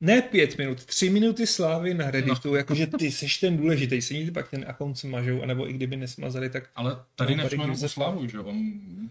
ne 0.02 0.22
pět 0.22 0.58
minut, 0.58 0.86
tři 0.86 1.10
minuty 1.10 1.48
slávy 1.48 1.94
na 1.94 2.12
Redditu, 2.12 2.50
no. 2.50 2.56
jakože 2.56 2.88
ty 2.88 3.12
jsi 3.12 3.28
ten 3.42 3.58
důležitý, 3.58 4.02
se 4.02 4.14
ti 4.14 4.32
pak 4.32 4.50
ten 4.50 4.66
account 4.68 4.98
smažou, 4.98 5.42
anebo 5.44 5.70
i 5.70 5.74
kdyby 5.74 5.98
nesmazali, 5.98 6.50
tak 6.50 6.70
Ale 6.76 6.98
tady 7.16 7.36
No, 7.36 7.44
nešlo 7.44 7.64
jenom 7.64 7.78
o 7.82 7.86
a 7.86 7.88
slavu, 7.88 8.28
že 8.28 8.38
jo? 8.38 8.44
on 8.44 8.58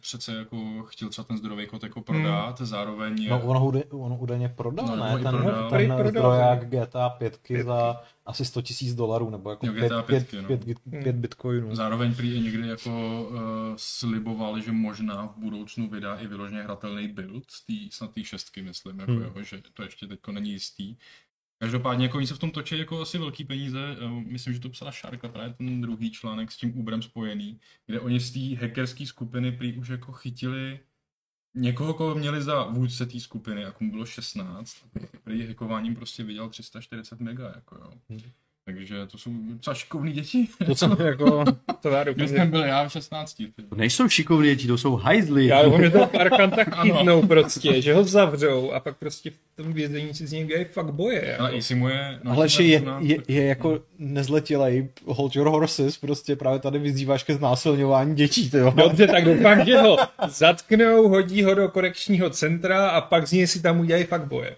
přece 0.00 0.34
jako 0.34 0.82
chtěl 0.82 1.08
třeba 1.08 1.24
ten 1.24 1.38
zdrojový 1.38 1.66
kód 1.66 1.82
jako 1.82 2.00
prodat, 2.00 2.58
hmm. 2.58 2.66
zároveň 2.66 3.28
No, 3.28 3.42
on 3.42 3.56
ho, 3.56 3.72
on 3.90 4.16
údajně 4.20 4.48
prodal, 4.48 4.86
No, 4.86 4.96
ne? 5.04 5.20
i 5.20 5.22
Ten, 5.22 5.34
prodal. 5.36 5.70
ten 5.70 5.86
Prodal, 5.86 6.10
zdroják 6.10 6.68
GTA 6.68 7.08
5 7.08 7.38
za 7.64 8.02
asi 8.26 8.44
100 8.44 8.62
tisíc 8.62 8.94
dolarů, 8.94 9.30
nebo 9.30 9.50
jako 9.50 9.66
Jo, 9.66 9.72
5, 9.72 9.86
GTA 9.86 10.02
5, 10.02 10.28
5, 10.28 10.42
no. 10.42 10.48
5, 10.48 10.64
5, 10.64 10.78
5 11.02 11.16
bitcoinů. 11.16 11.74
Zároveň 11.74 12.14
prý 12.14 12.34
i 12.34 12.40
někdy 12.40 12.68
jako 12.68 13.22
uh, 13.30 13.38
sliboval, 13.76 14.60
že 14.60 14.72
možná 14.72 15.26
v 15.26 15.36
budoucnu 15.36 15.88
vydá 15.88 16.16
i 16.16 16.26
vyloženě 16.26 16.62
hratelný 16.62 17.08
build, 17.08 17.44
tý, 17.66 17.90
snad 17.90 18.14
té 18.14 18.24
šestky 18.24 18.62
myslím, 18.62 18.98
jako 18.98 19.12
Hmm. 19.12 19.22
hmm. 19.22 19.32
jo, 19.36 19.42
že 19.42 19.62
to 19.74 19.82
ještě 19.82 20.06
teď 20.06 20.20
není 20.30 20.50
jistý. 20.50 20.96
Každopádně 21.58 22.04
jako 22.04 22.18
oni 22.18 22.26
se 22.26 22.34
v 22.34 22.38
tom 22.38 22.50
točí 22.50 22.78
jako 22.78 23.00
asi 23.00 23.18
velký 23.18 23.44
peníze, 23.44 23.96
eh, 24.00 24.08
myslím, 24.08 24.54
že 24.54 24.60
to 24.60 24.68
psala 24.68 24.92
Sharka, 24.92 25.28
právě 25.28 25.54
ten 25.54 25.80
druhý 25.80 26.10
článek 26.10 26.52
s 26.52 26.56
tím 26.56 26.78
Uberem 26.78 27.02
spojený, 27.02 27.60
kde 27.86 28.00
oni 28.00 28.20
z 28.20 28.30
té 28.32 28.66
hackerské 28.66 29.06
skupiny 29.06 29.52
prý 29.52 29.76
už 29.76 29.88
jako 29.88 30.12
chytili 30.12 30.78
někoho, 31.56 31.94
koho 31.94 32.14
měli 32.14 32.42
za 32.42 32.64
vůdce 32.64 33.06
té 33.06 33.20
skupiny, 33.20 33.62
jako 33.62 33.84
mu 33.84 33.90
bylo 33.90 34.06
16, 34.06 34.76
a 34.94 35.18
prý 35.24 35.46
hackováním 35.46 35.94
prostě 35.94 36.24
vydělal 36.24 36.50
340 36.50 37.20
mega, 37.20 37.52
jako 37.54 37.74
jo. 37.74 37.90
Hmm. 38.08 38.20
Takže 38.74 39.06
to 39.06 39.18
jsou 39.18 39.30
docela 39.52 39.74
šikovný 39.74 40.12
děti. 40.12 40.48
To 40.66 40.74
jsem 40.74 40.96
jako... 41.04 41.44
to 41.80 41.88
já 41.88 42.04
doufám, 42.04 42.28
jsem 42.28 42.50
byl 42.50 42.64
já 42.64 42.88
v 42.88 42.92
16. 42.92 43.34
Ty. 43.34 43.62
To 43.68 43.74
nejsou 43.76 44.08
šikovní 44.08 44.48
děti, 44.48 44.66
to 44.66 44.78
jsou 44.78 44.96
hajzli. 44.96 45.46
Já 45.46 45.62
doufám, 45.62 45.82
že 45.82 45.90
to 45.90 46.20
Arkanta 46.20 46.62
Ano. 46.72 46.96
chytnou 46.96 47.22
prostě, 47.26 47.82
že 47.82 47.94
ho 47.94 48.04
zavřou 48.04 48.72
a 48.72 48.80
pak 48.80 48.96
prostě 48.96 49.30
v 49.30 49.38
tom 49.56 49.72
vězení 49.72 50.14
si 50.14 50.26
z 50.26 50.32
něj 50.32 50.44
udělají 50.44 50.64
fakt 50.64 50.90
boje. 50.94 51.36
Ale 51.36 51.48
Jako. 51.48 51.58
i 51.58 51.62
si 51.62 51.74
moje... 51.74 52.20
no, 52.22 52.32
Ale 52.32 52.48
že 52.48 52.62
je, 52.62 52.78
18, 52.80 53.02
je, 53.04 53.16
je 53.28 53.44
jako 53.46 53.80
nezletilej, 53.98 54.88
hold 55.04 55.36
your 55.36 55.48
horses, 55.48 55.98
prostě 55.98 56.36
právě 56.36 56.58
tady 56.60 56.78
vyzýváš 56.78 57.22
ke 57.22 57.34
znásilňování 57.34 58.14
dětí, 58.14 58.50
ty 58.50 58.56
jo. 58.58 58.72
Dobře, 58.76 59.06
tak 59.06 59.24
doufám, 59.24 59.64
že 59.66 59.78
ho 59.78 59.96
zatknou, 60.28 61.08
hodí 61.08 61.42
ho 61.42 61.54
do 61.54 61.68
korekčního 61.68 62.30
centra 62.30 62.88
a 62.88 63.00
pak 63.00 63.26
z 63.28 63.32
něj 63.32 63.46
si 63.46 63.62
tam 63.62 63.80
udělají 63.80 64.04
fakt 64.04 64.24
boje. 64.26 64.56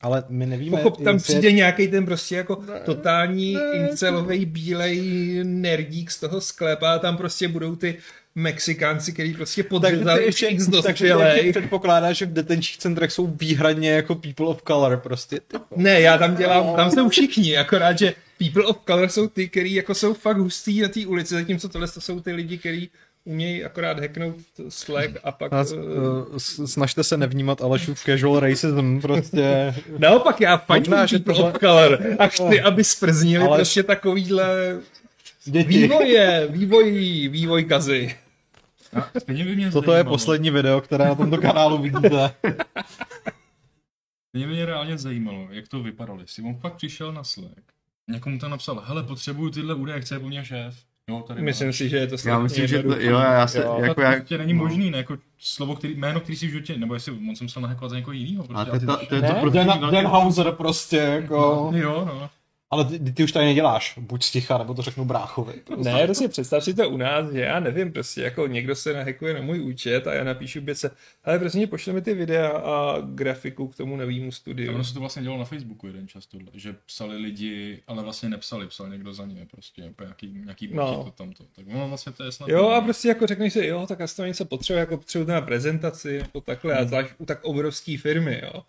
Ale 0.00 0.24
my 0.28 0.46
nevíme, 0.46 0.76
Pochop, 0.76 1.04
tam 1.04 1.18
přijde 1.18 1.52
nějaký 1.52 1.88
ten 1.88 2.06
prostě 2.06 2.36
jako 2.36 2.62
totální 2.84 3.56
incelový 3.74 4.46
bílej 4.46 5.00
nerdík 5.44 6.10
z 6.10 6.20
toho 6.20 6.40
sklepa 6.40 6.92
a 6.92 6.98
tam 6.98 7.16
prostě 7.16 7.48
budou 7.48 7.76
ty 7.76 7.96
Mexikánci, 8.34 9.12
který 9.12 9.34
prostě 9.34 9.62
podřezali 9.62 10.24
ještě- 10.24 10.46
x 10.46 10.66
takže 10.82 11.08
dospělej. 11.08 11.50
předpokládáš, 11.50 12.16
že 12.16 12.26
v 12.26 12.32
detenčních 12.32 12.78
centrech 12.78 13.12
jsou 13.12 13.26
výhradně 13.26 13.90
jako 13.90 14.14
people 14.14 14.46
of 14.46 14.62
color, 14.66 14.96
prostě. 15.02 15.40
Ne, 15.76 16.00
já 16.00 16.18
tam 16.18 16.36
dělám, 16.36 16.76
tam 16.76 16.90
jsou 16.90 17.08
všichni, 17.08 17.56
akorát, 17.56 17.98
že 17.98 18.14
people 18.38 18.64
of 18.64 18.76
color 18.86 19.08
jsou 19.08 19.28
ty, 19.28 19.48
který 19.48 19.74
jako 19.74 19.94
jsou 19.94 20.14
fakt 20.14 20.36
hustý 20.38 20.80
na 20.80 20.88
té 20.88 21.06
ulici, 21.06 21.34
zatímco 21.34 21.68
tohle 21.68 21.88
to 21.88 22.00
jsou 22.00 22.20
ty 22.20 22.32
lidi, 22.32 22.58
který 22.58 22.88
umějí 23.26 23.64
akorát 23.64 24.00
hacknout 24.00 24.36
Slack 24.68 25.10
a 25.24 25.32
pak... 25.32 25.52
a, 25.52 25.64
uh, 25.74 26.36
snažte 26.66 27.04
se 27.04 27.16
nevnímat 27.16 27.62
Alešův 27.62 28.00
casual 28.04 28.40
racism, 28.40 28.98
prostě. 29.00 29.74
Naopak 29.98 30.40
já 30.40 30.56
fandím 30.56 30.94
že 31.06 31.18
people 31.18 31.34
tohle- 31.34 31.52
color 31.60 31.98
a 32.18 32.26
chci, 32.26 32.60
aby 32.60 32.84
sprznili 32.84 33.44
Ale- 33.44 33.58
prostě 33.58 33.82
takovýhle 33.82 34.80
Děti. 35.44 35.68
vývoje, 35.68 36.46
vývoj, 36.50 36.90
vývoj 37.28 37.64
kazy. 37.64 38.16
A 39.00 39.10
by 39.26 39.56
mě 39.56 39.70
Toto 39.70 39.92
je 39.92 39.96
zajímalo- 40.02 40.08
poslední 40.08 40.50
video, 40.50 40.80
které 40.80 41.04
na 41.04 41.14
tomto 41.14 41.38
kanálu 41.38 41.78
vidíte. 41.78 42.30
Mě 44.32 44.46
by 44.46 44.52
mě 44.52 44.66
reálně 44.66 44.98
zajímalo, 44.98 45.48
jak 45.50 45.68
to 45.68 45.82
vypadalo. 45.82 46.20
Jestli 46.20 46.42
on 46.42 46.54
fakt 46.54 46.74
přišel 46.74 47.12
na 47.12 47.24
Slack, 47.24 47.62
někomu 48.08 48.38
tam 48.38 48.50
napsal, 48.50 48.82
hele, 48.86 49.02
potřebuju 49.02 49.50
tyhle 49.50 49.74
údaje, 49.74 50.00
chce 50.00 50.18
po 50.18 50.28
mně 50.28 50.44
šéf. 50.44 50.74
Jo, 51.10 51.24
tady 51.26 51.42
Myslím 51.42 51.68
máš. 51.68 51.76
si, 51.76 51.88
že 51.88 51.96
je 51.96 52.06
to 52.06 52.16
Já 52.28 52.38
myslím, 52.38 52.66
že 52.66 52.82
to, 52.82 53.00
jo, 53.00 53.18
já 53.18 53.46
se, 53.46 53.58
Jo. 53.58 53.78
jako 53.82 53.94
to 53.94 54.00
jak, 54.00 54.16
prostě 54.18 54.38
není 54.38 54.52
no. 54.52 54.58
možný, 54.64 54.90
ne? 54.90 54.98
Jako 54.98 55.16
slovo, 55.38 55.76
který, 55.76 55.94
jméno, 55.94 56.20
který 56.20 56.36
si 56.36 56.46
v 56.46 56.50
životě, 56.50 56.76
nebo 56.78 56.94
jestli 56.94 57.12
on 57.28 57.36
jsem 57.36 57.48
se 57.48 57.60
nahakovat 57.60 57.88
za 57.90 57.96
někoho 57.96 58.12
jiného. 58.12 58.44
Prostě, 58.44 58.64
to, 58.70 58.92
a 58.92 58.96
to, 58.96 58.96
ty- 58.96 59.06
to, 59.06 59.14
je 59.14 59.20
Ne, 59.20 59.28
to 59.28 59.34
Den, 59.34 59.40
prostě 59.40 59.64
velký- 59.64 59.90
Denhauser 59.96 60.52
prostě, 60.52 60.96
jako... 60.96 61.70
Jo, 61.74 62.04
no. 62.04 62.30
Ale 62.76 62.84
ty, 62.84 63.12
ty 63.12 63.24
už 63.24 63.32
tady 63.32 63.44
neděláš, 63.46 63.98
buď 63.98 64.22
sticha, 64.24 64.58
nebo 64.58 64.74
to 64.74 64.82
řeknu 64.82 65.04
bráchovi. 65.04 65.54
Ne, 65.76 66.04
prostě 66.04 66.28
představ 66.28 66.64
si 66.64 66.74
to 66.74 66.90
u 66.90 66.96
nás, 66.96 67.32
že 67.32 67.40
já 67.40 67.60
nevím, 67.60 67.92
prostě 67.92 68.22
jako 68.22 68.46
někdo 68.46 68.74
se 68.76 68.92
nahekuje 68.92 69.34
na 69.34 69.40
můj 69.40 69.60
účet 69.60 70.06
a 70.06 70.14
já 70.14 70.24
napíšu 70.24 70.60
běce, 70.60 70.90
ale 71.24 71.38
prostě 71.38 71.66
pošle 71.66 71.92
mi 71.92 72.02
ty 72.02 72.14
videa 72.14 72.48
a 72.48 73.00
grafiku 73.00 73.68
k 73.68 73.76
tomu 73.76 73.96
novému 73.96 74.28
A 74.28 74.32
studiu. 74.32 74.74
ono 74.74 74.84
se 74.84 74.94
to 74.94 75.00
vlastně 75.00 75.22
dělalo 75.22 75.38
na 75.38 75.44
Facebooku 75.44 75.86
jeden 75.86 76.08
čas 76.08 76.26
tohle, 76.26 76.48
že 76.54 76.74
psali 76.86 77.16
lidi, 77.16 77.82
ale 77.86 78.02
vlastně 78.02 78.28
nepsali, 78.28 78.66
psal 78.66 78.88
někdo 78.88 79.12
za 79.12 79.26
ně, 79.26 79.46
prostě 79.50 79.82
jako 79.82 80.02
nějaký, 80.02 80.32
nějaký 80.44 80.68
No. 80.72 81.04
to 81.04 81.10
tamto. 81.10 81.44
Tak 81.56 81.64
ono 81.74 81.88
vlastně 81.88 82.12
to 82.12 82.24
je 82.24 82.32
snad... 82.32 82.48
Jo, 82.48 82.68
a 82.68 82.80
prostě 82.80 83.08
jako 83.08 83.26
řekneš 83.26 83.52
si, 83.52 83.66
jo, 83.66 83.86
tak 83.88 84.00
já 84.00 84.06
to 84.16 84.24
něco 84.26 84.44
potřebuje, 84.44 84.80
jako 84.80 84.96
potřebuji 84.96 85.28
na 85.28 85.40
prezentaci, 85.40 86.18
nebo 86.18 86.40
takhle, 86.40 86.74
a 86.74 86.84
zvlášť 86.84 87.10
u 87.18 87.26
tak 87.26 87.44
obrovské 87.44 87.98
firmy, 87.98 88.40
jo. 88.42 88.62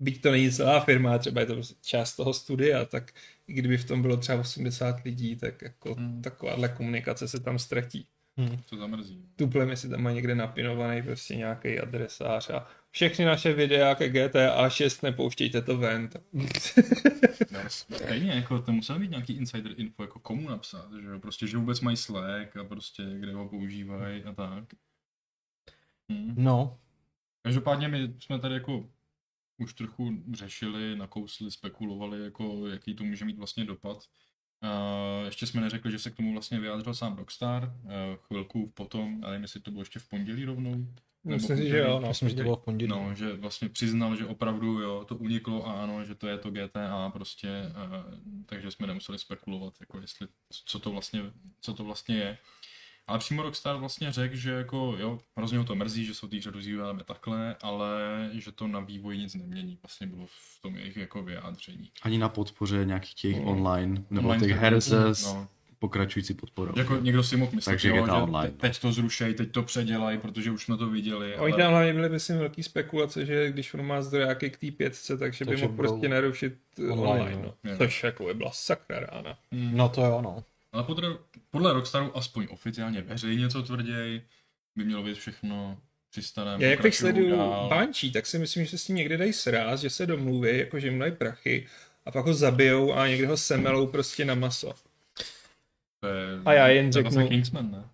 Byť 0.00 0.22
to 0.22 0.30
není 0.30 0.52
celá 0.52 0.80
firma, 0.80 1.18
třeba 1.18 1.40
je 1.40 1.46
to 1.46 1.54
prostě 1.54 1.74
část 1.82 2.16
toho 2.16 2.34
studia, 2.34 2.84
tak 2.84 3.12
i 3.46 3.52
kdyby 3.52 3.76
v 3.78 3.84
tom 3.84 4.02
bylo 4.02 4.16
třeba 4.16 4.40
80 4.40 5.04
lidí, 5.04 5.36
tak 5.36 5.62
jako 5.62 5.94
Hmm. 5.94 6.22
takováhle 6.22 6.68
komunikace 6.68 7.28
se 7.28 7.40
tam 7.40 7.58
ztratí. 7.58 8.06
To 8.70 8.76
zamrzí. 8.76 9.22
Tuplem, 9.36 9.76
si 9.76 9.88
tam 9.88 10.02
má 10.02 10.10
někde 10.10 10.34
napinovaný 10.34 11.02
prostě 11.02 11.36
nějaký 11.36 11.80
adresář 11.80 12.50
a 12.50 12.66
všechny 12.90 13.24
naše 13.24 13.52
videa 13.52 13.94
ke 13.94 14.08
GTA 14.08 14.68
6 14.70 15.02
nepouštějte 15.02 15.62
to 15.62 15.78
ven. 15.78 16.10
No, 17.50 17.60
stejně, 17.68 18.30
jako 18.30 18.58
to 18.62 18.72
musel 18.72 18.98
být 18.98 19.10
nějaký 19.10 19.32
insider 19.32 19.72
info, 19.76 20.02
jako 20.02 20.18
komu 20.18 20.48
napsat, 20.48 20.92
že 21.00 21.06
jo, 21.08 21.18
prostě, 21.20 21.46
že 21.46 21.56
vůbec 21.56 21.80
mají 21.80 21.96
Slack 21.96 22.56
a 22.56 22.64
prostě, 22.64 23.02
kde 23.20 23.32
ho 23.32 23.48
používají 23.48 24.24
a 24.24 24.32
tak. 24.32 24.64
Hm. 26.12 26.34
No, 26.36 26.78
Každopádně 27.42 27.88
my 27.88 28.14
jsme 28.18 28.38
tady 28.38 28.54
jako 28.54 28.88
už 29.58 29.74
trochu 29.74 30.22
řešili, 30.32 30.96
nakousli, 30.96 31.50
spekulovali, 31.50 32.24
jako 32.24 32.68
jaký 32.68 32.94
to 32.94 33.04
může 33.04 33.24
mít 33.24 33.38
vlastně 33.38 33.64
dopad. 33.64 33.98
Uh, 34.62 35.24
ještě 35.24 35.46
jsme 35.46 35.60
neřekli, 35.60 35.92
že 35.92 35.98
se 35.98 36.10
k 36.10 36.16
tomu 36.16 36.32
vlastně 36.32 36.60
vyjádřil 36.60 36.94
sám 36.94 37.16
Rockstar, 37.16 37.74
uh, 37.84 37.90
chvilku 38.16 38.70
potom, 38.74 39.20
ale 39.22 39.32
nevím, 39.32 39.42
jestli 39.42 39.60
to 39.60 39.70
bylo 39.70 39.82
ještě 39.82 39.98
v 39.98 40.08
pondělí 40.08 40.44
rovnou. 40.44 40.70
nebo 41.24 41.36
Myslím 41.36 41.56
si, 41.56 41.68
že 41.68 41.78
jo, 41.78 42.00
no. 42.00 42.08
myslím, 42.08 42.28
že 42.28 42.36
to 42.36 42.42
bylo 42.42 42.56
v 42.56 42.64
pondělí. 42.64 42.90
No, 42.90 43.14
že 43.14 43.32
vlastně 43.32 43.68
přiznal, 43.68 44.16
že 44.16 44.26
opravdu 44.26 44.80
jo, 44.80 45.04
to 45.08 45.16
uniklo 45.16 45.66
a 45.66 45.82
ano, 45.82 46.04
že 46.04 46.14
to 46.14 46.26
je 46.26 46.38
to 46.38 46.50
GTA 46.50 47.10
prostě, 47.10 47.48
uh, 47.70 48.18
takže 48.46 48.70
jsme 48.70 48.86
nemuseli 48.86 49.18
spekulovat, 49.18 49.74
jako 49.80 50.00
jestli, 50.00 50.26
co 50.66 50.78
to 50.78 50.90
vlastně, 50.90 51.22
co 51.60 51.74
to 51.74 51.84
vlastně 51.84 52.16
je. 52.16 52.38
Ale 53.06 53.18
přímo 53.18 53.42
Rockstar 53.42 53.76
vlastně 53.76 54.12
řekl, 54.12 54.36
že 54.36 54.50
jako 54.50 54.96
jo, 54.98 55.20
hrozně 55.36 55.58
ho 55.58 55.64
to 55.64 55.74
mrzí, 55.74 56.04
že 56.04 56.14
jsou 56.14 56.28
ty 56.28 56.38
hře 56.38 56.50
rozvíjáme 56.50 57.04
takhle, 57.04 57.56
ale 57.62 57.90
že 58.32 58.52
to 58.52 58.66
na 58.68 58.80
vývoji 58.80 59.18
nic 59.18 59.34
nemění, 59.34 59.78
vlastně 59.82 60.06
bylo 60.06 60.26
v 60.26 60.62
tom 60.62 60.76
jejich 60.76 60.96
jako 60.96 61.22
vyjádření. 61.22 61.90
ani 62.02 62.18
na 62.18 62.28
podpoře 62.28 62.84
nějakých 62.84 63.14
těch 63.14 63.36
Mm. 63.40 63.46
online, 63.48 64.02
nebo 64.10 64.28
Online 64.28 64.46
těch 64.46 64.56
her 64.56 64.80
se 64.80 65.14
s 65.14 65.24
no. 65.24 65.48
pokračující 65.78 66.34
podporou. 66.34 66.72
Jako 66.76 66.96
někdo 66.96 67.22
si 67.22 67.36
mohl 67.36 67.52
myslet, 67.54 67.72
Takže 67.72 67.88
jo, 67.88 68.06
že 68.06 68.12
Online. 68.12 68.50
te- 68.50 68.68
teď 68.68 68.78
to 68.80 68.92
zrušej, 68.92 69.34
teď 69.34 69.50
to 69.50 69.62
předělají, 69.62 70.18
protože 70.18 70.50
už 70.50 70.64
jsme 70.64 70.76
to 70.76 70.86
viděli. 70.90 71.36
Oni 71.38 71.52
ale- 71.52 71.62
tam 71.62 71.70
hlavně 71.72 71.94
byly, 71.94 72.08
myslím, 72.08 72.38
velký 72.38 72.62
spekulace, 72.62 73.26
že 73.26 73.50
když 73.52 73.74
on 73.74 73.86
má 73.86 74.02
zdrojáky 74.02 74.50
k 74.50 74.56
té 74.56 74.70
pětce, 74.70 75.18
takže 75.18 75.44
by 75.44 75.56
mohl 75.56 75.72
prostě 75.76 76.08
narušit 76.08 76.54
online, 76.78 77.00
online, 77.22 77.42
no. 77.42 77.54
no. 77.64 77.76
Což 77.78 78.02
jako 78.04 78.26
by 78.26 78.34
byla 78.34 78.50
sakra 78.52 79.00
rána. 79.00 79.38
Hmm. 79.52 79.76
no 79.76 79.88
to 79.88 80.00
jo, 80.04 80.20
no. 80.22 80.44
Ale 80.74 80.84
podle, 80.84 81.18
podle 81.50 81.72
Rockstaru 81.72 82.16
aspoň 82.16 82.46
oficiálně 82.50 83.02
veřejně 83.02 83.48
co 83.48 83.62
tvrději, 83.62 84.26
by 84.76 84.84
mělo 84.84 85.02
být 85.02 85.14
všechno 85.18 85.80
při 86.10 86.22
starém. 86.22 86.60
Já 86.60 86.70
jak 86.70 86.82
teď 86.82 86.94
sleduju. 86.94 87.36
Bančí, 87.68 88.12
tak 88.12 88.26
si 88.26 88.38
myslím, 88.38 88.64
že 88.64 88.70
se 88.70 88.78
s 88.78 88.84
tím 88.86 88.96
někde 88.96 89.16
dají 89.16 89.32
sráz, 89.32 89.80
že 89.80 89.90
se 89.90 90.06
domluví, 90.06 90.58
jako 90.58 90.78
že 90.80 90.86
jim 90.86 90.98
dají 90.98 91.12
prachy 91.12 91.66
a 92.04 92.10
pak 92.10 92.26
ho 92.26 92.34
zabijou 92.34 92.92
a 92.94 93.08
někde 93.08 93.26
ho 93.26 93.36
semelou 93.36 93.86
prostě 93.86 94.24
na 94.24 94.34
maso. 94.34 94.74
To 96.00 96.08
je, 96.08 96.40
A 96.44 96.52
já 96.52 96.68
jen 96.68 96.90
to 96.90 96.98
je 96.98 97.02
vlastně 97.02 97.22
řeknu- 97.22 97.36
Kingsman, 97.36 97.70
ne? 97.70 97.84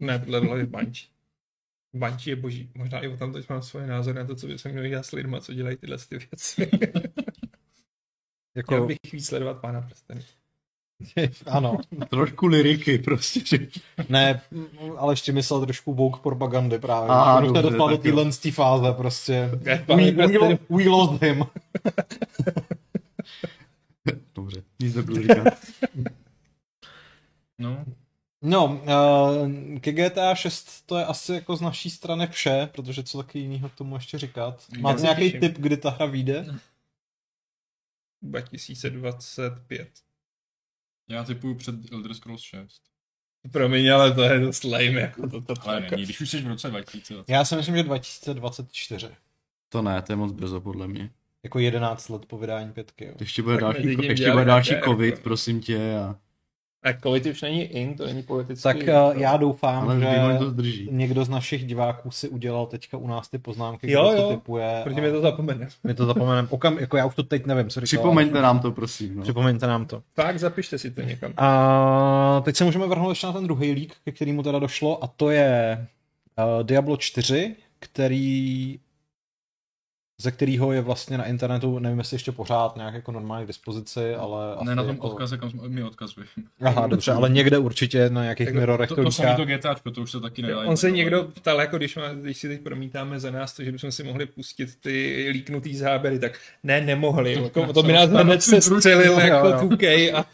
Ne, 0.00 0.18
podle 0.18 0.40
vole 0.40 0.66
Bančí. 0.66 1.08
Bančí 1.96 2.30
je 2.30 2.36
boží. 2.36 2.70
Možná 2.74 3.00
i 3.00 3.08
o 3.08 3.16
tam 3.16 3.32
teď 3.32 3.48
mám 3.48 3.62
svoje 3.62 3.86
názory 3.86 4.18
na 4.18 4.26
to, 4.26 4.34
co 4.36 4.46
by 4.46 4.58
se 4.58 4.68
mělo 4.68 4.86
dělat 4.88 5.06
s 5.06 5.12
lidma, 5.12 5.40
co 5.40 5.54
dělají 5.54 5.76
tyhle 5.76 5.98
ty 5.98 6.18
věci. 6.18 6.70
Jako, 8.56 8.74
Chtěl 8.74 8.86
bych 8.86 8.96
víc 9.12 9.26
sledovat 9.26 9.60
pána 9.60 9.80
prsteny. 9.80 10.24
ano. 11.46 11.76
Trošku 12.08 12.46
liriky 12.46 12.98
prostě, 12.98 13.40
že... 13.44 13.58
Ne, 14.08 14.40
ale 14.96 15.12
ještě 15.12 15.32
myslel 15.32 15.60
trošku 15.60 15.94
woke 15.94 16.20
propagandy 16.22 16.78
právě. 16.78 17.08
Se 17.40 17.46
dobře, 17.46 17.62
dostal 17.62 17.88
do 17.88 17.98
téhle 17.98 18.32
z 18.32 18.38
té 18.38 18.50
fáze 18.52 18.92
prostě. 18.92 19.50
We, 19.88 20.10
we, 20.12 20.26
lo- 20.26 20.58
we 20.70 20.84
lost 20.88 21.22
him. 21.22 21.44
Dobře, 24.34 24.62
nic 24.80 24.94
nebudu 24.94 25.22
říkat. 25.22 25.58
No, 27.58 27.84
No, 28.42 28.66
uh, 28.66 29.78
ke 29.80 29.92
GTA 29.92 30.34
6 30.34 30.86
to 30.86 30.98
je 30.98 31.04
asi 31.04 31.32
jako 31.32 31.56
z 31.56 31.60
naší 31.60 31.90
strany 31.90 32.26
vše, 32.26 32.68
protože 32.72 33.02
co 33.02 33.18
taky 33.18 33.38
jiného 33.38 33.68
k 33.68 33.74
tomu 33.74 33.94
ještě 33.94 34.18
říkat. 34.18 34.64
Máte 34.78 35.02
nějaký 35.02 35.32
tip, 35.40 35.58
kdy 35.58 35.76
ta 35.76 35.90
hra 35.90 36.06
vyjde? 36.06 36.46
2025. 38.22 39.88
já 41.10 41.24
typuju 41.24 41.54
před 41.54 41.92
Elder 41.92 42.14
Scrolls 42.14 42.42
6. 42.42 42.82
Promiň, 43.52 43.88
ale 43.92 44.14
to 44.14 44.22
je 44.22 44.40
dost 44.40 44.64
lame, 44.64 44.84
jako 45.00 45.28
to, 45.28 45.40
to, 45.40 45.54
to 45.54 45.68
Ale 45.68 45.74
jako. 45.82 45.90
není, 45.94 46.04
když 46.04 46.20
už 46.20 46.30
jsi 46.30 46.40
v 46.42 46.46
roce 46.46 46.68
2020. 46.70 47.32
Já 47.32 47.44
si 47.44 47.56
myslím, 47.56 47.76
že 47.76 47.82
2024. 47.82 49.08
To 49.68 49.82
ne, 49.82 50.02
to 50.02 50.12
je 50.12 50.16
moc 50.16 50.32
brzo 50.32 50.60
podle 50.60 50.88
mě. 50.88 51.10
Jako 51.42 51.58
11 51.58 52.08
let 52.08 52.26
po 52.26 52.38
vydání 52.38 52.72
pětky. 52.72 53.04
Jo. 53.04 53.14
Ještě 53.20 53.42
bude 53.42 53.54
Tak 53.56 53.62
další, 53.62 53.96
ještě 54.06 54.30
bude 54.32 54.44
další 54.44 54.74
covid, 54.84 55.10
jako- 55.14 55.22
prosím 55.22 55.60
tě. 55.60 55.94
A... 55.94 56.16
A 56.82 56.92
covid 57.02 57.26
už 57.26 57.42
není 57.42 57.62
in, 57.62 57.94
to 57.94 58.06
není 58.06 58.22
politický. 58.22 58.62
Tak 58.62 58.76
uh, 58.76 59.20
já 59.20 59.36
doufám, 59.36 59.82
Ale 59.82 59.96
vývoj 59.96 60.38
to 60.38 60.44
že 60.44 60.50
zdrží. 60.50 60.88
někdo 60.92 61.24
z 61.24 61.28
našich 61.28 61.66
diváků 61.66 62.10
si 62.10 62.28
udělal 62.28 62.66
teďka 62.66 62.96
u 62.96 63.06
nás 63.06 63.28
ty 63.28 63.38
poznámky, 63.38 63.92
Jo, 63.92 64.02
kdo 64.08 64.16
to 64.16 64.22
jo, 64.22 64.36
typuje. 64.36 64.80
Protože 64.84 65.00
a 65.00 65.04
mi 65.04 65.10
to 65.12 65.20
zapomene. 65.20 65.68
my 65.84 65.94
to 65.94 66.06
zapomeneme. 66.06 66.48
Okam, 66.50 66.78
jako 66.78 66.96
já 66.96 67.06
už 67.06 67.14
to 67.14 67.22
teď 67.22 67.46
nevím, 67.46 67.70
co 67.70 67.80
říkal. 67.80 67.86
Připomeňte 67.98 68.42
nám 68.42 68.60
to, 68.60 68.72
prosím. 68.72 69.16
No. 69.16 69.22
Připomeňte 69.22 69.66
nám 69.66 69.86
to. 69.86 70.02
Tak, 70.14 70.38
zapište 70.38 70.78
si 70.78 70.90
to 70.90 71.00
někam. 71.00 71.32
A 71.36 72.40
teď 72.44 72.56
se 72.56 72.64
můžeme 72.64 72.86
vrhnout 72.86 73.10
ještě 73.10 73.26
na 73.26 73.32
ten 73.32 73.44
druhý 73.44 73.72
lík, 73.72 73.94
ke 74.04 74.12
kterému 74.12 74.42
teda 74.42 74.58
došlo, 74.58 75.04
a 75.04 75.06
to 75.06 75.30
je 75.30 75.86
uh, 76.58 76.62
Diablo 76.62 76.96
4, 76.96 77.56
který 77.78 78.78
ze 80.20 80.30
kterého 80.30 80.72
je 80.72 80.80
vlastně 80.80 81.18
na 81.18 81.24
internetu, 81.24 81.78
nevím 81.78 81.98
jestli 81.98 82.14
ještě 82.14 82.32
pořád 82.32 82.76
nějak 82.76 82.94
jako 82.94 83.12
normálně 83.12 83.44
k 83.44 83.48
dispozici, 83.48 84.14
ale 84.14 84.56
Ne 84.62 84.74
na 84.74 84.82
tom 84.82 84.92
jako... 84.92 85.08
odkaze, 85.08 85.38
kam 85.38 85.50
jsme, 85.50 85.68
mi 85.68 85.82
odkazuje. 85.82 86.26
Aha, 86.60 86.86
dobře, 86.86 87.12
ale 87.12 87.28
někde 87.30 87.58
určitě 87.58 88.10
na 88.10 88.22
nějakých 88.22 88.46
Jako 88.46 88.58
mirrorech 88.58 88.88
To, 88.88 88.96
to, 88.96 89.02
to 89.04 89.12
samé 89.12 89.36
to 89.36 89.44
GTAčko, 89.44 89.90
to 89.90 90.02
už 90.02 90.10
se 90.10 90.20
taky 90.20 90.42
nedá. 90.42 90.58
On 90.58 90.76
se 90.76 90.90
někdo 90.90 91.24
ptal, 91.24 91.60
jako 91.60 91.76
když, 91.76 91.96
má, 91.96 92.08
když 92.12 92.38
si 92.38 92.48
teď 92.48 92.60
promítáme 92.60 93.20
za 93.20 93.30
nás 93.30 93.52
to, 93.52 93.64
že 93.64 93.72
bychom 93.72 93.92
si 93.92 94.02
mohli 94.04 94.26
pustit 94.26 94.80
ty 94.80 95.28
líknutý 95.32 95.76
záběry, 95.76 96.18
tak 96.18 96.38
ne, 96.62 96.80
nemohli. 96.80 97.42
Jako, 97.42 97.72
to 97.72 97.82
by 97.82 97.92
nás 97.92 98.10
hned 98.10 98.42
se 98.42 98.60
střelil 98.60 99.18
jako 99.18 99.48
jo. 99.48 99.56
2K 99.56 100.14
a 100.14 100.24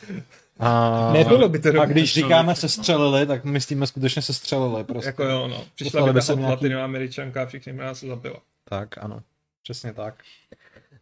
A... 0.58 1.12
nebylo 1.12 1.48
by 1.48 1.58
to 1.58 1.80
A 1.80 1.84
když 1.84 2.14
říkáme 2.14 2.54
sestřelili, 2.54 3.26
tak 3.26 3.44
myslíme 3.44 3.86
skutečně 3.86 4.22
sestřelili. 4.22 4.84
Prostě. 4.84 5.08
Jako 5.08 5.24
jo, 5.24 5.48
no. 5.48 5.64
Přišla 5.74 6.06
by 6.06 6.12
by 6.12 6.20
ta 6.20 6.24
sem 6.24 6.38
nějaký- 6.38 6.50
platinová 6.52 6.84
američanka 6.84 7.42
a 7.42 7.46
všechny 7.46 7.72
by 7.72 7.78
nás 7.78 8.00
zabila. 8.00 8.36
Tak, 8.68 9.04
ano. 9.04 9.20
Přesně 9.66 9.92
tak. 9.92 10.14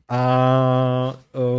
A... 0.08 1.16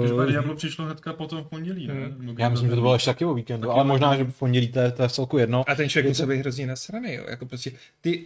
Uh, 0.07 0.25
Diablo 0.25 0.55
přišlo 0.55 0.85
hnedka 0.85 1.13
potom 1.13 1.43
v 1.43 1.47
pondělí, 1.47 1.87
ne? 1.87 1.93
Hmm. 1.93 2.25
Nebo 2.25 2.41
já 2.41 2.49
myslím, 2.49 2.69
že 2.69 2.75
to 2.75 2.81
bylo 2.81 2.93
ještě 2.93 3.09
taky 3.09 3.25
o 3.25 3.33
víkendu, 3.33 3.71
ale 3.71 3.83
možná, 3.83 4.17
že 4.17 4.23
v 4.23 4.39
pondělí 4.39 4.67
to 4.67 4.79
je, 4.79 4.91
to 4.91 5.01
je 5.01 5.07
v 5.07 5.11
celku 5.11 5.37
jedno. 5.37 5.63
A 5.67 5.75
ten 5.75 5.89
člověk 5.89 6.07
musel 6.07 6.25
to- 6.25 6.31
být 6.31 6.39
hrozně 6.39 6.67
nasraný, 6.67 7.13
jo. 7.13 7.25
Jako 7.29 7.45
prostě 7.45 7.71
ty 8.01 8.25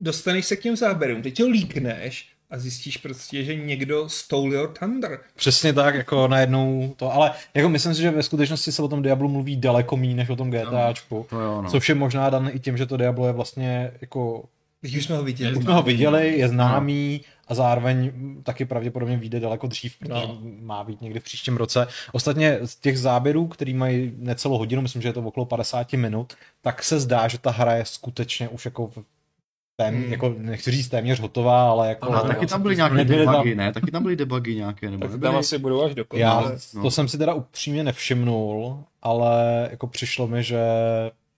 dostaneš 0.00 0.46
se 0.46 0.56
k 0.56 0.60
těm 0.60 0.76
záběrům, 0.76 1.22
teď 1.22 1.36
to 1.36 1.48
líkneš 1.48 2.28
a 2.50 2.58
zjistíš 2.58 2.96
prostě, 2.96 3.44
že 3.44 3.54
někdo 3.54 4.08
stole 4.08 4.54
your 4.54 4.72
thunder. 4.78 5.20
Přesně 5.34 5.72
tak, 5.72 5.94
jako 5.94 6.28
najednou 6.28 6.94
to, 6.96 7.12
ale 7.12 7.32
jako 7.54 7.68
myslím 7.68 7.94
si, 7.94 8.02
že 8.02 8.10
ve 8.10 8.22
skutečnosti 8.22 8.72
se 8.72 8.82
o 8.82 8.88
tom 8.88 9.02
Diablu 9.02 9.28
mluví 9.28 9.56
daleko 9.56 9.96
méně 9.96 10.14
než 10.14 10.28
o 10.28 10.36
tom 10.36 10.50
GTAčku. 10.50 11.26
To 11.30 11.40
jo, 11.40 11.62
no. 11.62 11.70
Což 11.70 11.88
je 11.88 11.94
možná 11.94 12.30
dan 12.30 12.50
i 12.52 12.58
tím, 12.60 12.76
že 12.76 12.86
to 12.86 12.96
Diablo 12.96 13.26
je 13.26 13.32
vlastně 13.32 13.92
jako 14.00 14.44
už 14.82 15.04
jsme 15.04 15.16
ho 15.16 15.22
viděli. 15.22 15.56
už 15.56 15.64
jsme 15.64 15.72
ho 15.72 15.82
viděli, 15.82 16.38
je 16.38 16.48
známý 16.48 17.20
a 17.50 17.54
zároveň 17.54 18.12
taky 18.42 18.64
pravděpodobně 18.64 19.16
vyjde 19.16 19.40
daleko 19.40 19.66
dřív, 19.66 19.98
protože 19.98 20.26
No. 20.26 20.38
má 20.60 20.84
být 20.84 21.00
někdy 21.00 21.20
v 21.20 21.24
příštím 21.24 21.56
roce. 21.56 21.86
Ostatně 22.12 22.58
z 22.64 22.76
těch 22.76 22.98
záběrů, 22.98 23.46
který 23.46 23.74
mají 23.74 24.12
necelou 24.16 24.58
hodinu, 24.58 24.82
myslím, 24.82 25.02
že 25.02 25.08
je 25.08 25.12
to 25.12 25.20
okolo 25.20 25.46
50 25.46 25.92
minut, 25.92 26.34
tak 26.62 26.82
se 26.82 27.00
zdá, 27.00 27.28
že 27.28 27.38
ta 27.38 27.50
hra 27.50 27.74
je 27.74 27.84
skutečně 27.84 28.48
už 28.48 28.64
jako 28.64 28.86
v 28.86 28.98
tém, 29.76 29.94
hmm. 29.94 30.12
jako 30.12 30.34
nechci 30.38 30.70
říct 30.70 30.88
téměř 30.88 31.20
hotová, 31.20 31.70
ale 31.70 31.88
jako... 31.88 32.12
Ale 32.12 32.28
taky 32.28 32.46
tam 32.46 32.62
byly 32.62 32.76
nějaké 32.76 33.04
debugy, 33.04 33.54
ne? 33.54 33.72
Taky 33.72 33.90
tam 33.90 34.02
byly 34.02 34.16
debugy 34.16 34.54
nějaké, 34.54 34.90
nebo 34.90 35.08
tak 35.08 35.20
tam 35.20 35.36
asi 35.36 35.58
budou 35.58 35.84
až 35.84 35.94
do 35.94 36.04
konce. 36.04 36.20
Já 36.20 36.52
no. 36.74 36.82
to 36.82 36.90
jsem 36.90 37.08
si 37.08 37.18
teda 37.18 37.34
upřímně 37.34 37.84
nevšimnul, 37.84 38.84
ale 39.02 39.68
jako 39.70 39.86
přišlo 39.86 40.26
mi, 40.26 40.42
že 40.42 40.60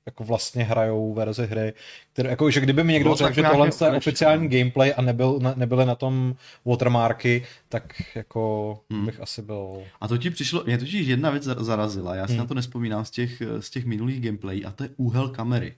jako 0.07 0.25
vlastně 0.25 0.65
hrajou 0.65 1.15
verzi 1.15 1.47
hry, 1.47 1.73
které, 2.13 2.31
jako, 2.31 2.51
že 2.51 2.61
kdyby 2.61 2.85
mi 2.85 2.93
někdo 2.93 3.11
no, 3.11 3.17
řekl, 3.17 3.33
že 3.33 3.43
tohle 3.43 3.71
je 3.85 3.97
oficiální 3.97 4.49
gameplay 4.49 4.95
a 4.97 5.03
nebyl, 5.03 5.39
ne, 5.43 5.53
nebyly 5.57 5.87
na 5.87 5.95
tom 5.95 6.37
watermarky, 6.65 7.47
tak 7.69 8.03
jako 8.15 8.81
hmm. 8.91 9.07
bych 9.07 9.21
asi 9.21 9.43
byl... 9.43 9.83
A 10.01 10.09
to 10.09 10.19
ti 10.19 10.31
přišlo, 10.31 10.65
mě 10.65 10.79
totiž 10.79 11.07
jedna 11.07 11.31
věc 11.31 11.43
zarazila, 11.43 12.15
já 12.15 12.27
si 12.27 12.33
hmm. 12.33 12.39
na 12.39 12.47
to 12.47 12.55
nespomínám 12.55 13.05
z 13.05 13.11
těch, 13.11 13.43
z 13.61 13.71
těch 13.71 13.85
minulých 13.85 14.21
gameplay 14.21 14.63
a 14.67 14.71
to 14.71 14.83
je 14.83 14.91
úhel 14.97 15.29
kamery. 15.29 15.75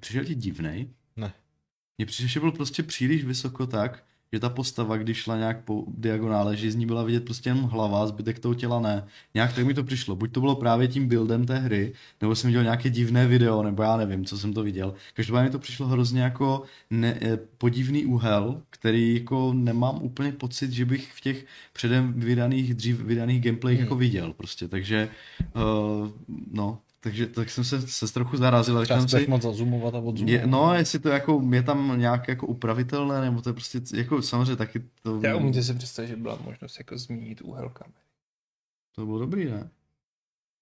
Přišel 0.00 0.24
ti 0.24 0.34
divnej? 0.34 0.88
Ne. 1.16 1.32
Mně 1.98 2.06
přišel, 2.06 2.28
že 2.28 2.40
byl 2.40 2.52
prostě 2.52 2.82
příliš 2.82 3.24
vysoko 3.24 3.66
tak, 3.66 4.04
že 4.32 4.40
ta 4.40 4.48
postava, 4.48 4.96
když 4.96 5.16
šla 5.16 5.36
nějak 5.36 5.64
po 5.64 5.84
diagonále, 5.88 6.56
že 6.56 6.70
z 6.70 6.74
ní 6.74 6.86
byla 6.86 7.02
vidět 7.02 7.24
prostě 7.24 7.50
jenom 7.50 7.64
hlava, 7.64 8.06
zbytek 8.06 8.38
toho 8.38 8.54
těla 8.54 8.80
ne. 8.80 9.04
Nějak 9.34 9.52
tak 9.52 9.66
mi 9.66 9.74
to 9.74 9.84
přišlo. 9.84 10.16
Buď 10.16 10.32
to 10.32 10.40
bylo 10.40 10.56
právě 10.56 10.88
tím 10.88 11.08
buildem 11.08 11.46
té 11.46 11.58
hry, 11.58 11.92
nebo 12.20 12.34
jsem 12.34 12.48
viděl 12.48 12.62
nějaké 12.62 12.90
divné 12.90 13.26
video, 13.26 13.62
nebo 13.62 13.82
já 13.82 13.96
nevím, 13.96 14.24
co 14.24 14.38
jsem 14.38 14.52
to 14.52 14.62
viděl. 14.62 14.94
Každopádně 15.14 15.44
mi 15.44 15.52
to 15.52 15.58
přišlo 15.58 15.86
hrozně 15.86 16.22
jako 16.22 16.62
ne, 16.90 17.18
eh, 17.22 17.38
podivný 17.58 18.06
úhel, 18.06 18.62
který 18.70 19.14
jako 19.14 19.52
nemám 19.52 20.02
úplně 20.02 20.32
pocit, 20.32 20.72
že 20.72 20.84
bych 20.84 21.12
v 21.12 21.20
těch 21.20 21.46
předem 21.72 22.12
vydaných, 22.12 22.74
dřív 22.74 23.00
vydaných 23.00 23.42
gameplayích 23.42 23.78
hmm. 23.78 23.86
jako 23.86 23.96
viděl 23.96 24.32
prostě. 24.32 24.68
Takže 24.68 25.08
uh, 25.54 26.08
no, 26.52 26.78
takže 27.08 27.26
tak 27.26 27.50
jsem 27.50 27.64
se, 27.64 27.80
se 27.80 28.14
trochu 28.14 28.36
zarazil. 28.36 28.84
Třeba 28.84 29.06
si 29.06 29.26
moc 29.26 29.42
zazumovat 29.42 29.94
a 29.94 29.98
odzumovat. 29.98 30.28
Je, 30.28 30.46
no, 30.46 30.74
jestli 30.74 30.98
to 30.98 31.08
jako, 31.08 31.42
je 31.52 31.62
tam 31.62 31.98
nějak 31.98 32.28
jako 32.28 32.46
upravitelné, 32.46 33.20
nebo 33.20 33.42
to 33.42 33.48
je 33.48 33.52
prostě, 33.52 33.80
jako 33.94 34.22
samozřejmě 34.22 34.56
taky 34.56 34.82
to... 35.02 35.20
Já 35.22 35.36
umíte 35.36 35.62
si 35.62 35.74
představit, 35.74 36.08
že 36.08 36.16
byla 36.16 36.38
možnost 36.44 36.78
jako 36.78 36.98
změnit 36.98 37.40
úhel 37.40 37.68
kamery. 37.68 38.04
To 38.94 39.06
bylo 39.06 39.18
dobrý, 39.18 39.44
ne? 39.44 39.70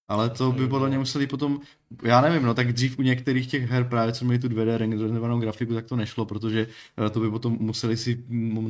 Ale 0.09 0.31
to 0.31 0.53
by 0.53 0.69
podle 0.69 0.89
mě 0.89 0.99
museli 0.99 1.27
potom, 1.27 1.61
já 2.03 2.21
nevím, 2.21 2.43
no 2.43 2.55
tak 2.55 2.73
dřív 2.73 2.99
u 2.99 3.03
některých 3.03 3.51
těch 3.51 3.63
her 3.71 3.85
právě, 3.85 4.13
co 4.13 4.25
měli 4.25 4.39
tu 4.39 4.49
2D 4.49 4.77
renderovanou 4.77 5.41
grafiku, 5.41 5.75
tak 5.75 5.87
to 5.87 5.97
nešlo, 5.97 6.25
protože 6.27 6.67
eh, 7.07 7.11
to 7.11 7.21
by 7.21 7.31
potom 7.31 7.57
museli 7.61 7.97
si 7.97 8.25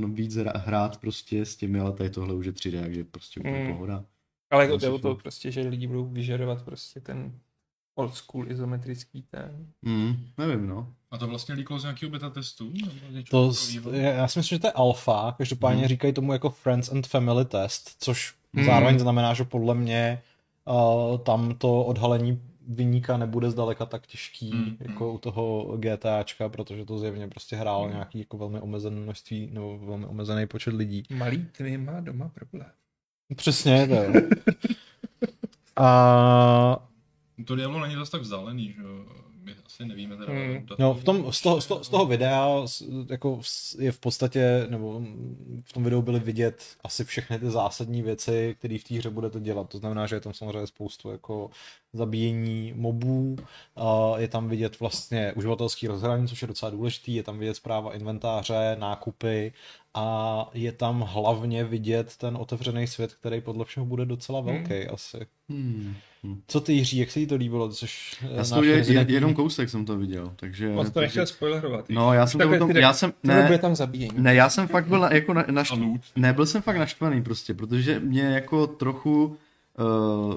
víc 0.07 0.37
hrát 0.37 1.01
prostě 1.01 1.45
s 1.45 1.57
těmi, 1.57 1.81
ale 1.81 1.93
tady 1.93 2.11
tohle 2.11 2.35
už 2.35 2.47
je 2.47 2.53
3D, 2.53 2.81
takže 2.81 3.05
prostě 3.05 3.41
úplně 3.41 3.64
mm. 3.64 3.72
pohoda. 3.72 4.05
Ale 4.51 4.64
jako 4.64 4.79
to, 4.79 4.99
to 4.99 5.14
prostě, 5.14 5.51
že 5.51 5.61
lidi 5.61 5.87
budou 5.87 6.05
vyžadovat 6.05 6.64
prostě 6.64 7.01
ten 7.01 7.33
old 7.97 8.14
school 8.14 8.51
izometrický 8.51 9.22
ten. 9.22 9.66
Mm, 9.82 10.26
nevím, 10.38 10.66
no. 10.66 10.92
A 11.11 11.18
to 11.18 11.26
vlastně 11.26 11.55
líklo 11.55 11.78
z 11.78 11.82
nějakého 11.82 12.11
beta 12.11 12.30
testu? 12.30 12.72
To, 13.30 13.53
já 13.92 14.28
si 14.28 14.38
myslím, 14.38 14.57
že 14.57 14.61
to 14.61 14.66
je 14.66 14.72
alfa, 14.72 15.34
každopádně 15.38 15.82
mm. 15.82 15.88
říkají 15.88 16.12
tomu 16.12 16.32
jako 16.32 16.51
Friends 16.51 16.92
and 16.92 17.07
Family 17.07 17.44
Test, 17.44 17.97
což 17.99 18.34
mm. 18.53 18.64
zároveň 18.64 18.99
znamená, 18.99 19.34
že 19.34 19.44
podle 19.44 19.74
mě 19.74 20.22
uh, 20.64 21.18
tam 21.18 21.55
to 21.55 21.84
odhalení 21.84 22.42
vyníka 22.68 23.16
nebude 23.16 23.51
zdaleka 23.51 23.86
tak 23.86 24.07
těžký 24.07 24.55
mm. 24.55 24.76
jako 24.80 25.12
u 25.12 25.18
toho 25.18 25.76
GTAčka, 25.76 26.49
protože 26.49 26.84
to 26.84 26.99
zjevně 26.99 27.28
prostě 27.28 27.57
hrál 27.57 27.86
mm. 27.86 27.92
nějaký 27.92 28.18
jako 28.18 28.38
velmi 28.38 28.61
omezené 28.61 29.01
množství 29.01 29.49
nebo 29.53 29.78
velmi 29.78 30.07
omezený 30.07 30.47
počet 30.47 30.74
lidí. 30.74 31.03
Malý 31.14 31.44
tvý 31.44 31.78
má 31.78 32.01
doma 32.01 32.28
problém. 32.28 32.70
Přesně, 33.36 33.88
to 33.88 33.94
A 35.76 36.86
to 37.45 37.57
Diablo 37.57 37.80
není 37.80 37.95
zase 37.95 38.11
tak 38.11 38.20
vzdálený, 38.20 38.72
že 38.72 38.82
my 39.47 39.55
asi 39.66 39.84
nevíme 39.84 40.16
teda. 40.16 40.32
Hmm. 40.32 40.66
No, 40.78 40.95
v 40.95 41.05
tom, 41.05 41.32
z, 41.32 41.41
toho, 41.41 41.61
z, 41.61 41.66
toho, 41.66 41.84
z 41.84 41.89
toho 41.89 42.07
videa 42.07 42.64
jako 43.11 43.41
je 43.78 43.93
v 43.93 43.99
podstatě, 43.99 44.66
nebo 44.70 45.01
v 45.64 45.72
tom 45.72 45.84
videu 45.84 46.03
byly 46.03 46.20
vidět 46.20 46.64
asi 46.84 47.05
všechny 47.05 47.39
ty 47.39 47.51
zásadní 47.51 48.03
věci, 48.03 48.57
které 48.59 48.78
v 48.78 48.84
té 48.84 48.95
hře 48.95 49.11
budete 49.11 49.41
dělat. 49.41 49.68
To 49.68 49.78
znamená, 49.78 50.07
že 50.07 50.16
je 50.16 50.20
tam 50.20 50.34
samozřejmě 50.34 50.66
spoustu 50.66 51.11
jako 51.11 51.51
zabíjení 51.93 52.72
mobů, 52.76 53.37
je 54.16 54.28
tam 54.28 54.49
vidět 54.49 54.80
vlastně 54.80 55.32
uživatelský 55.32 55.87
rozhraní, 55.87 56.28
což 56.28 56.43
je 56.43 56.49
docela 56.49 56.70
důležitý, 56.70 57.14
je 57.14 57.22
tam 57.22 57.39
vidět 57.39 57.55
zpráva 57.55 57.95
inventáře, 57.95 58.76
nákupy 58.78 59.53
a 59.95 60.51
je 60.55 60.72
tam 60.72 61.01
hlavně 61.01 61.64
vidět 61.64 62.16
ten 62.16 62.37
otevřený 62.37 62.87
svět, 62.87 63.14
který 63.14 63.41
podle 63.41 63.64
všeho 63.64 63.87
bude 63.87 64.05
docela 64.05 64.41
hmm. 64.41 64.49
velký 64.49 64.84
hmm. 64.84 64.95
asi. 64.95 65.26
Hmm. 65.49 65.95
Co 66.49 66.61
ty 66.61 66.72
Jiří, 66.72 66.99
jak 66.99 67.11
se 67.11 67.20
jí 67.20 67.27
to 67.27 67.37
líbilo? 67.37 67.68
Což 67.68 68.16
já 68.37 68.45
jsem 68.45 68.59
to 68.59 68.64
je, 68.64 68.85
jenom 69.09 69.35
kousek 69.35 69.68
jsem 69.68 69.85
to 69.85 69.99
viděl, 69.99 70.33
takže... 70.37 70.68
Moc 70.68 70.91
to 70.91 71.01
nechtěl 71.01 71.27
spoilerovat. 71.27 71.85
No, 71.89 72.12
já 72.12 72.27
jsem 72.27 72.41
to 72.41 72.49
potom, 72.49 72.70
já 72.70 72.93
jsem, 72.93 73.12
ne, 73.22 73.43
bude 73.43 73.59
tam 73.59 73.77
zabíjení. 73.77 74.14
Ne, 74.18 74.35
já 74.35 74.49
jsem 74.49 74.68
fakt 74.68 74.87
byl 74.87 75.09
jako 75.12 75.35
na, 75.35 75.45
naštvaný, 75.51 76.01
ne, 76.16 76.33
byl 76.33 76.47
jsem 76.47 76.62
fakt 76.62 76.77
naštvaný 76.77 77.22
prostě, 77.22 77.55
protože 77.55 78.01
mě 78.01 78.22
jako 78.22 78.66
trochu 78.66 79.37
uh, 79.79 80.35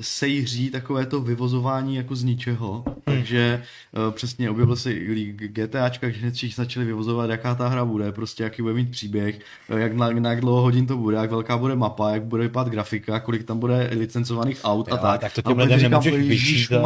sejří 0.00 0.70
takové 0.70 1.06
to 1.06 1.20
vyvozování 1.20 1.96
jako 1.96 2.16
z 2.16 2.24
ničeho. 2.24 2.84
Hmm. 2.86 2.94
Takže 3.04 3.62
uh, 4.06 4.14
přesně 4.14 4.50
objevil 4.50 4.76
se 4.76 4.94
GTAčka, 5.30 6.10
že 6.10 6.20
hned 6.20 6.34
všichni 6.34 6.54
začali 6.54 6.86
vyvozovat, 6.86 7.30
jaká 7.30 7.54
ta 7.54 7.68
hra 7.68 7.84
bude, 7.84 8.12
prostě 8.12 8.42
jaký 8.42 8.62
bude 8.62 8.74
mít 8.74 8.90
příběh, 8.90 9.38
uh, 9.70 9.78
jak, 9.78 9.94
na, 9.94 10.10
na 10.10 10.30
jak 10.30 10.40
dlouho 10.40 10.62
hodin 10.62 10.86
to 10.86 10.96
bude, 10.96 11.16
jak 11.16 11.30
velká 11.30 11.58
bude 11.58 11.76
mapa, 11.76 12.10
jak 12.10 12.22
bude 12.22 12.42
vypadat 12.42 12.68
grafika, 12.68 13.20
kolik 13.20 13.44
tam 13.44 13.58
bude 13.58 13.90
licencovaných 13.92 14.60
aut 14.64 14.92
a 14.92 14.96
tak. 14.96 15.20
tak 15.20 15.32
to 15.34 15.42
těm 15.42 15.58
lidem 15.58 15.82
nemůžeš 15.82 16.14
vyčítat. 16.14 16.84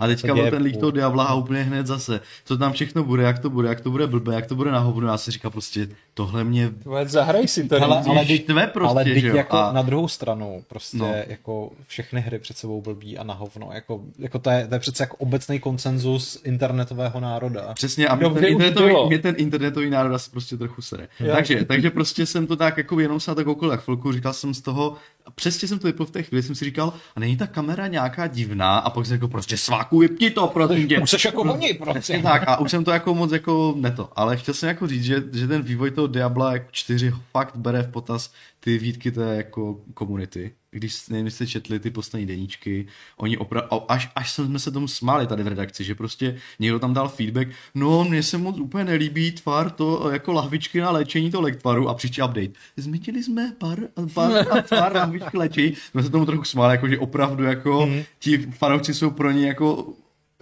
A 0.00 0.06
teďka 0.06 0.34
byl 0.34 0.50
ten 0.50 0.62
lík 0.62 0.76
toho 0.76 0.90
Diabla 0.90 1.24
a 1.24 1.34
úplně 1.34 1.62
hned 1.62 1.86
zase, 1.86 2.20
co 2.44 2.58
tam 2.58 2.72
všechno 2.72 3.04
bude, 3.04 3.22
jak 3.22 3.38
to 3.38 3.50
bude, 3.50 3.68
jak 3.68 3.80
to 3.80 3.90
bude 3.90 4.06
blbé, 4.06 4.34
jak 4.34 4.46
to 4.46 4.54
bude 4.54 4.70
na 4.70 4.78
hovnu. 4.78 5.06
Já 5.06 5.18
si 5.18 5.30
říkám 5.30 5.52
prostě, 5.52 5.88
tohle 6.14 6.44
mě... 6.44 6.70
Zahraj 7.04 7.48
si 7.48 7.68
to. 7.68 7.82
Ale, 7.82 8.02
ale, 8.06 8.24
tve 8.46 8.66
prostě, 8.66 8.90
ale 8.90 9.04
jako 9.10 9.56
a... 9.56 9.72
na 9.72 9.82
druhou 9.82 10.08
stranu 10.08 10.64
prostě 10.68 10.98
no. 10.98 11.12
jako 11.26 11.39
všechny 11.86 12.20
hry 12.20 12.38
před 12.38 12.58
sebou 12.58 12.80
blbí 12.82 13.18
a 13.18 13.24
na 13.24 13.34
hovno. 13.34 13.70
Jako, 13.72 14.00
jako 14.18 14.38
to, 14.38 14.50
je, 14.50 14.66
to 14.66 14.74
je 14.74 14.78
přece 14.78 15.02
jako 15.02 15.16
obecný 15.16 15.60
konsenzus 15.60 16.40
internetového 16.44 17.20
národa. 17.20 17.74
Přesně, 17.74 18.08
a 18.08 18.14
mě 18.14 18.30
ten, 18.30 18.44
internetový, 18.44 18.94
mě 19.08 19.18
ten 19.18 19.34
internetový 19.38 19.90
národ 19.90 20.14
asi 20.14 20.30
prostě 20.30 20.56
trochu 20.56 20.82
sere. 20.82 21.08
Takže, 21.32 21.64
takže 21.64 21.90
prostě 21.90 22.26
jsem 22.26 22.46
to 22.46 22.56
tak 22.56 22.76
jako 22.76 23.00
jenom 23.00 23.20
se 23.20 23.34
tak 23.34 23.46
okolo 23.46 23.76
chvilku, 23.76 24.12
říkal 24.12 24.32
jsem 24.32 24.54
z 24.54 24.60
toho, 24.60 24.96
a 25.26 25.30
přesně 25.30 25.68
jsem 25.68 25.78
to 25.78 25.86
vypl 25.86 26.04
v 26.04 26.10
té 26.10 26.22
chvíli, 26.22 26.42
jsem 26.42 26.54
si 26.54 26.64
říkal, 26.64 26.92
a 27.16 27.20
není 27.20 27.36
ta 27.36 27.46
kamera 27.46 27.86
nějaká 27.86 28.26
divná, 28.26 28.78
a 28.78 28.90
pak 28.90 29.06
jsem 29.06 29.16
řekl, 29.16 29.28
prostě 29.28 29.56
sváku, 29.56 29.98
vypni 29.98 30.30
to, 30.30 30.46
protože 30.46 31.00
Už 31.00 31.10
jsi 31.10 31.28
jako 31.28 31.42
oni, 31.42 31.74
prostě. 31.74 32.20
tak, 32.22 32.42
a 32.46 32.60
už 32.60 32.70
jsem 32.70 32.84
to 32.84 32.90
jako 32.90 33.14
moc 33.14 33.32
jako 33.32 33.74
neto, 33.76 34.08
ale 34.16 34.36
chtěl 34.36 34.54
jsem 34.54 34.68
jako 34.68 34.86
říct, 34.86 35.04
že, 35.04 35.22
že 35.32 35.48
ten 35.48 35.62
vývoj 35.62 35.90
toho 35.90 36.06
Diabla 36.06 36.54
4 36.70 37.12
fakt 37.32 37.56
bere 37.56 37.82
v 37.82 37.90
potaz 37.90 38.30
ty 38.60 38.78
výtky 38.78 39.10
té 39.10 39.36
jako 39.36 39.80
komunity 39.94 40.52
když 40.70 41.08
nevím, 41.08 41.30
jste 41.30 41.46
četli 41.46 41.78
ty 41.78 41.90
poslední 41.90 42.26
deníčky, 42.26 42.86
oni 43.16 43.36
opravdu, 43.38 43.68
až, 43.92 44.08
až 44.14 44.32
jsme 44.32 44.58
se 44.58 44.70
tomu 44.70 44.88
smáli 44.88 45.26
tady 45.26 45.42
v 45.42 45.48
redakci, 45.48 45.84
že 45.84 45.94
prostě 45.94 46.36
někdo 46.58 46.78
tam 46.78 46.94
dal 46.94 47.08
feedback, 47.08 47.48
no 47.74 48.04
mně 48.04 48.22
se 48.22 48.38
moc 48.38 48.58
úplně 48.58 48.84
nelíbí 48.84 49.32
tvar 49.32 49.70
to 49.70 50.10
jako 50.10 50.32
lahvičky 50.32 50.80
na 50.80 50.90
léčení 50.90 51.30
to 51.30 51.40
lektvaru 51.40 51.88
a 51.88 51.94
příští 51.94 52.22
update. 52.22 52.50
Zmítili 52.76 53.22
jsme 53.22 53.52
pár, 53.58 53.78
pár 54.14 54.62
tvar 54.62 54.96
lahvičky 54.96 55.36
léčení, 55.36 55.74
jsme 55.90 56.02
se 56.02 56.10
tomu 56.10 56.26
trochu 56.26 56.44
smáli, 56.44 56.74
jako 56.74 56.88
že 56.88 56.98
opravdu 56.98 57.44
jako 57.44 57.86
mm. 57.86 58.02
ti 58.18 58.38
fanoušci 58.38 58.94
jsou 58.94 59.10
pro 59.10 59.30
ně 59.30 59.46
jako 59.46 59.92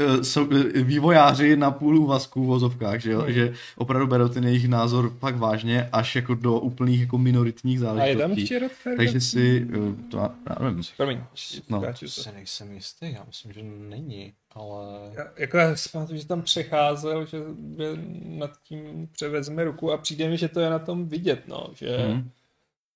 Eh, 0.00 0.24
jsou 0.24 0.48
eh, 0.52 0.82
vývojáři 0.82 1.56
na 1.56 1.70
půl 1.70 1.98
úvazku 1.98 2.44
v 2.44 2.46
vozovkách, 2.46 3.00
že, 3.00 3.12
jo? 3.12 3.20
Hmm. 3.20 3.32
že 3.32 3.52
opravdu 3.76 4.06
berou 4.06 4.28
ten 4.28 4.44
jejich 4.44 4.68
názor 4.68 5.10
pak 5.18 5.36
vážně, 5.36 5.88
až 5.92 6.16
jako 6.16 6.34
do 6.34 6.60
úplných 6.60 7.00
jako 7.00 7.18
minoritních 7.18 7.80
záležitostí. 7.80 8.22
A 8.22 8.22
je 8.22 8.28
tam 8.28 8.38
ještě 8.38 8.96
Takže 8.96 9.20
si, 9.20 9.68
eh, 9.70 10.10
to 10.10 10.18
já 10.18 10.56
nevím. 10.60 10.82
Promiň, 10.96 11.20
no. 11.68 11.82
se 12.06 12.32
nejsem 12.32 12.72
jistý, 12.72 13.12
já 13.12 13.24
myslím, 13.24 13.52
že 13.52 13.62
není, 13.62 14.32
ale... 14.50 15.10
Já, 15.12 15.24
jako 15.36 15.56
já 15.56 15.76
si 15.76 15.90
že 16.12 16.26
tam 16.26 16.42
přecházel, 16.42 17.26
že 17.26 17.38
nad 18.24 18.50
tím 18.62 19.08
převezme 19.12 19.64
ruku 19.64 19.92
a 19.92 19.98
přijde 19.98 20.28
mi, 20.28 20.36
že 20.36 20.48
to 20.48 20.60
je 20.60 20.70
na 20.70 20.78
tom 20.78 21.08
vidět, 21.08 21.42
no, 21.48 21.70
že... 21.74 21.96
Hmm. 21.96 22.30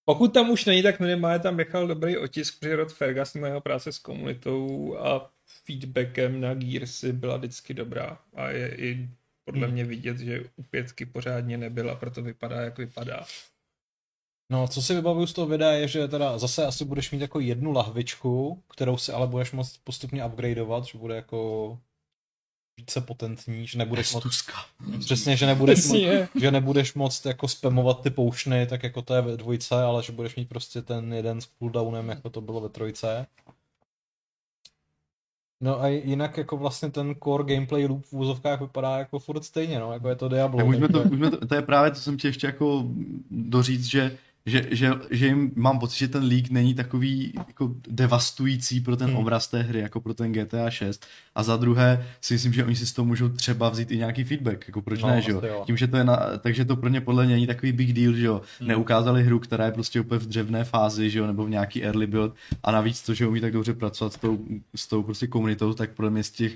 Pokud 0.05 0.35
tam 0.35 0.51
už 0.51 0.65
není, 0.65 0.83
tak 0.83 1.01
minimálně 1.01 1.39
tam 1.39 1.57
nechal 1.57 1.87
dobrý 1.87 2.19
otisk, 2.19 2.61
protože 2.61 2.77
Rod 2.77 2.93
Ferguson 2.93 3.45
jeho 3.45 3.61
práce 3.61 3.93
s 3.93 3.99
komunitou 3.99 4.97
a 4.99 5.31
feedbackem 5.65 6.41
na 6.41 6.55
Gearsy 6.55 7.13
byla 7.13 7.37
vždycky 7.37 7.75
dobrá 7.75 8.19
a 8.35 8.51
je 8.51 8.77
i 8.77 9.09
podle 9.45 9.67
hmm. 9.67 9.75
mě 9.75 9.85
vidět, 9.85 10.19
že 10.19 10.45
u 10.57 10.63
pětky 10.63 11.07
pořádně 11.07 11.59
nebyla, 11.59 11.95
proto 11.95 12.23
vypadá, 12.23 12.61
jak 12.61 12.79
vypadá. 12.79 13.27
No, 14.53 14.69
co 14.69 14.83
si 14.83 14.95
vybavuju 14.95 15.27
z 15.27 15.33
toho 15.33 15.47
videa 15.47 15.71
je, 15.71 15.89
že 15.89 16.09
teda 16.09 16.39
zase 16.39 16.67
asi 16.67 16.85
budeš 16.85 17.11
mít 17.11 17.21
jako 17.21 17.41
jednu 17.41 17.73
lahvičku, 17.73 18.63
kterou 18.69 18.97
si 18.97 19.13
ale 19.13 19.27
budeš 19.27 19.53
moct 19.53 19.79
postupně 19.85 20.25
upgradeovat, 20.25 20.85
že 20.85 20.99
bude 20.99 21.17
jako 21.17 21.79
více 22.77 23.01
potentní, 23.01 23.67
že 23.67 23.79
nebudeš 23.79 24.13
moc... 24.13 24.25
Přesně, 25.01 25.37
že 25.37 25.47
nebudeš, 25.47 25.87
moc, 25.87 25.99
že 26.41 26.51
nebudeš 26.51 26.95
moc 26.95 27.25
jako 27.25 27.49
spamovat 27.49 28.03
ty 28.03 28.11
poušny, 28.11 28.67
tak 28.67 28.83
jako 28.83 29.03
to 29.03 29.15
je 29.15 29.23
ve 29.23 29.37
dvojce, 29.37 29.75
ale 29.75 30.03
že 30.03 30.13
budeš 30.13 30.37
mít 30.37 30.49
prostě 30.49 30.83
ten 30.83 31.13
jeden 31.15 31.41
s 31.41 31.47
cooldownem, 31.59 32.09
jako 32.09 32.31
to 32.31 32.41
bylo 32.41 32.61
ve 32.61 32.69
trojce. 32.69 33.27
No 35.63 35.83
a 35.83 35.89
jinak 35.89 36.39
jako 36.39 36.57
vlastně 36.57 36.91
ten 36.91 37.15
core 37.25 37.55
gameplay 37.55 37.87
loop 37.87 38.05
v 38.05 38.13
úzovkách 38.13 38.61
vypadá 38.61 38.99
jako 38.99 39.19
furt 39.19 39.45
stejně, 39.45 39.81
no, 39.81 39.93
jako 39.93 40.09
je 40.09 40.17
to 40.17 40.29
Diablo. 40.29 40.59
Tak 40.59 40.67
můžeme 40.67 40.89
to, 40.89 41.05
můžeme 41.05 41.31
to, 41.31 41.47
to 41.47 41.55
je 41.55 41.63
právě, 41.63 41.91
to 41.91 41.97
jsem 41.97 42.17
tě 42.17 42.29
ještě 42.29 42.47
jako 42.47 42.85
doříct, 43.31 43.85
že 43.85 44.17
že, 44.47 44.67
že, 44.71 44.91
že 45.11 45.27
jim, 45.27 45.53
mám 45.55 45.79
pocit, 45.79 45.99
že 45.99 46.09
ten 46.09 46.25
leak 46.25 46.51
není 46.51 46.75
takový 46.75 47.33
jako 47.49 47.75
devastující 47.89 48.81
pro 48.81 48.97
ten 48.97 49.09
hmm. 49.09 49.17
obraz 49.17 49.49
té 49.49 49.63
hry, 49.63 49.81
jako 49.81 50.01
pro 50.01 50.15
ten 50.15 50.33
GTA 50.33 50.71
6. 50.71 51.07
A 51.35 51.43
za 51.43 51.57
druhé 51.57 52.07
si 52.21 52.35
myslím, 52.35 52.53
že 52.53 52.65
oni 52.65 52.77
si 52.77 52.87
z 52.87 52.93
toho 52.93 53.07
můžou 53.07 53.29
třeba 53.29 53.69
vzít 53.69 53.91
i 53.91 53.97
nějaký 53.97 54.25
feedback, 54.25 54.65
jako 54.67 54.83
proč 54.83 55.03
no, 55.03 55.09
ne, 55.09 55.23
že 55.23 55.33
jo? 55.33 55.63
Tím, 55.67 55.77
že 55.77 55.87
to 55.87 55.97
je 55.97 56.05
na, 56.05 56.17
takže 56.39 56.65
to 56.65 56.77
pro 56.77 56.89
ně 56.89 57.01
podle 57.01 57.27
mě 57.27 57.35
není 57.35 57.47
takový 57.47 57.73
big 57.73 57.93
deal, 57.93 58.13
že 58.13 58.27
jo? 58.27 58.43
Hmm. 58.61 58.69
Neukázali 58.69 59.23
hru, 59.23 59.39
která 59.39 59.65
je 59.65 59.73
prostě 59.73 60.01
úplně 60.01 60.19
v 60.19 60.27
dřevné 60.27 60.65
fázi, 60.65 61.11
že 61.11 61.19
jo, 61.19 61.27
nebo 61.27 61.45
v 61.45 61.51
nějaký 61.51 61.85
early 61.85 62.07
build 62.07 62.35
a 62.63 62.73
navíc 62.73 63.03
to, 63.03 63.15
že 63.15 63.27
umí 63.27 63.41
tak 63.41 63.53
dobře 63.53 63.75
pracovat 63.75 64.13
s 64.13 64.19
tou, 64.19 64.39
s 64.75 64.87
tou 64.87 65.03
prostě 65.03 65.27
komunitou, 65.27 65.75
tak 65.75 65.91
podle 65.91 66.11
mě 66.11 66.25
z 66.25 66.31
těch, 66.31 66.53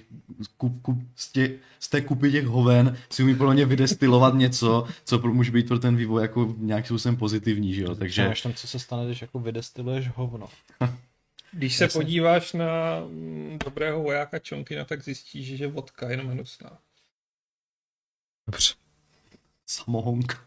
kup, 0.57 0.83
kup, 0.83 0.99
z, 1.17 1.33
těch, 1.33 1.51
z 1.81 1.89
té 1.89 2.01
kupy 2.01 2.33
těch 2.33 2.47
hoven 2.47 2.97
si 3.11 3.23
umí 3.23 3.35
podle 3.35 3.55
mě 3.55 3.67
vydestilovat 3.67 4.35
něco, 4.35 4.87
co 5.05 5.19
může 5.19 5.53
být 5.53 5.69
pro 5.69 5.79
ten 5.79 5.97
vývoj 5.97 6.23
jako 6.23 6.55
nějakým 6.59 6.87
způsobem 6.87 7.17
pozitivní, 7.17 7.76
že 7.77 7.83
jo, 7.83 7.95
takže... 7.95 8.29
Máš 8.29 8.43
tam, 8.43 8.55
co 8.55 8.69
se 8.69 8.79
stane, 8.79 9.07
když 9.07 9.23
jako 9.23 9.39
vydestiluješ 9.39 10.09
hovno. 10.09 10.49
Když 11.53 11.77
se 11.77 11.85
Jasně. 11.85 11.99
podíváš 11.99 12.53
na 12.53 13.01
mm, 13.01 13.59
dobrého 13.65 14.03
vojáka 14.03 14.39
Čonkina, 14.39 14.85
tak 14.85 15.05
zjistíš, 15.05 15.47
že 15.47 15.67
vodka 15.67 16.07
je 16.07 16.13
jenom 16.13 16.27
hnusná. 16.27 16.79
Dobře. 18.47 18.75
Samohonk. 19.67 20.47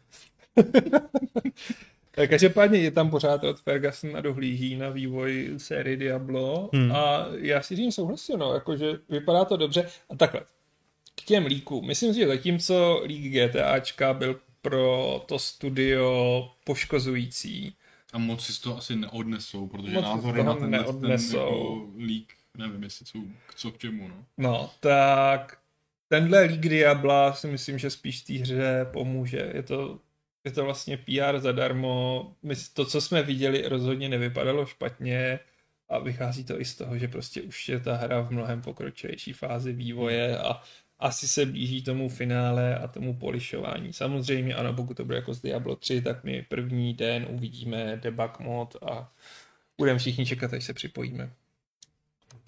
Každopádně 2.30 2.80
je 2.80 2.92
tam 2.92 3.10
pořád 3.10 3.44
od 3.44 3.60
Ferguson 3.60 4.18
a 4.18 4.22
dohlíží 4.22 4.76
na 4.76 4.90
vývoj 4.90 5.54
série 5.58 5.98
Diablo 5.98 6.70
hmm. 6.74 6.92
a 6.92 7.26
já 7.38 7.62
si 7.62 7.76
říct 7.76 7.96
souhlasím, 7.96 8.40
no, 8.40 8.54
jakože 8.54 9.00
vypadá 9.10 9.46
to 9.46 9.58
dobře 9.58 9.90
a 10.10 10.16
takhle. 10.16 10.42
K 11.16 11.22
těm 11.22 11.46
líkům. 11.46 11.88
Myslím 11.88 12.14
si, 12.14 12.20
že 12.20 12.28
zatímco 12.28 13.02
lík 13.06 13.34
GTAčka 13.34 14.14
byl 14.14 14.40
pro 14.62 15.22
to 15.28 15.40
studio 15.40 16.52
poškozující. 16.64 17.76
A 18.14 18.18
moc 18.18 18.46
si 18.46 18.62
to 18.62 18.78
asi 18.78 18.96
neodnesou, 18.96 19.68
protože 19.68 19.94
moc 19.94 20.04
názory 20.04 20.44
na 20.44 20.56
ten, 20.56 20.70
neodnesou. 20.70 21.38
ten 21.38 21.40
jako 21.40 21.88
leak, 21.98 22.26
nevím, 22.58 22.84
jestli 22.84 23.06
jsou 23.06 23.24
co 23.56 23.72
k 23.72 23.78
čemu, 23.78 24.08
no. 24.08 24.26
No, 24.38 24.72
tak 24.80 25.60
tenhle 26.08 26.40
leak 26.40 26.60
Diabla 26.60 27.34
si 27.34 27.48
myslím, 27.48 27.78
že 27.80 27.90
spíš 27.90 28.22
té 28.22 28.34
hře 28.34 28.86
pomůže. 28.94 29.52
Je 29.54 29.64
to, 29.64 30.00
je 30.44 30.52
to 30.52 30.66
vlastně 30.66 30.98
PR 30.98 31.40
zadarmo. 31.40 32.36
My, 32.44 32.56
to, 32.74 32.86
co 32.86 33.02
jsme 33.02 33.24
viděli, 33.24 33.68
rozhodně 33.68 34.10
nevypadalo 34.10 34.66
špatně 34.66 35.40
a 35.90 36.00
vychází 36.00 36.44
to 36.44 36.62
i 36.62 36.66
z 36.66 36.76
toho, 36.76 36.98
že 36.98 37.08
prostě 37.08 37.42
už 37.42 37.70
je 37.70 37.80
ta 37.80 37.96
hra 37.96 38.22
v 38.22 38.32
mnohem 38.32 38.62
pokročilejší 38.62 39.34
fázi 39.34 39.74
vývoje 39.74 40.38
a 40.38 40.62
asi 41.00 41.28
se 41.28 41.46
blíží 41.46 41.84
tomu 41.84 42.10
finále 42.10 42.76
a 42.76 42.88
tomu 42.88 43.14
polišování. 43.14 43.94
Samozřejmě 43.94 44.56
ano, 44.56 44.74
pokud 44.74 44.98
to 44.98 45.06
bude 45.06 45.18
jako 45.18 45.34
z 45.34 45.42
Diablo 45.42 45.76
3, 45.76 46.02
tak 46.02 46.24
my 46.24 46.42
první 46.50 46.94
den 46.94 47.28
uvidíme 47.30 48.00
debug 48.04 48.40
mod 48.40 48.76
a 48.92 49.14
budeme 49.78 50.00
všichni 50.00 50.26
čekat, 50.26 50.54
až 50.54 50.64
se 50.64 50.74
připojíme 50.74 51.32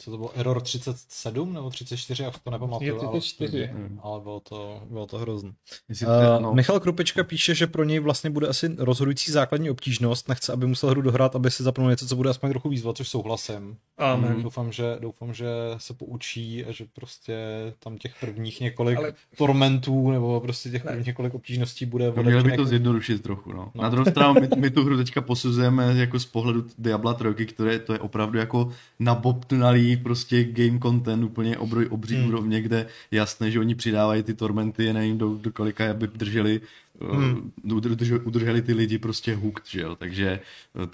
co 0.02 0.12
to 0.12 0.18
bylo, 0.18 0.40
Error 0.40 0.62
37 0.62 1.54
nebo 1.54 1.70
34, 1.70 2.24
já 2.24 2.32
to 2.32 2.52
nepamatuju. 2.52 2.98
34. 2.98 3.70
Ale, 3.70 3.90
ale 4.02 4.22
bylo 4.22 4.40
to, 4.40 4.82
bylo 4.90 5.08
to 5.08 5.18
hrozný. 5.18 5.54
Uh, 6.02 6.08
no. 6.42 6.54
Michal 6.54 6.80
Krupečka 6.80 7.24
píše, 7.24 7.56
že 7.56 7.68
pro 7.68 7.84
něj 7.84 8.00
vlastně 8.00 8.30
bude 8.30 8.48
asi 8.48 8.76
rozhodující 8.78 9.32
základní 9.32 9.70
obtížnost, 9.70 10.30
nechce, 10.30 10.54
aby 10.54 10.66
musel 10.66 10.90
hru 10.90 11.02
dohrát, 11.02 11.36
aby 11.36 11.52
si 11.52 11.64
zapnul 11.64 11.90
něco, 11.90 12.08
co 12.08 12.16
bude 12.16 12.30
aspoň 12.30 12.50
trochu 12.50 12.70
výzvat, 12.70 12.98
což 12.98 13.10
souhlasím. 13.10 13.78
Amen. 13.98 14.36
Mm, 14.36 14.44
doufám, 14.44 14.72
že, 14.72 14.98
doufám, 15.00 15.34
že 15.34 15.48
se 15.78 15.94
poučí 15.94 16.66
a 16.66 16.72
že 16.72 16.86
prostě 16.94 17.38
tam 17.80 17.98
těch 17.98 18.16
prvních 18.20 18.62
několik 18.62 18.98
ale... 18.98 19.14
tormentů 19.38 20.12
nebo 20.12 20.40
prostě 20.40 20.70
těch 20.70 20.84
prvních 20.84 21.08
několik 21.08 21.34
obtížností 21.34 21.86
bude. 21.86 22.14
No, 22.16 22.24
měli 22.24 22.44
by 22.44 22.58
to 22.58 22.66
zjednodušit 22.66 23.24
trochu. 23.24 23.54
No. 23.54 23.72
No. 23.76 23.82
Na 23.84 23.90
druhou 23.90 24.12
stranu 24.12 24.34
my, 24.34 24.48
my, 24.58 24.70
tu 24.70 24.84
hru 24.84 24.98
teďka 24.98 25.22
posuzujeme 25.22 25.94
jako 25.94 26.20
z 26.20 26.26
pohledu 26.26 26.66
Diabla 26.78 27.14
3, 27.14 27.46
které 27.46 27.80
to 27.80 27.94
je 27.94 28.00
opravdu 28.00 28.38
jako 28.38 28.72
nabobtnalý 29.00 29.91
prostě 29.98 30.44
game 30.44 30.80
content 30.80 31.24
úplně 31.24 31.58
obroj, 31.58 31.88
obří 31.90 32.16
hmm. 32.16 32.28
úrovně, 32.28 32.62
kde 32.62 32.88
jasné, 33.12 33.52
že 33.52 33.60
oni 33.60 33.76
přidávají 33.76 34.24
ty 34.24 34.34
tormenty, 34.34 34.94
nevím 34.94 35.18
do, 35.18 35.38
do 35.38 35.52
kolika, 35.52 35.92
aby 35.92 36.08
drželi 36.08 36.62
hmm. 37.00 37.52
udrželi, 37.74 38.20
udrželi 38.20 38.62
ty 38.62 38.74
lidi 38.74 38.98
prostě 38.98 39.36
hooked, 39.36 39.68
že 39.68 39.82
jo, 39.82 39.96
takže 39.96 40.40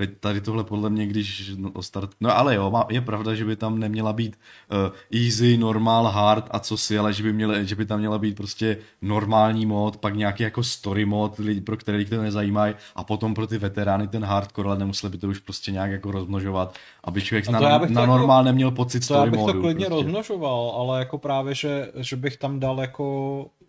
eh, 0.02 0.08
tady 0.08 0.42
tohle 0.42 0.64
podle 0.64 0.90
mě, 0.90 1.08
když 1.08 1.52
no, 1.58 1.82
start, 1.82 2.12
no 2.22 2.38
ale 2.38 2.56
jo, 2.56 2.74
je 2.90 3.02
pravda, 3.02 3.36
že 3.36 3.46
by 3.46 3.56
tam 3.56 3.80
neměla 3.80 4.14
být 4.14 4.40
uh, 4.72 5.22
easy, 5.24 5.58
normal, 5.58 6.06
hard 6.06 6.48
a 6.52 6.60
co 6.60 6.78
si, 6.78 6.98
ale 6.98 7.14
že 7.14 7.24
by, 7.24 7.34
měla, 7.34 7.64
že 7.64 7.76
by 7.76 7.86
tam 7.86 8.00
měla 8.00 8.20
být 8.20 8.36
prostě 8.36 8.78
normální 9.02 9.66
mod, 9.66 9.98
pak 9.98 10.16
nějaký 10.16 10.44
jako 10.44 10.64
story 10.64 11.06
mod, 11.06 11.40
lidi, 11.40 11.62
pro 11.62 11.78
které 11.78 11.98
lidi 11.98 12.10
to 12.10 12.22
nezajímají 12.22 12.76
a 12.96 13.04
potom 13.04 13.34
pro 13.34 13.48
ty 13.48 13.58
veterány 13.58 14.08
ten 14.08 14.26
hardcore, 14.26 14.70
ale 14.70 14.78
nemuseli 14.78 15.12
by 15.12 15.18
to 15.18 15.28
už 15.28 15.40
prostě 15.40 15.72
nějak 15.72 15.92
jako 15.92 16.12
rozmnožovat, 16.12 16.76
aby 17.04 17.22
člověk 17.22 17.50
na, 17.50 17.60
na 17.60 17.70
jako, 17.70 17.94
normál 17.94 18.44
neměl 18.44 18.72
pocit 18.72 19.04
story 19.04 19.32
modu. 19.32 19.32
To 19.32 19.40
já 19.40 19.46
bych 19.46 19.56
to 19.56 19.62
klidně 19.62 19.86
prostě. 19.86 20.04
rozmnožoval, 20.04 20.74
ale 20.78 21.00
jako 21.00 21.18
právě, 21.18 21.56
že, 21.56 21.92
že 21.96 22.16
bych 22.16 22.38
tam 22.38 22.60
dal 22.60 22.80
jako 22.80 23.46
Eh, 23.62 23.67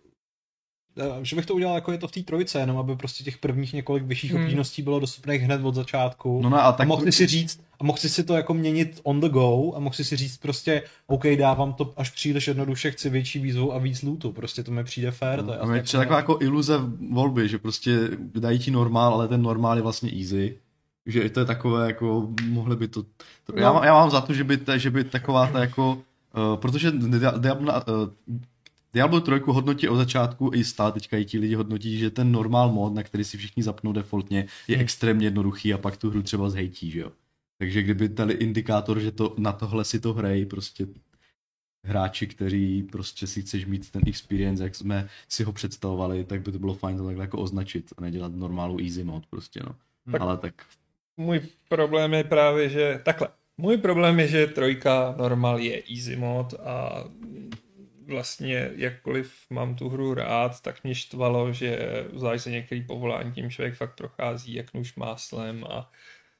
že 1.21 1.35
bych 1.35 1.45
to 1.45 1.55
udělal 1.55 1.75
jako 1.75 1.91
je 1.91 1.97
to 1.97 2.07
v 2.07 2.11
té 2.11 2.23
trojce, 2.23 2.59
jenom 2.59 2.77
aby 2.77 2.95
prostě 2.95 3.23
těch 3.23 3.37
prvních 3.37 3.73
několik 3.73 4.03
vyšších 4.03 4.31
hmm. 4.31 4.41
obtížností 4.41 4.81
bylo 4.81 4.99
dostupných 4.99 5.41
hned 5.41 5.65
od 5.65 5.75
začátku. 5.75 6.41
No, 6.43 6.49
no 6.49 6.63
a, 6.63 6.71
tak 6.71 6.85
a 6.85 6.87
mohl 6.87 7.05
to... 7.05 7.11
si 7.11 7.27
říct, 7.27 7.61
a 7.79 7.83
mohl 7.83 7.97
si 7.97 8.23
to 8.23 8.35
jako 8.35 8.53
měnit 8.53 8.99
on 9.03 9.19
the 9.19 9.29
go 9.29 9.73
a 9.75 9.79
mohl 9.79 9.95
si 9.95 10.15
říct 10.15 10.37
prostě, 10.37 10.83
OK, 11.07 11.23
dávám 11.37 11.73
to 11.73 11.93
až 11.97 12.09
příliš 12.09 12.47
jednoduše, 12.47 12.91
chci 12.91 13.09
větší 13.09 13.39
výzvu 13.39 13.73
a 13.73 13.77
víc 13.77 14.01
lootu, 14.01 14.31
prostě 14.31 14.63
to 14.63 14.71
mi 14.71 14.83
přijde 14.83 15.11
fair. 15.11 15.39
No, 15.39 15.45
to 15.45 15.53
je 15.53 15.59
a 15.59 15.65
mi 15.65 15.81
přijde 15.81 16.01
taková 16.01 16.19
jako 16.19 16.37
iluze 16.41 16.79
volby, 17.11 17.49
že 17.49 17.57
prostě 17.57 17.99
dají 18.39 18.59
ti 18.59 18.71
normál, 18.71 19.13
ale 19.13 19.27
ten 19.27 19.41
normál 19.41 19.75
je 19.75 19.81
vlastně 19.81 20.11
easy. 20.19 20.57
Že 21.05 21.29
to 21.29 21.39
je 21.39 21.45
takové, 21.45 21.87
jako 21.87 22.29
mohli 22.43 22.75
by 22.75 22.87
to... 22.87 23.03
to 23.03 23.53
no. 23.55 23.61
já, 23.61 23.85
já, 23.85 23.93
mám 23.93 24.11
za 24.11 24.21
to, 24.21 24.33
že 24.33 24.43
by, 24.43 24.57
ta, 24.57 24.77
že 24.77 24.89
by 24.89 25.03
taková 25.03 25.47
ta 25.47 25.59
jako... 25.59 25.97
Uh, 26.51 26.55
protože 26.55 26.91
Diablo, 27.37 27.73
uh, 27.73 28.37
Diablo 28.93 29.21
3 29.21 29.31
hodnotí 29.45 29.89
od 29.89 29.95
začátku 29.95 30.51
i 30.53 30.63
stále 30.63 30.91
teďka 30.91 31.17
i 31.17 31.25
ti 31.25 31.39
lidi 31.39 31.55
hodnotí, 31.55 31.97
že 31.97 32.09
ten 32.09 32.31
normál 32.31 32.71
mod, 32.71 32.93
na 32.93 33.03
který 33.03 33.23
si 33.23 33.37
všichni 33.37 33.63
zapnou 33.63 33.93
defaultně, 33.93 34.47
je 34.67 34.75
hmm. 34.75 34.83
extrémně 34.83 35.27
jednoduchý 35.27 35.73
a 35.73 35.77
pak 35.77 35.97
tu 35.97 36.09
hru 36.09 36.23
třeba 36.23 36.49
zhejtí, 36.49 36.91
že 36.91 36.99
jo. 36.99 37.11
Takže 37.57 37.83
kdyby 37.83 38.09
dali 38.09 38.33
indikátor, 38.33 38.99
že 38.99 39.11
to 39.11 39.35
na 39.37 39.51
tohle 39.51 39.85
si 39.85 39.99
to 39.99 40.13
hrají 40.13 40.45
prostě 40.45 40.87
hráči, 41.85 42.27
kteří 42.27 42.83
prostě 42.83 43.27
si 43.27 43.41
chceš 43.41 43.65
mít 43.65 43.91
ten 43.91 44.01
experience, 44.07 44.63
jak 44.63 44.75
jsme 44.75 45.09
si 45.29 45.43
ho 45.43 45.53
představovali, 45.53 46.23
tak 46.23 46.41
by 46.41 46.51
to 46.51 46.59
bylo 46.59 46.73
fajn 46.73 46.97
to 46.97 47.05
takhle 47.05 47.23
jako 47.23 47.37
označit 47.37 47.93
a 47.97 48.01
nedělat 48.01 48.35
normálu 48.35 48.79
easy 48.79 49.03
mod 49.03 49.25
prostě, 49.25 49.59
no. 49.63 49.75
Tak 50.11 50.21
Ale 50.21 50.37
tak... 50.37 50.65
Můj 51.17 51.41
problém 51.69 52.13
je 52.13 52.23
právě, 52.23 52.69
že 52.69 53.01
takhle. 53.05 53.27
Můj 53.57 53.77
problém 53.77 54.19
je, 54.19 54.27
že 54.27 54.47
trojka 54.47 55.15
normal 55.17 55.59
je 55.59 55.83
easy 55.95 56.15
mod 56.15 56.53
a 56.53 57.03
vlastně 58.09 58.71
jakkoliv 58.75 59.33
mám 59.49 59.75
tu 59.75 59.89
hru 59.89 60.13
rád, 60.13 60.61
tak 60.61 60.83
mě 60.83 60.95
štvalo, 60.95 61.53
že 61.53 61.79
zvlášť 62.13 62.43
se 62.43 62.51
některý 62.51 62.83
povolání 62.83 63.31
tím 63.31 63.51
člověk 63.51 63.75
fakt 63.75 63.95
prochází 63.95 64.53
jak 64.53 64.73
nůž 64.73 64.95
máslem 64.95 65.65
a 65.69 65.91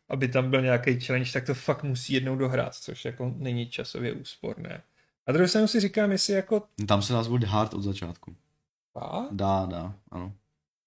aby 0.09 0.27
tam 0.27 0.49
byl 0.49 0.61
nějaký 0.61 0.99
challenge, 0.99 1.31
tak 1.31 1.45
to 1.45 1.53
fakt 1.53 1.83
musí 1.83 2.13
jednou 2.13 2.35
dohrát, 2.35 2.75
což 2.75 3.05
jako 3.05 3.33
není 3.37 3.69
časově 3.69 4.13
úsporné. 4.13 4.81
A 5.27 5.31
druhou 5.31 5.47
stranu 5.47 5.67
si 5.67 5.79
říkám, 5.79 6.11
jestli 6.11 6.33
jako... 6.33 6.63
Tam 6.87 7.01
se 7.01 7.13
dá 7.13 7.23
zvolit 7.23 7.43
hard 7.43 7.73
od 7.73 7.81
začátku. 7.81 8.35
A? 8.95 9.27
Dá, 9.31 9.65
dá, 9.65 9.95
ano. 10.11 10.33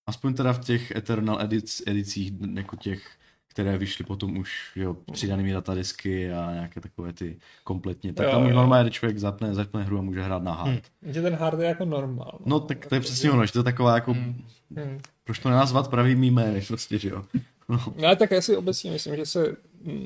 Aspoň 0.07 0.35
teda 0.35 0.53
v 0.53 0.65
těch 0.65 0.91
Eternal 0.91 1.41
edic, 1.41 1.83
edicích, 1.87 2.33
jako 2.55 2.77
těch 2.77 3.19
které 3.53 3.79
vyšly 3.79 4.05
potom 4.05 4.37
už 4.37 4.73
jo, 4.77 4.97
přidanými 5.13 5.53
datadisky 5.53 6.33
a 6.33 6.53
nějaké 6.53 6.81
takové 6.81 7.13
ty 7.13 7.39
kompletně. 7.65 8.13
Tak 8.13 8.27
jo, 8.27 8.33
tam 8.33 8.47
už 8.47 8.53
normálně 8.53 8.91
člověk 8.91 9.19
zapne, 9.19 9.55
zapne 9.55 9.83
hru 9.83 9.99
a 9.99 10.03
může 10.03 10.23
hrát 10.23 10.43
na 10.43 10.53
hard. 10.53 10.83
Hmm. 11.03 11.13
Že 11.13 11.23
ten 11.23 11.35
hard 11.35 11.61
je 11.61 11.67
jako 11.67 11.85
normál. 11.85 12.39
No, 12.41 12.47
no 12.47 12.61
tak 12.61 12.87
to 12.87 12.95
je 12.95 13.01
přesně 13.01 13.31
ono, 13.31 13.47
že 13.47 13.53
to 13.53 13.59
je 13.59 13.63
taková 13.63 13.95
jako... 13.95 14.13
Hmm. 14.13 14.45
Hmm. 14.77 15.01
Proč 15.25 15.39
to 15.39 15.49
nenazvat 15.49 15.89
pravými 15.91 16.27
jmény, 16.27 16.61
prostě, 16.69 16.99
že 16.99 17.09
jo. 17.09 17.25
No. 17.69 17.95
no 17.97 18.17
tak 18.17 18.31
já 18.31 18.41
si 18.41 18.57
obecně 18.57 18.91
myslím, 18.91 19.17
že 19.17 19.27
se 19.27 19.57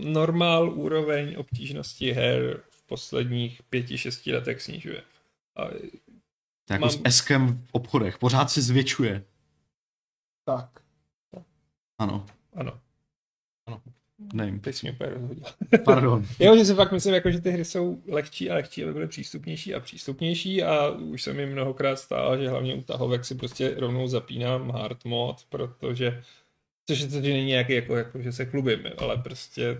normál 0.04 0.70
úroveň 0.70 1.34
obtížnosti 1.38 2.12
her 2.12 2.60
v 2.70 2.86
posledních 2.86 3.62
pěti, 3.70 3.98
šesti 3.98 4.34
letech 4.34 4.62
snižuje. 4.62 5.02
A 5.56 5.62
jako 6.70 6.80
mám... 6.80 6.90
s 6.90 7.00
eskem 7.04 7.64
v 7.66 7.68
obchodech, 7.72 8.18
pořád 8.18 8.50
se 8.50 8.62
zvětšuje. 8.62 9.24
Tak. 10.44 10.70
tak. 11.30 11.42
Ano. 11.98 12.26
Ano. 12.54 12.80
Ano. 13.66 13.82
Nevím. 14.32 14.60
Teď 14.60 14.74
jsi 14.74 14.86
mě 14.86 14.92
úplně 14.92 15.10
rozhodil. 15.10 15.44
Pardon. 15.84 16.26
jo, 16.38 16.56
že 16.56 16.64
si 16.64 16.74
fakt 16.74 16.92
myslím, 16.92 17.14
jako, 17.14 17.30
že 17.30 17.40
ty 17.40 17.50
hry 17.50 17.64
jsou 17.64 18.02
lehčí 18.08 18.50
a 18.50 18.54
lehčí, 18.54 18.84
aby 18.84 18.92
byly 18.92 19.08
přístupnější 19.08 19.74
a 19.74 19.80
přístupnější 19.80 20.62
a 20.62 20.90
už 20.90 21.22
se 21.22 21.32
mi 21.32 21.46
mnohokrát 21.46 21.98
stalo, 21.98 22.38
že 22.38 22.48
hlavně 22.48 22.74
u 22.74 22.82
tahovek 22.82 23.24
si 23.24 23.34
prostě 23.34 23.74
rovnou 23.74 24.08
zapínám 24.08 24.70
hard 24.70 25.04
mod, 25.04 25.36
protože 25.48 26.22
což 26.86 27.00
je 27.00 27.06
to, 27.06 27.14
že 27.14 27.32
není 27.32 27.46
nějaký, 27.46 27.72
jako, 27.72 27.96
jako, 27.96 28.22
že 28.22 28.32
se 28.32 28.46
klubím, 28.46 28.80
ale 28.98 29.16
prostě 29.16 29.78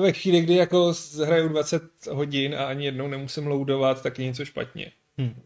ve 0.00 0.12
chvíli, 0.12 0.40
kdy 0.40 0.54
jako 0.54 0.92
hraju 1.24 1.48
20 1.48 1.82
hodin 2.10 2.54
a 2.54 2.66
ani 2.66 2.84
jednou 2.84 3.08
nemusím 3.08 3.46
loadovat, 3.46 4.02
tak 4.02 4.18
je 4.18 4.24
něco 4.24 4.44
špatně. 4.44 4.92
Hmm. 5.18 5.42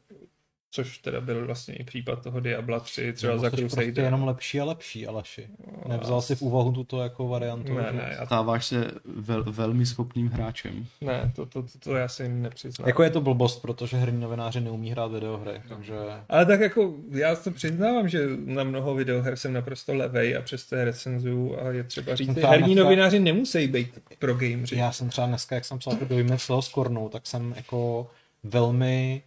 Což 0.71 0.99
teda 0.99 1.21
byl 1.21 1.47
vlastně 1.47 1.75
i 1.75 1.85
případ 1.85 2.23
toho 2.23 2.41
Diabla 2.41 2.81
3, 2.81 3.13
třeba 3.13 3.33
Nebo 3.33 3.43
za 3.43 3.51
Crusader. 3.51 3.85
prostě 3.85 4.01
jenom 4.01 4.25
lepší 4.25 4.61
a 4.61 4.65
lepší, 4.65 5.07
Aleši. 5.07 5.49
No, 5.67 5.97
Nevzal 5.97 6.23
si 6.23 6.35
v 6.35 6.43
úvahu 6.43 6.73
tuto 6.73 7.03
jako 7.03 7.29
variantu. 7.29 7.75
Ne, 7.75 7.93
ne. 7.93 8.17
Já... 8.19 8.27
Stáváš 8.27 8.67
se 8.67 8.91
vel, 9.05 9.45
velmi 9.45 9.87
schopným 9.87 10.29
hráčem. 10.29 10.87
Ne, 11.01 11.33
to, 11.37 11.47
to, 11.47 11.63
to, 11.63 11.79
to 11.79 11.97
já 11.97 12.09
si 12.09 12.29
nepřiznám. 12.29 12.89
Jako 12.89 13.03
je 13.03 13.11
to 13.11 13.21
blbost, 13.21 13.63
protože 13.63 13.97
herní 13.97 14.21
novináři 14.21 14.61
neumí 14.61 14.91
hrát 14.91 15.13
videohry, 15.13 15.63
takže... 15.69 15.95
Ale 16.29 16.47
tak 16.47 16.61
jako, 16.61 16.95
já 17.11 17.37
to 17.37 17.51
přiznávám, 17.51 18.09
že 18.09 18.27
na 18.45 18.65
mnoho 18.65 18.95
videoher 18.95 19.37
jsem 19.37 19.53
naprosto 19.53 19.95
levej 19.95 20.37
a 20.37 20.43
přesto 20.43 20.77
je 20.77 20.85
recenzuju 20.85 21.59
a 21.61 21.71
je 21.71 21.85
třeba 21.85 22.15
říct, 22.15 22.35
že 22.35 22.47
herní 22.47 22.75
dneska... 22.75 22.85
novináři 22.85 23.19
nemusí 23.19 23.67
být 23.67 23.99
pro 24.19 24.35
gameři. 24.35 24.77
Já 24.77 24.93
jsem 24.93 25.09
třeba 25.09 25.27
dneska, 25.27 25.55
jak 25.55 25.65
jsem 25.65 25.79
psal 25.79 25.97
to 25.97 26.05
dojmy 26.05 26.39
z 26.39 26.47
toho 26.47 27.09
tak 27.09 27.27
jsem 27.27 27.55
jako 27.57 28.11
velmi 28.45 29.23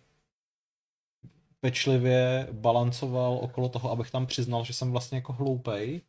pečlivě 1.62 2.48
balancoval 2.52 3.34
okolo 3.44 3.70
toho, 3.70 3.92
abych 3.92 4.12
tam 4.12 4.28
přiznal, 4.28 4.66
že 4.66 4.74
jsem 4.74 4.92
vlastně 4.92 5.18
jako 5.18 5.34
hloupej, 5.34 6.02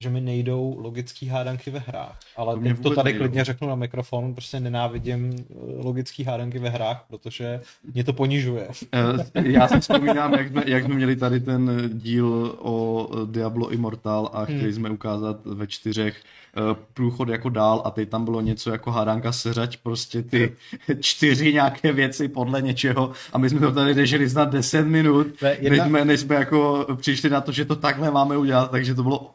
že 0.00 0.10
mi 0.10 0.20
nejdou 0.20 0.76
logický 0.78 1.26
hádanky 1.26 1.70
ve 1.70 1.78
hrách. 1.78 2.18
Ale 2.36 2.74
to, 2.74 2.82
to 2.82 2.94
tady 2.94 3.04
nejdou. 3.04 3.18
klidně 3.18 3.44
řeknu 3.44 3.68
na 3.68 3.74
mikrofon, 3.74 4.34
prostě 4.34 4.60
nenávidím 4.60 5.36
eh, 5.38 5.54
logický 5.76 6.24
hádanky 6.24 6.58
ve 6.58 6.68
hrách, 6.68 7.04
protože 7.08 7.60
mě 7.94 8.04
to 8.04 8.12
ponižuje. 8.12 8.68
Eh, 8.92 9.48
já 9.48 9.68
si 9.68 9.80
vzpomínám, 9.80 10.34
jak 10.34 10.48
jsme, 10.48 10.62
jak 10.66 10.84
jsme 10.84 10.94
měli 10.94 11.16
tady 11.16 11.40
ten 11.40 11.90
díl 11.92 12.56
o 12.58 13.08
Diablo 13.24 13.70
Immortal 13.70 14.30
a 14.32 14.44
chtěli 14.44 14.62
hmm. 14.62 14.72
jsme 14.72 14.90
ukázat 14.90 15.44
ve 15.44 15.66
čtyřech 15.66 16.22
Eh, 16.56 16.76
průchod 16.94 17.28
jako 17.28 17.48
dál 17.48 17.82
a 17.84 17.90
teď 17.90 18.08
tam 18.08 18.24
bylo 18.24 18.40
něco 18.40 18.70
jako 18.70 18.90
hádánka 18.90 19.32
seřať, 19.32 19.76
prostě 19.76 20.22
ty 20.22 20.56
čtyři 21.00 21.52
nějaké 21.52 21.92
věci 21.92 22.28
podle 22.28 22.62
něčeho 22.62 23.12
a 23.32 23.38
my 23.38 23.50
jsme 23.50 23.60
to 23.60 23.72
tady 23.72 23.94
řešili 23.94 24.30
snad 24.30 24.50
10 24.50 24.86
minut, 24.86 25.26
jedna... 25.42 25.70
než, 25.70 25.88
jsme, 25.88 26.04
než 26.04 26.20
jsme 26.20 26.34
jako 26.34 26.86
přišli 26.96 27.30
na 27.30 27.40
to, 27.40 27.52
že 27.52 27.64
to 27.64 27.76
takhle 27.76 28.10
máme 28.10 28.36
udělat, 28.36 28.70
takže 28.70 28.94
to 28.94 29.02
bylo 29.02 29.30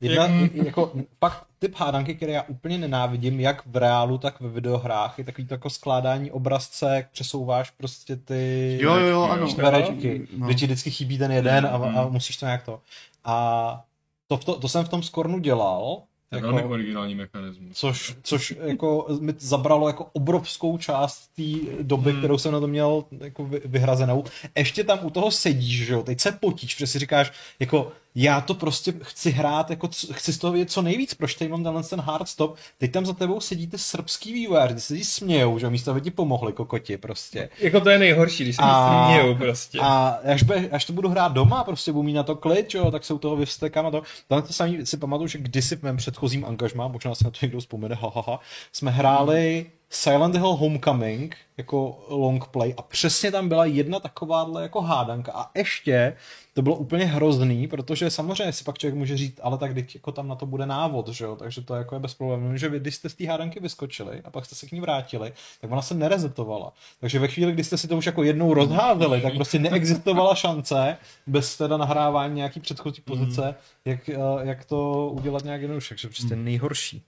Jedna, 0.00 0.28
jako, 0.52 0.92
pak 1.18 1.44
typ 1.58 1.74
hádanky, 1.76 2.14
které 2.14 2.32
já 2.32 2.42
úplně 2.42 2.78
nenávidím, 2.78 3.40
jak 3.40 3.62
v 3.66 3.76
reálu, 3.76 4.18
tak 4.18 4.40
ve 4.40 4.48
videohrách, 4.48 5.18
je 5.18 5.24
takový 5.24 5.46
to 5.46 5.54
jako 5.54 5.70
skládání 5.70 6.30
obrazce, 6.30 6.94
jak 6.94 7.10
přesouváš 7.10 7.70
prostě 7.70 8.16
ty 8.16 8.78
jo, 8.80 8.94
jo, 8.94 9.06
jo, 9.06 9.22
ano. 9.22 9.48
čtverečky, 9.48 10.28
no. 10.36 10.46
kde 10.46 10.54
ti 10.54 10.66
vždycky 10.66 10.90
chybí 10.90 11.18
ten 11.18 11.32
jeden 11.32 11.66
a, 11.66 11.70
a 11.70 12.08
musíš 12.08 12.36
to 12.36 12.46
nějak 12.46 12.62
to. 12.62 12.80
A 13.24 13.84
to, 14.26 14.36
to, 14.36 14.58
to 14.58 14.68
jsem 14.68 14.84
v 14.84 14.88
tom 14.88 15.02
Skornu 15.02 15.38
dělal 15.38 16.02
to 16.30 16.36
je 16.36 16.38
jako, 16.38 16.52
velmi 16.52 16.72
originální 16.72 17.14
mechanismus. 17.14 17.78
Což, 17.78 18.16
což 18.22 18.54
jako 18.60 19.06
mi 19.20 19.34
zabralo 19.38 19.88
jako 19.88 20.10
obrovskou 20.12 20.78
část 20.78 21.30
té 21.36 21.42
doby, 21.82 22.10
hmm. 22.10 22.20
kterou 22.20 22.38
jsem 22.38 22.52
na 22.52 22.60
to 22.60 22.66
měl 22.66 23.04
jako 23.20 23.44
vyhrazenou. 23.64 24.24
Ještě 24.56 24.84
tam 24.84 24.98
u 25.02 25.10
toho 25.10 25.30
sedíš, 25.30 25.86
že 25.86 25.92
jo, 25.92 26.02
teď 26.02 26.20
se 26.20 26.32
potíš, 26.32 26.74
protože 26.74 26.86
si 26.86 26.98
říkáš, 26.98 27.32
jako 27.60 27.92
já 28.14 28.40
to 28.40 28.54
prostě 28.54 28.94
chci 29.02 29.30
hrát, 29.30 29.70
jako 29.70 29.88
chci 30.12 30.32
z 30.32 30.38
toho 30.38 30.52
vědět 30.52 30.70
co 30.70 30.82
nejvíc, 30.82 31.14
proč 31.14 31.34
tady 31.34 31.50
mám 31.50 31.64
tenhle 31.64 31.82
ten 31.82 32.00
hard 32.00 32.28
stop. 32.28 32.56
Teď 32.78 32.92
tam 32.92 33.06
za 33.06 33.12
tebou 33.12 33.40
sedíte 33.40 33.78
srbský 33.78 34.32
vývojáři, 34.32 34.74
ty 34.74 34.80
se 34.80 34.96
ti 34.96 35.04
smějou, 35.04 35.58
že 35.58 35.70
místo 35.70 35.90
aby 35.90 36.00
ti 36.00 36.10
pomohli 36.10 36.52
kokoti 36.52 36.96
prostě. 36.96 37.48
Jako 37.58 37.80
to 37.80 37.90
je 37.90 37.98
nejhorší, 37.98 38.44
když 38.44 38.56
se 38.56 38.62
a, 38.64 39.06
smějou 39.06 39.34
prostě. 39.34 39.78
A 39.82 40.18
až, 40.32 40.42
be, 40.42 40.68
až 40.68 40.84
to 40.84 40.92
budu 40.92 41.08
hrát 41.08 41.32
doma, 41.32 41.64
prostě 41.64 41.92
budu 41.92 42.02
mít 42.02 42.12
na 42.12 42.22
to 42.22 42.36
klid, 42.36 42.74
jo, 42.74 42.90
tak 42.90 43.04
se 43.04 43.14
u 43.14 43.18
toho 43.18 43.36
vyvstekám 43.36 43.86
a 43.86 43.90
to. 43.90 44.02
Tohle 44.28 44.42
to 44.42 44.52
samý 44.52 44.86
si 44.86 44.96
pamatuju, 44.96 45.28
že 45.28 45.38
kdysi 45.38 45.76
v 45.76 45.82
mém 45.82 45.96
předchozím 45.96 46.44
angažmá, 46.44 46.88
možná 46.88 47.14
se 47.14 47.24
na 47.24 47.30
to 47.30 47.38
někdo 47.42 47.60
vzpomene, 47.60 47.94
hahaha, 47.94 48.40
jsme 48.72 48.90
hráli 48.90 49.66
Silent 49.90 50.34
Hill 50.34 50.56
Homecoming 50.56 51.36
jako 51.56 52.04
long 52.08 52.46
play 52.46 52.74
a 52.76 52.82
přesně 52.82 53.30
tam 53.30 53.48
byla 53.48 53.64
jedna 53.64 54.00
takováhle 54.00 54.62
jako 54.62 54.80
hádanka 54.80 55.32
a 55.34 55.50
ještě 55.54 56.16
to 56.54 56.62
bylo 56.62 56.76
úplně 56.76 57.04
hrozný, 57.04 57.68
protože 57.68 58.10
samozřejmě 58.10 58.52
si 58.52 58.64
pak 58.64 58.78
člověk 58.78 58.94
může 58.94 59.16
říct, 59.16 59.40
ale 59.42 59.58
tak 59.58 59.74
teď 59.74 59.94
jako 59.94 60.12
tam 60.12 60.28
na 60.28 60.34
to 60.34 60.46
bude 60.46 60.66
návod, 60.66 61.08
že 61.08 61.24
jo? 61.24 61.36
takže 61.36 61.60
to 61.62 61.74
jako 61.74 61.94
je 61.94 61.98
bez 61.98 62.14
problémů, 62.14 62.56
že 62.56 62.68
vy, 62.68 62.80
když 62.80 62.94
jste 62.94 63.08
z 63.08 63.14
té 63.14 63.26
hádanky 63.26 63.60
vyskočili 63.60 64.20
a 64.24 64.30
pak 64.30 64.46
jste 64.46 64.54
se 64.54 64.66
k 64.66 64.72
ní 64.72 64.80
vrátili, 64.80 65.32
tak 65.60 65.70
ona 65.70 65.82
se 65.82 65.94
nerezetovala. 65.94 66.72
Takže 67.00 67.18
ve 67.18 67.28
chvíli, 67.28 67.52
kdy 67.52 67.64
jste 67.64 67.78
si 67.78 67.88
to 67.88 67.96
už 67.96 68.06
jako 68.06 68.22
jednou 68.22 68.54
rozházeli, 68.54 69.20
tak 69.20 69.34
prostě 69.34 69.58
neexistovala 69.58 70.34
šance 70.34 70.96
bez 71.26 71.56
teda 71.56 71.76
nahrávání 71.76 72.34
nějaký 72.34 72.60
předchozí 72.60 73.02
pozice, 73.02 73.46
mm. 73.48 73.54
jak, 73.84 74.08
eh, 74.08 74.18
jak 74.40 74.64
to 74.64 75.10
udělat 75.10 75.44
nějak 75.44 75.60
jednoduše, 75.60 75.88
takže 75.88 76.08
prostě 76.08 76.36
mm. 76.36 76.44
nejhorší. 76.44 77.02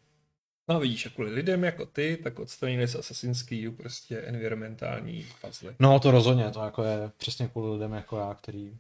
No 0.69 0.81
vidíš, 0.81 1.07
a 1.07 1.11
kvůli 1.11 1.31
lidem 1.31 1.65
jako 1.65 1.87
ty, 1.87 2.19
tak 2.23 2.39
odstranili 2.39 2.89
z 2.89 2.97
Assassin's 2.97 3.43
Creed 3.43 3.77
prostě 3.77 4.19
environmentální 4.19 5.27
puzzle. 5.41 5.75
No 5.79 6.01
to 6.01 6.11
rozhodně, 6.11 6.51
to 6.51 6.61
jako 6.61 6.85
je 6.85 7.11
přesně 7.17 7.49
kvůli 7.49 7.73
lidem 7.73 7.93
jako 7.93 8.19
já, 8.19 8.35
který 8.35 8.79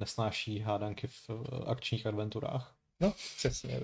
nesnáší 0.00 0.58
hádanky 0.58 1.06
v 1.06 1.30
eh, 1.30 1.64
akčních 1.66 2.06
adventurách. 2.06 2.74
No, 3.00 3.12
přesně. 3.36 3.80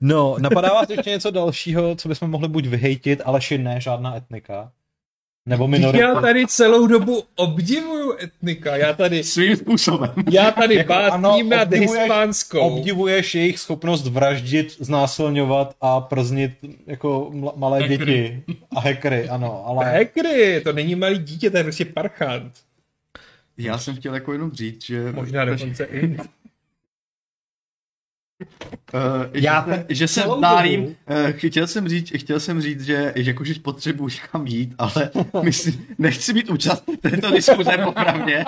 No, 0.00 0.38
napadá 0.38 0.68
vás 0.68 0.90
ještě 0.90 1.10
něco 1.10 1.30
dalšího, 1.30 1.96
co 1.96 2.08
bychom 2.08 2.30
mohli 2.30 2.48
buď 2.48 2.66
vyhejtit, 2.66 3.20
ale 3.24 3.40
ne, 3.58 3.80
žádná 3.80 4.16
etnika. 4.16 4.72
Nebo 5.46 5.68
minorita. 5.68 6.04
Já 6.04 6.20
tady 6.20 6.46
celou 6.46 6.86
dobu 6.86 7.22
obdivuju 7.36 8.16
etnika. 8.22 8.76
Já 8.76 8.92
tady... 8.92 9.24
Svým 9.24 9.56
způsobem. 9.56 10.12
Já 10.30 10.50
tady 10.50 10.74
jako, 10.74 10.88
básním 10.88 11.48
nad 11.48 11.72
hispánskou. 11.72 12.58
Obdivuješ 12.58 13.34
jejich 13.34 13.58
schopnost 13.58 14.06
vraždit, 14.06 14.76
znásilňovat 14.78 15.74
a 15.80 16.00
prznit 16.00 16.50
jako 16.86 17.30
malé 17.56 17.80
hackery. 17.80 18.42
děti. 18.46 18.56
A 18.76 18.80
hackery, 18.80 19.28
ano. 19.28 19.64
Ale... 19.66 19.98
Hackery, 19.98 20.60
to 20.60 20.72
není 20.72 20.94
malý 20.94 21.18
dítě, 21.18 21.50
to 21.50 21.56
je 21.56 21.62
prostě 21.62 21.84
parchant. 21.84 22.52
Já 23.58 23.78
jsem 23.78 23.96
chtěl 23.96 24.14
jako 24.14 24.32
jenom 24.32 24.52
říct, 24.52 24.84
že... 24.84 25.12
Možná 25.12 25.44
dokonce 25.44 25.84
i... 25.84 26.16
Uh, 28.94 29.00
já 29.32 29.66
že, 29.68 29.84
že 29.88 30.08
se 30.08 30.24
dálím, 30.40 30.84
uh, 30.84 30.94
chtěl 31.30 31.66
jsem 31.66 31.88
říct, 31.88 32.12
chtěl 32.16 32.40
jsem 32.40 32.60
říct, 32.60 32.84
že, 32.84 33.12
že 33.16 33.30
jakože 33.30 33.54
potřebuji 33.62 34.08
kam 34.32 34.46
jít, 34.46 34.74
ale 34.78 35.10
myslím, 35.42 35.86
nechci 35.98 36.32
být 36.32 36.50
účastný 36.50 36.96
této 36.96 37.30
diskuze 37.30 37.78
popravdě. 37.84 38.44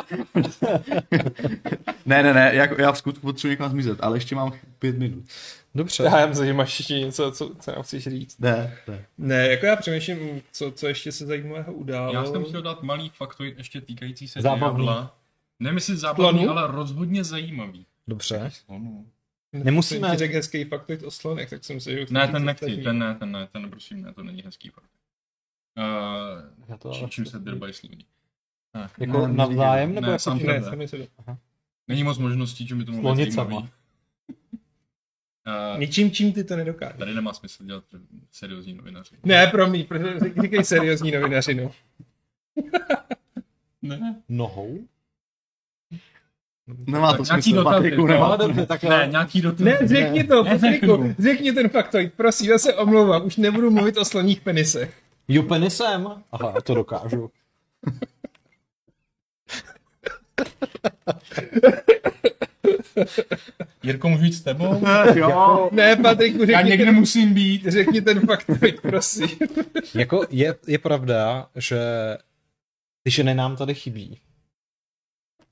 ne, 2.07 2.23
ne, 2.23 2.35
ne, 2.35 2.51
já, 2.55 2.81
já 2.81 2.93
v 2.93 2.99
skutku 2.99 3.21
potřebuji 3.21 3.51
někam 3.51 3.71
zmizet, 3.71 3.99
ale 4.03 4.17
ještě 4.17 4.35
mám 4.37 4.53
pět 4.79 4.99
minut. 4.99 5.25
Dobře. 5.75 6.03
Já 6.03 6.27
myslím, 6.27 6.47
že 6.47 6.53
máš 6.53 6.79
ještě 6.79 6.95
něco, 6.95 7.33
co, 7.33 7.55
co 7.61 7.71
nám 7.71 7.83
chceš 7.83 8.05
říct. 8.05 8.39
Ne, 8.39 8.77
ne. 8.89 9.05
Ne, 9.19 9.49
jako 9.49 9.67
já 9.67 9.77
přemýšlím, 9.77 10.43
co, 10.53 10.73
co 10.73 10.89
ještě 10.89 11.13
se 11.13 11.27
zajímavého 11.27 11.73
událo. 11.73 12.15
Já 12.15 12.25
jsem 12.25 12.45
chtěl 12.45 12.63
dát 12.63 12.83
malý 12.83 13.13
faktoid 13.15 13.59
ještě 13.59 13.81
týkající 13.81 14.29
se 14.29 14.43
Zábavný. 14.43 14.85
Diabla. 14.85 15.15
Nemyslím 15.61 15.97
zábavný, 15.97 16.45
Slonu? 16.45 16.59
ale 16.59 16.73
rozhodně 16.73 17.25
zajímavý. 17.25 17.87
Dobře. 18.09 18.51
Slonu. 18.67 19.07
Nemusíme... 19.53 20.09
Jsem 20.09 20.19
řekl 20.19 20.35
hezký 20.35 20.65
faktoid 20.65 21.03
o 21.03 21.11
slonech, 21.11 21.51
tak 21.51 21.65
jsem 21.65 21.81
si... 21.81 22.07
Ne, 22.11 22.29
ten 22.29 22.45
nechci, 22.45 22.77
ten 22.77 22.99
ne, 22.99 23.15
ten 23.15 23.33
ne, 23.33 23.49
ten 23.53 23.71
prosím 23.71 24.03
ne, 24.03 24.15
to 24.15 24.23
není 24.23 24.43
hezký 24.43 24.69
fakt. 24.69 24.91
Uh, 26.71 26.77
to 26.79 26.93
čím, 26.93 27.09
čím 27.09 27.27
se 27.27 27.39
drbají 27.39 27.73
sloní. 27.73 28.05
Jako 28.99 29.27
ne, 29.27 29.35
navzájem, 29.35 29.95
nebo 29.95 30.07
ne, 30.07 30.13
jako 30.13 30.19
sám 30.19 30.39
ne, 30.39 30.63
Není 31.89 32.05
moc 32.05 32.19
možností, 32.19 32.67
že 32.67 32.75
mi 32.75 32.85
to 32.85 32.93
mohlo 32.93 33.15
být 33.15 33.33
zajímavý. 33.33 33.69
Uh, 35.73 35.81
Ničím, 35.81 36.11
čím 36.11 36.33
ty 36.33 36.45
to 36.45 36.57
nedokážeš. 36.57 36.99
Tady 36.99 37.15
nemá 37.15 37.33
smysl 37.33 37.65
dělat 37.65 37.85
seriózní 38.31 38.75
novinaři. 38.75 39.17
Ne, 39.25 39.47
promiň, 39.47 39.87
protože 39.87 40.19
říkej 40.43 40.65
seriózní 40.65 41.11
novinaři, 41.11 41.55
no. 41.55 41.73
ne. 43.83 44.23
Nohou? 44.29 44.79
Nemá 46.87 47.17
to 47.17 47.23
nějaký 47.23 47.51
smysl, 47.51 47.65
Patriku, 47.65 48.07
nemá 48.07 48.37
dobře, 48.37 48.67
tak 48.67 48.83
ne, 48.83 49.09
nějaký 49.11 49.41
dotaz. 49.41 49.61
Ne, 49.61 49.79
řekni 49.85 50.25
to, 50.25 50.45
Patriku, 50.45 51.15
řekni 51.19 51.53
ten 51.53 51.69
faktoid, 51.69 52.13
prosím, 52.17 52.51
já 52.51 52.59
se 52.59 52.75
omlouvám, 52.75 53.27
už 53.27 53.37
nebudu 53.37 53.71
mluvit 53.71 53.97
o 53.97 54.05
sloních 54.05 54.41
penisech. 54.41 54.95
Jo, 55.29 55.43
penisem? 55.43 56.09
Aha, 56.33 56.61
to 56.61 56.75
dokážu. 56.75 57.31
Jirko, 63.83 64.09
můžu 64.09 64.25
jít 64.25 64.33
s 64.33 64.41
tebou? 64.41 64.83
jo. 65.15 65.69
Ne, 65.73 65.97
Patriku, 65.97 66.39
řekni 66.39 66.53
Já 66.53 66.61
někde 66.61 66.85
ten, 66.85 66.95
musím 66.95 67.35
být. 67.35 67.67
Řekni 67.67 68.01
ten 68.01 68.21
fakt, 68.21 68.51
prosím. 68.83 69.29
jako 69.95 70.27
je, 70.31 70.55
je 70.67 70.79
pravda, 70.79 71.47
že 71.57 71.79
ty 73.03 73.11
ženy 73.11 73.35
nám 73.35 73.57
tady 73.57 73.75
chybí. 73.75 74.21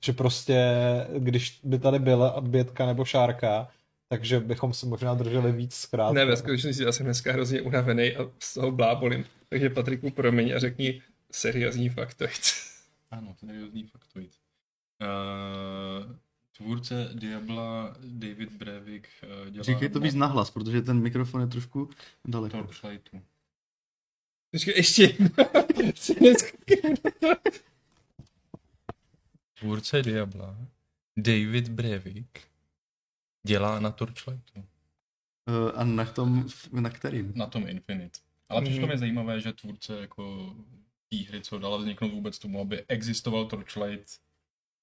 Že 0.03 0.13
prostě, 0.13 0.75
když 1.17 1.59
by 1.63 1.79
tady 1.79 1.99
byla 1.99 2.41
bětka 2.41 2.85
nebo 2.85 3.05
šárka, 3.05 3.67
takže 4.09 4.39
bychom 4.39 4.73
se 4.73 4.85
možná 4.85 5.13
drželi 5.13 5.51
víc 5.51 5.75
zkrátka. 5.75 6.13
Ne, 6.13 6.25
ve 6.25 6.37
skutečnosti 6.37 6.83
já 6.83 6.91
jsem 6.91 7.05
dneska 7.05 7.33
hrozně 7.33 7.61
unavený 7.61 8.15
a 8.15 8.29
z 8.39 8.53
toho 8.53 8.71
blábolím. 8.71 9.25
Takže 9.49 9.69
Patriku, 9.69 10.11
promiň 10.11 10.55
a 10.55 10.59
řekni 10.59 11.01
seriózní 11.31 11.89
faktoid. 11.89 12.31
Ano, 13.11 13.35
seriózní 13.39 13.83
faktoid. 13.83 14.31
Uh, 15.01 16.15
Tvůrce 16.57 17.09
Diabla 17.13 17.95
David 18.03 18.51
Brevik 18.51 19.07
eh, 19.23 19.51
dělá... 19.51 19.63
Říkej 19.63 19.89
to 19.89 19.99
víc 19.99 20.15
nahlas, 20.15 20.51
protože 20.51 20.81
ten 20.81 21.01
mikrofon 21.01 21.41
je 21.41 21.47
trošku 21.47 21.89
daleko. 22.25 22.57
Torchlightu. 22.57 23.21
Počkej, 24.51 24.73
ještě 24.77 25.03
jedno. 25.03 25.29
Tvůrce 29.59 30.01
Diabla 30.01 30.57
David 31.17 31.69
Brevik 31.69 32.41
dělá 33.47 33.79
na 33.79 33.91
Torchlightu. 33.91 34.59
Uh, 34.59 35.71
a 35.75 35.83
na 35.83 36.05
tom, 36.05 36.45
na 36.71 36.89
kterým? 36.89 37.31
Na 37.35 37.45
tom 37.45 37.67
Infinite. 37.67 38.19
Ale 38.49 38.61
přišlo 38.61 38.81
Mhm. 38.81 38.89
mi 38.89 38.97
zajímavé, 38.97 39.41
že 39.41 39.53
tvůrce 39.53 40.01
jako 40.01 40.55
té 41.09 41.17
hry, 41.17 41.41
co 41.41 41.59
dala 41.59 41.77
vzniknout 41.77 42.11
vůbec 42.11 42.39
tomu, 42.39 42.61
aby 42.61 42.85
existoval 42.87 43.45
Torchlight, 43.45 44.09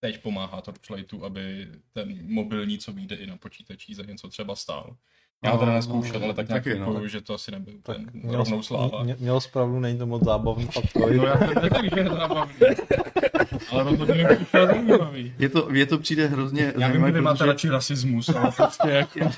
teď 0.01 0.23
pomáhá 0.23 0.61
Torchlightu, 0.61 1.25
aby 1.25 1.69
ten 1.93 2.33
mobilní, 2.35 2.79
co 2.79 2.93
vyjde 2.93 3.17
i 3.17 3.27
na 3.27 3.37
počítačí, 3.37 3.95
za 3.95 4.03
něco 4.03 4.29
třeba 4.29 4.57
stál. 4.57 4.97
Já 5.45 5.51
ho 5.51 5.59
teda 5.59 5.71
No, 5.71 5.77
neskoušel, 5.77 6.19
no, 6.21 6.25
ale 6.25 6.35
tak 6.35 6.49
nějak 6.49 6.65
taky, 6.65 6.79
no. 6.79 7.09
že 7.09 7.21
to 7.21 7.35
asi 7.35 7.51
nebyl 7.51 7.75
Tak 7.83 7.97
ten 7.97 8.07
měl, 8.23 8.37
rovnou 8.37 8.63
sláva. 8.63 9.03
mě, 9.03 9.17
měl 9.21 9.41
zpravdu, 9.41 9.81
není 9.81 9.99
to 9.99 10.07
moc 10.07 10.25
zábavný 10.25 10.67
Factoid. 10.67 11.17
No 11.17 11.25
já 11.27 11.39
jsem 11.39 11.55
neřekl, 11.55 11.83
že 11.95 12.01
je 12.01 12.09
zábavný. 12.11 12.55
Ale 13.71 13.83
rozhodně 13.85 14.29
zajímavý. 14.67 15.33
Je 15.39 15.49
to, 15.49 15.69
je 15.73 15.87
to 15.87 15.99
přijde 15.99 16.27
hrozně 16.27 16.73
Já 16.79 16.89
vím, 16.89 17.13
že 17.13 17.21
máte 17.21 17.47
radši 17.47 17.69
rasismus, 17.69 18.29
ale 18.29 18.51
prostě 18.57 18.89
jako... 18.91 19.31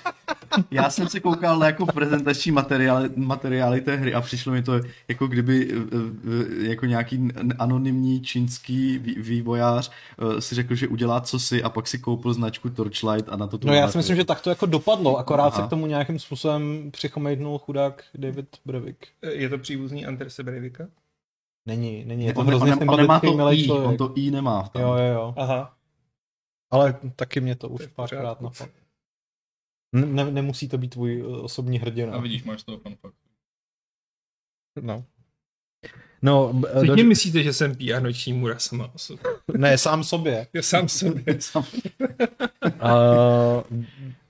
já 0.71 0.91
jsem 0.91 1.09
se 1.09 1.21
koukal 1.21 1.59
na 1.59 1.67
jako 1.67 1.87
prezentační 1.87 2.53
materiály, 2.53 3.11
materiály 3.17 3.81
té 3.81 3.97
hry 3.97 4.15
a 4.15 4.21
přišlo 4.21 4.53
mi 4.53 4.63
to 4.63 4.81
jako 5.09 5.27
kdyby 5.27 5.71
eh, 5.73 5.77
eh, 6.65 6.69
jako 6.69 6.87
nějaký 6.87 7.29
anonymní 7.59 8.21
čínský 8.21 8.99
vý- 8.99 9.23
vývojář 9.23 9.91
eh, 10.37 10.41
si 10.41 10.55
řekl, 10.55 10.75
že 10.75 10.89
udělá 10.89 11.21
cosi 11.21 11.63
a 11.63 11.69
pak 11.69 11.89
si 11.89 11.99
koupil 11.99 12.33
značku 12.33 12.69
Torchlight 12.71 13.29
a 13.29 13.37
na 13.37 13.47
to 13.47 13.59
to 13.59 13.67
No 13.69 13.75
já 13.75 13.89
si 13.89 13.99
myslím, 13.99 14.17
že 14.17 14.25
tak 14.25 14.41
to 14.41 14.51
jako 14.51 14.67
dopadlo, 14.67 15.17
akorát 15.17 15.47
Aha. 15.47 15.57
se 15.57 15.63
k 15.63 15.71
tomu 15.71 15.86
nějakým 15.87 16.19
způsobem 16.19 16.91
přichomejdnul 16.91 17.59
chudák 17.59 18.05
David 18.15 18.57
Brevik. 18.65 19.09
Je 19.33 19.49
to 19.49 19.59
příbuzný 19.59 20.07
Anderse 20.07 20.43
Breivika? 20.43 20.89
Není, 21.69 22.05
není, 22.05 22.25
je 22.27 22.35
to 22.35 22.41
on, 22.41 22.47
on, 22.47 22.55
hrozně 22.55 22.77
on, 22.77 22.91
on 22.91 22.97
nemá 22.97 23.21
to 23.21 23.37
milý 23.37 23.65
I, 23.65 23.71
on 23.71 23.77
člověk. 23.79 23.99
to 23.99 24.13
I 24.17 24.31
nemá 24.31 24.69
tam. 24.69 24.83
Jo, 24.83 24.95
jo, 24.95 25.05
jo. 25.15 25.35
Aha. 25.37 25.77
Ale 26.71 27.01
taky 27.17 27.41
mě 27.41 27.55
to 27.57 27.69
už 27.69 27.81
je 27.83 27.89
párkrát 27.89 28.41
napadlo. 28.41 28.75
Ne, 29.93 30.31
nemusí 30.31 30.69
to 30.69 30.79
být 30.79 30.89
tvůj 30.89 31.21
eh, 31.21 31.25
osobní 31.27 31.79
hrdina. 31.79 32.13
A 32.15 32.21
vidíš, 32.21 32.45
máš 32.45 32.63
toho 32.63 32.79
fun 32.79 32.97
fact. 32.97 33.15
No. 34.81 35.05
No, 36.23 36.53
b- 36.53 36.69
Teď 36.81 36.87
do, 36.87 36.95
mě 36.95 37.05
myslíte, 37.05 37.43
že 37.43 37.53
jsem 37.53 37.75
PR 37.75 38.03
noční 38.03 38.33
můra 38.33 38.59
sama 38.59 38.91
o 38.95 38.99
sobě? 38.99 39.25
ne, 39.57 39.79
sám 39.79 40.05
sobě. 40.05 40.47
Já 40.53 40.63
sám 40.63 40.89
sobě. 40.89 41.25
Uh, 42.67 43.63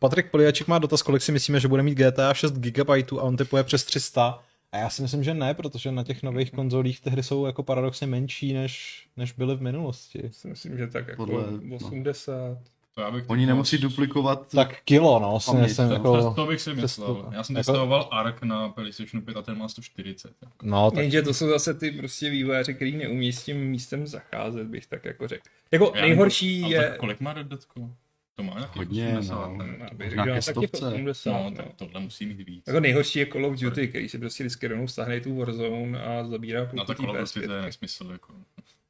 Patrik 0.07 0.31
Poliaček 0.31 0.69
má 0.69 0.79
dotaz, 0.79 1.03
kolik 1.03 1.23
si 1.23 1.33
myslíme, 1.33 1.61
že 1.61 1.69
bude 1.69 1.83
mít 1.83 1.95
GTA 1.95 2.35
6 2.35 2.55
GB 2.59 2.91
a 2.91 3.23
on 3.23 3.37
typuje 3.37 3.65
přes 3.65 3.85
300. 3.85 4.39
A 4.73 4.77
já 4.79 4.91
si 4.91 5.03
myslím, 5.03 5.25
že 5.25 5.35
ne, 5.35 5.55
protože 5.55 5.93
na 5.93 6.05
těch 6.05 6.23
nových 6.23 6.51
konzolích 6.51 7.01
ty 7.01 7.11
hry 7.11 7.23
jsou 7.23 7.47
jako 7.47 7.63
paradoxně 7.63 8.07
menší, 8.07 8.53
než, 8.53 9.07
než 9.17 9.33
byly 9.33 9.55
v 9.57 9.63
minulosti. 9.63 10.23
Si 10.33 10.49
myslím, 10.49 10.79
že 10.79 10.87
tak 10.87 11.09
jako 11.09 11.27
Podle- 11.27 11.45
no. 11.63 11.77
80. 11.77 12.59
To 12.95 13.01
já 13.01 13.11
bych 13.11 13.25
Oni 13.27 13.47
nemusí 13.47 13.79
duplikovat 13.79 14.47
Tak 14.55 14.81
kilo, 14.85 15.19
no, 15.21 15.41
si 15.41 15.57
myslím, 15.57 15.89
to- 15.89 15.95
jako... 15.95 16.23
To, 16.23 16.35
to 16.35 16.47
bych 16.47 16.61
si 16.61 16.75
myslel. 16.75 17.29
Já 17.33 17.43
jsem 17.43 17.57
Jako- 17.57 17.73
testoval 17.73 18.09
ARK 18.11 18.43
na 18.43 18.69
PlayStation 18.69 19.23
5 19.23 19.37
a 19.37 19.43
ten 19.43 19.59
má 19.59 19.69
140. 19.69 20.33
jako. 20.43 20.55
No, 20.63 20.91
tak 20.91 21.03
Jenže 21.03 21.23
to 21.23 21.35
jsou 21.35 21.49
zase 21.49 21.75
ty 21.75 21.91
prostě 21.91 22.31
vývojáři, 22.31 22.75
který 22.75 22.97
neumí 22.97 23.33
s 23.33 23.45
tím 23.45 23.57
místem 23.57 24.07
zacházet, 24.07 24.67
bych 24.67 24.87
tak 24.87 25.05
jako 25.05 25.29
řekl. 25.29 25.43
Jako 25.73 25.93
Já 25.95 26.01
nejhorší 26.03 26.61
nevím, 26.61 26.73
je... 26.73 26.79
ale 26.79 26.89
tak 26.89 26.99
kolik 26.99 27.21
má 27.21 27.33
Red 27.33 27.47
Deadko? 27.47 27.91
To 28.37 28.43
má 28.43 28.55
nějaký 28.55 28.79
Hodně, 28.79 29.19
80, 29.19 29.49
no. 29.49 29.65
bych 29.95 30.07
Možná 30.17 30.25
ke 30.25 30.43
stovce. 30.43 30.87
80. 30.87 31.31
No, 31.33 31.51
no. 31.51 31.65
tohle 31.77 32.01
musí 32.01 32.27
mít 32.27 32.41
víc. 32.47 32.65
Jako 32.67 32.81
nejhorší 32.81 33.19
je 33.19 33.27
Call 33.27 33.47
of 33.47 33.61
Duty, 33.61 33.89
který 33.89 34.09
si 34.09 34.19
prostě 34.19 34.45
vždycky 34.45 34.67
rovnou 34.69 34.89
stáhne 34.89 35.21
tu 35.21 35.37
Warzone 35.37 36.03
a 36.03 36.25
zabírá 36.29 36.61
No 36.61 36.67
půlku 36.67 36.87
tak 36.87 36.97
té 36.97 37.07
ale 37.07 37.19
prostě 37.19 37.41
to 37.41 37.53
je 37.53 37.61
PS5. 37.61 37.65
nesmysl. 37.65 38.09
Jako. 38.13 38.35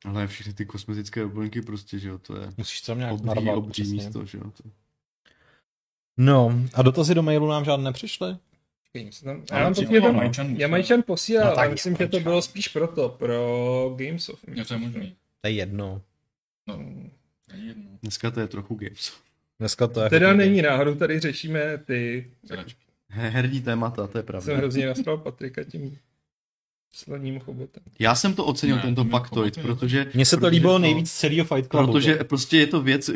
Ale 0.04 0.26
všechny 0.26 0.52
ty 0.52 0.66
kosmetické 0.66 1.20
doplňky 1.22 1.62
prostě, 1.62 1.98
že 1.98 2.08
jo, 2.08 2.18
to 2.18 2.36
je 2.40 2.48
musíš 2.56 2.80
tam 2.80 2.98
nějak 2.98 3.12
obří, 3.12 3.26
narvat, 3.26 3.56
obří 3.56 3.82
přesně. 3.82 3.94
místo, 4.04 4.24
že 4.24 4.38
jo. 4.38 4.44
To... 4.50 4.68
No, 6.16 6.52
a 6.74 6.82
dotazy 6.82 7.14
do 7.14 7.22
mailu 7.22 7.48
nám 7.48 7.64
žádné 7.64 7.84
nepřišly? 7.84 8.36
Tam- 9.24 9.42
Já 9.52 9.62
mám 9.62 9.74
že 9.74 9.86
tam 9.86 10.14
musel. 10.14 10.46
Jamajčan 10.58 11.02
posílal, 11.02 11.50
No 11.50 11.58
ale 11.58 11.68
myslím, 11.68 11.96
že 11.96 12.08
to 12.08 12.20
bylo 12.20 12.42
spíš 12.42 12.68
proto, 12.68 13.08
pro 13.08 13.94
Gamesoft. 13.98 14.44
Jo, 14.54 14.64
to 14.64 14.74
je 14.74 14.80
možný. 14.80 15.16
To 15.40 15.48
je 15.48 15.54
jedno. 15.54 16.02
No, 16.66 16.76
není 17.52 17.66
jedno. 17.66 17.84
Dneska 18.02 18.30
to 18.30 18.40
je 18.40 18.46
trochu 18.46 18.74
games. 18.74 19.12
Dneska 19.58 19.86
to 19.86 20.00
je... 20.00 20.10
Teda 20.10 20.28
hodně. 20.28 20.44
není 20.44 20.62
náhodou, 20.62 20.94
tady 20.94 21.20
řešíme 21.20 21.78
ty, 21.78 22.30
Zadačky. 22.42 22.80
He- 23.08 23.30
Herní 23.30 23.60
témata, 23.60 24.06
to 24.06 24.18
je 24.18 24.22
pravda. 24.22 24.44
jsem 24.44 24.56
hrozně 24.56 24.86
nastal 24.86 25.18
Patrika 25.18 25.64
tím 25.64 25.96
sloním 26.92 27.40
chobotem. 27.40 27.82
Já 27.98 28.14
jsem 28.14 28.34
to 28.34 28.44
ocenil, 28.44 28.76
Ne, 28.76 28.82
tento 28.82 29.04
to 29.04 29.10
faktoid, 29.10 29.62
protože... 29.62 30.06
Mně 30.14 30.26
se 30.26 30.36
to 30.36 30.46
líbilo 30.46 30.78
nejvíc 30.78 31.10
z 31.10 31.18
celého 31.18 31.44
Fight 31.44 31.70
Clubu. 31.70 31.92
Protože 31.92 32.14
prostě 32.16 32.58
je 32.58 32.66
to 32.66 32.82
věc, 32.82 33.10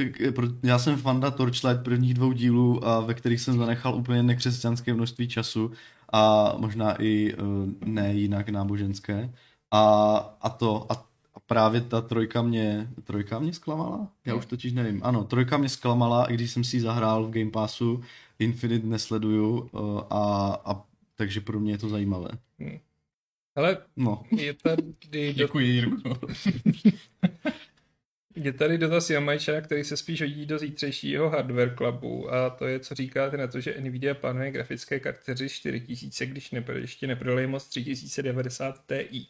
já 0.63 0.79
jsem 0.79 0.97
fanda 0.97 1.31
Torchlight 1.31 1.83
prvních 1.85 2.15
dvou 2.15 2.33
dílů, 2.33 2.89
a 2.89 3.01
ve 3.01 3.15
kterých 3.15 3.41
jsem 3.41 3.59
zanechal 3.59 3.95
úplně 3.95 4.23
nekřesťanské 4.23 4.95
množství 4.95 5.29
času 5.29 5.73
a 6.13 6.55
možná 6.59 7.03
i 7.03 7.33
eh, 7.33 7.37
ne 7.85 8.15
jinak 8.15 8.49
náboženské. 8.49 9.31
A, 9.71 10.17
a 10.41 10.49
to, 10.51 10.87
a, 10.93 11.07
a 11.35 11.41
právě 11.41 11.81
ta 11.81 12.01
trojka 12.01 12.43
mě, 12.43 12.89
trojka 13.05 13.39
mě 13.39 13.53
zklamala? 13.53 14.13
Já 14.25 14.35
už 14.35 14.47
totiž 14.47 14.73
nevím. 14.73 15.01
Ano, 15.05 15.25
trojka 15.25 15.57
mě 15.57 15.69
zklamala, 15.69 16.31
i 16.31 16.35
když 16.35 16.51
jsem 16.51 16.65
si 16.65 16.77
ji 16.77 16.81
zahrál 16.81 17.27
v 17.27 17.31
Game 17.31 17.51
Passu, 17.51 18.03
Infinite 18.39 18.87
nesleduju 18.87 19.71
eh, 19.75 19.79
a, 20.11 20.55
a 20.65 20.85
takže 21.17 21.41
pro 21.41 21.61
mě 21.61 21.73
je 21.73 21.79
to 21.79 21.89
zajímavé. 21.89 22.29
Ale 23.57 23.79
No, 23.97 24.23
je 24.37 24.55
tady, 24.55 24.83
Děkuji, 25.35 25.67
Jirko. 25.67 26.19
je 28.37 28.53
tady 28.53 28.79
dotaz 28.79 29.11
Jamajčana, 29.11 29.61
který 29.61 29.85
se 29.85 29.97
spíš 29.97 30.21
hodí 30.21 30.47
do 30.47 30.59
zítřejšího 30.59 31.29
hardware 31.31 31.75
clubu 31.77 32.33
a 32.33 32.51
to 32.51 32.67
je, 32.67 32.81
co 32.81 32.95
říkáte 32.95 33.37
na 33.37 33.47
to, 33.47 33.61
že 33.61 33.77
Nvidia 33.81 34.15
plánuje 34.15 34.51
grafické 34.51 35.01
karty 35.01 35.49
4000, 35.49 36.27
když 36.27 36.53
nepr- 36.53 36.81
ještě 36.81 37.07
neprodali 37.07 37.47
moc 37.47 37.69
3090 37.69 38.85
Ti 38.87 39.27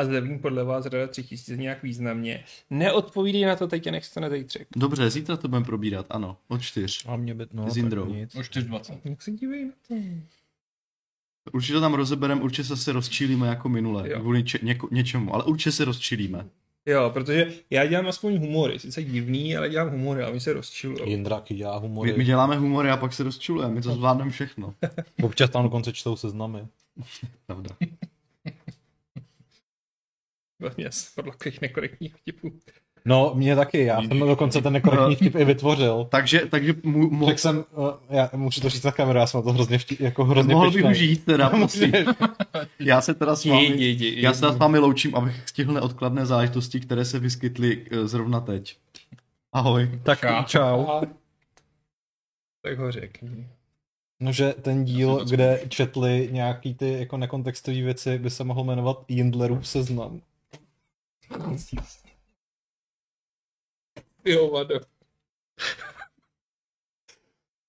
a 0.00 0.04
zlevní 0.04 0.38
podle 0.38 0.64
vás 0.64 0.84
řada 0.84 1.06
3000 1.06 1.56
nějak 1.56 1.82
významně. 1.82 2.44
Neodpovídej 2.70 3.44
na 3.44 3.56
to 3.56 3.66
teď 3.66 3.90
nech 3.90 4.14
to 4.14 4.20
na 4.20 4.30
zítřek. 4.30 4.68
dobře, 4.76 5.10
zítra 5.10 5.36
to 5.36 5.48
budeme 5.48 5.64
probírat, 5.66 6.06
ano, 6.10 6.36
od 6.48 6.62
čtyř. 6.62 7.04
A 7.08 7.16
mě 7.16 7.34
by, 7.34 7.46
no, 7.52 7.70
S 7.70 7.76
Indrou. 7.76 8.04
tak 8.04 8.12
nic. 8.14 8.34
O 8.36 8.40
4.20. 8.40 8.98
Jak 9.04 9.22
se 9.22 9.30
dívej 9.30 9.64
na 9.64 9.72
to? 9.88 9.94
Určitě 11.52 11.72
to 11.72 11.80
tam 11.80 11.94
rozeberem, 11.94 12.42
určitě 12.42 12.64
se 12.68 12.76
se 12.76 12.92
rozčílíme 12.92 13.46
jako 13.48 13.68
minule, 13.68 14.10
Jo. 14.10 14.20
kvůli 14.20 14.42
če- 14.42 14.58
něko- 14.58 14.88
něčemu, 14.90 15.34
ale 15.34 15.44
určitě 15.44 15.72
se 15.72 15.84
rozčílíme. 15.84 16.46
Jo, 16.86 17.10
protože 17.14 17.52
já 17.70 17.86
dělám 17.86 18.06
aspoň 18.06 18.38
humory, 18.38 18.78
sice 18.78 19.02
divný, 19.02 19.56
ale 19.56 19.68
dělám 19.68 19.90
humory 19.90 20.22
a 20.22 20.30
my 20.30 20.40
se 20.40 20.52
rozčilují. 20.52 21.10
Jindráky 21.10 21.54
dělá 21.54 21.76
humory. 21.78 22.12
My, 22.12 22.18
my 22.18 22.24
děláme 22.24 22.56
humory 22.56 22.90
a 22.90 22.96
pak 22.96 23.12
se 23.12 23.22
rozčilujeme, 23.22 23.74
my 23.74 23.82
to 23.82 23.92
zvládneme 23.92 24.30
všechno. 24.30 24.74
Občas 25.22 25.50
tam 25.50 25.62
dokonce 25.62 25.92
čtou 25.92 26.16
seznamy. 26.16 26.66
Pravda. 27.46 27.70
Vlastně 30.60 30.88
podle 31.14 31.32
takových 31.32 31.60
nekorektních 31.60 32.14
vtipů. 32.14 32.52
No, 33.04 33.32
mě 33.34 33.56
taky, 33.56 33.84
já 33.84 34.02
jsem 34.02 34.18
dokonce 34.18 34.62
ten 34.62 34.72
nekorektní 34.72 35.16
vtip 35.16 35.34
i 35.34 35.44
vytvořil. 35.44 36.06
Takže, 36.10 36.46
takže 36.50 36.74
mu, 36.82 37.10
mo, 37.10 37.26
Řekl 37.26 37.38
jsem, 37.38 37.64
uh, 37.72 37.90
já 38.10 38.30
můžu 38.34 38.60
to 38.60 38.68
říct 38.68 38.82
na 38.82 38.92
kameru, 38.92 39.18
já 39.18 39.26
jsem 39.26 39.38
na 39.38 39.42
to 39.42 39.52
hrozně, 39.52 39.78
vtip, 39.78 40.00
jako 40.00 40.24
hrozně 40.24 40.54
mohl 40.54 40.70
bych 40.70 40.84
užít 40.84 41.24
teda. 41.24 41.52
Já 42.78 43.00
se 43.00 43.14
teda 43.14 43.36
s 43.36 43.44
vámi, 43.44 43.96
já 44.00 44.32
se 44.32 44.40
teda 44.40 44.52
s 44.52 44.56
vámi 44.56 44.78
loučím, 44.78 45.14
abych 45.14 45.48
stihl 45.48 45.72
neodkladné 45.72 46.26
záležitosti, 46.26 46.80
které 46.80 47.04
se 47.04 47.18
vyskytly 47.18 47.86
eh, 47.90 48.06
zrovna 48.08 48.40
teď. 48.40 48.76
Ahoj. 49.52 50.00
Tak 50.02 50.20
Čau. 50.20 50.44
čau. 50.44 50.86
Tak 52.62 52.78
ho 52.78 52.92
řekni. 52.92 53.46
No, 54.20 54.32
že 54.32 54.54
ten 54.62 54.84
díl, 54.84 55.24
kde 55.24 55.60
četli 55.68 56.28
nějaký 56.32 56.74
ty 56.74 56.92
jako 56.98 57.16
nekontextové 57.16 57.82
věci, 57.82 58.18
by 58.18 58.30
se 58.30 58.44
mohl 58.44 58.64
jmenovat 58.64 59.04
Jindlerův 59.08 59.68
seznam. 59.68 60.20
Jo, 64.24 64.50
vado. 64.50 64.80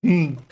Hmm. 0.03 0.45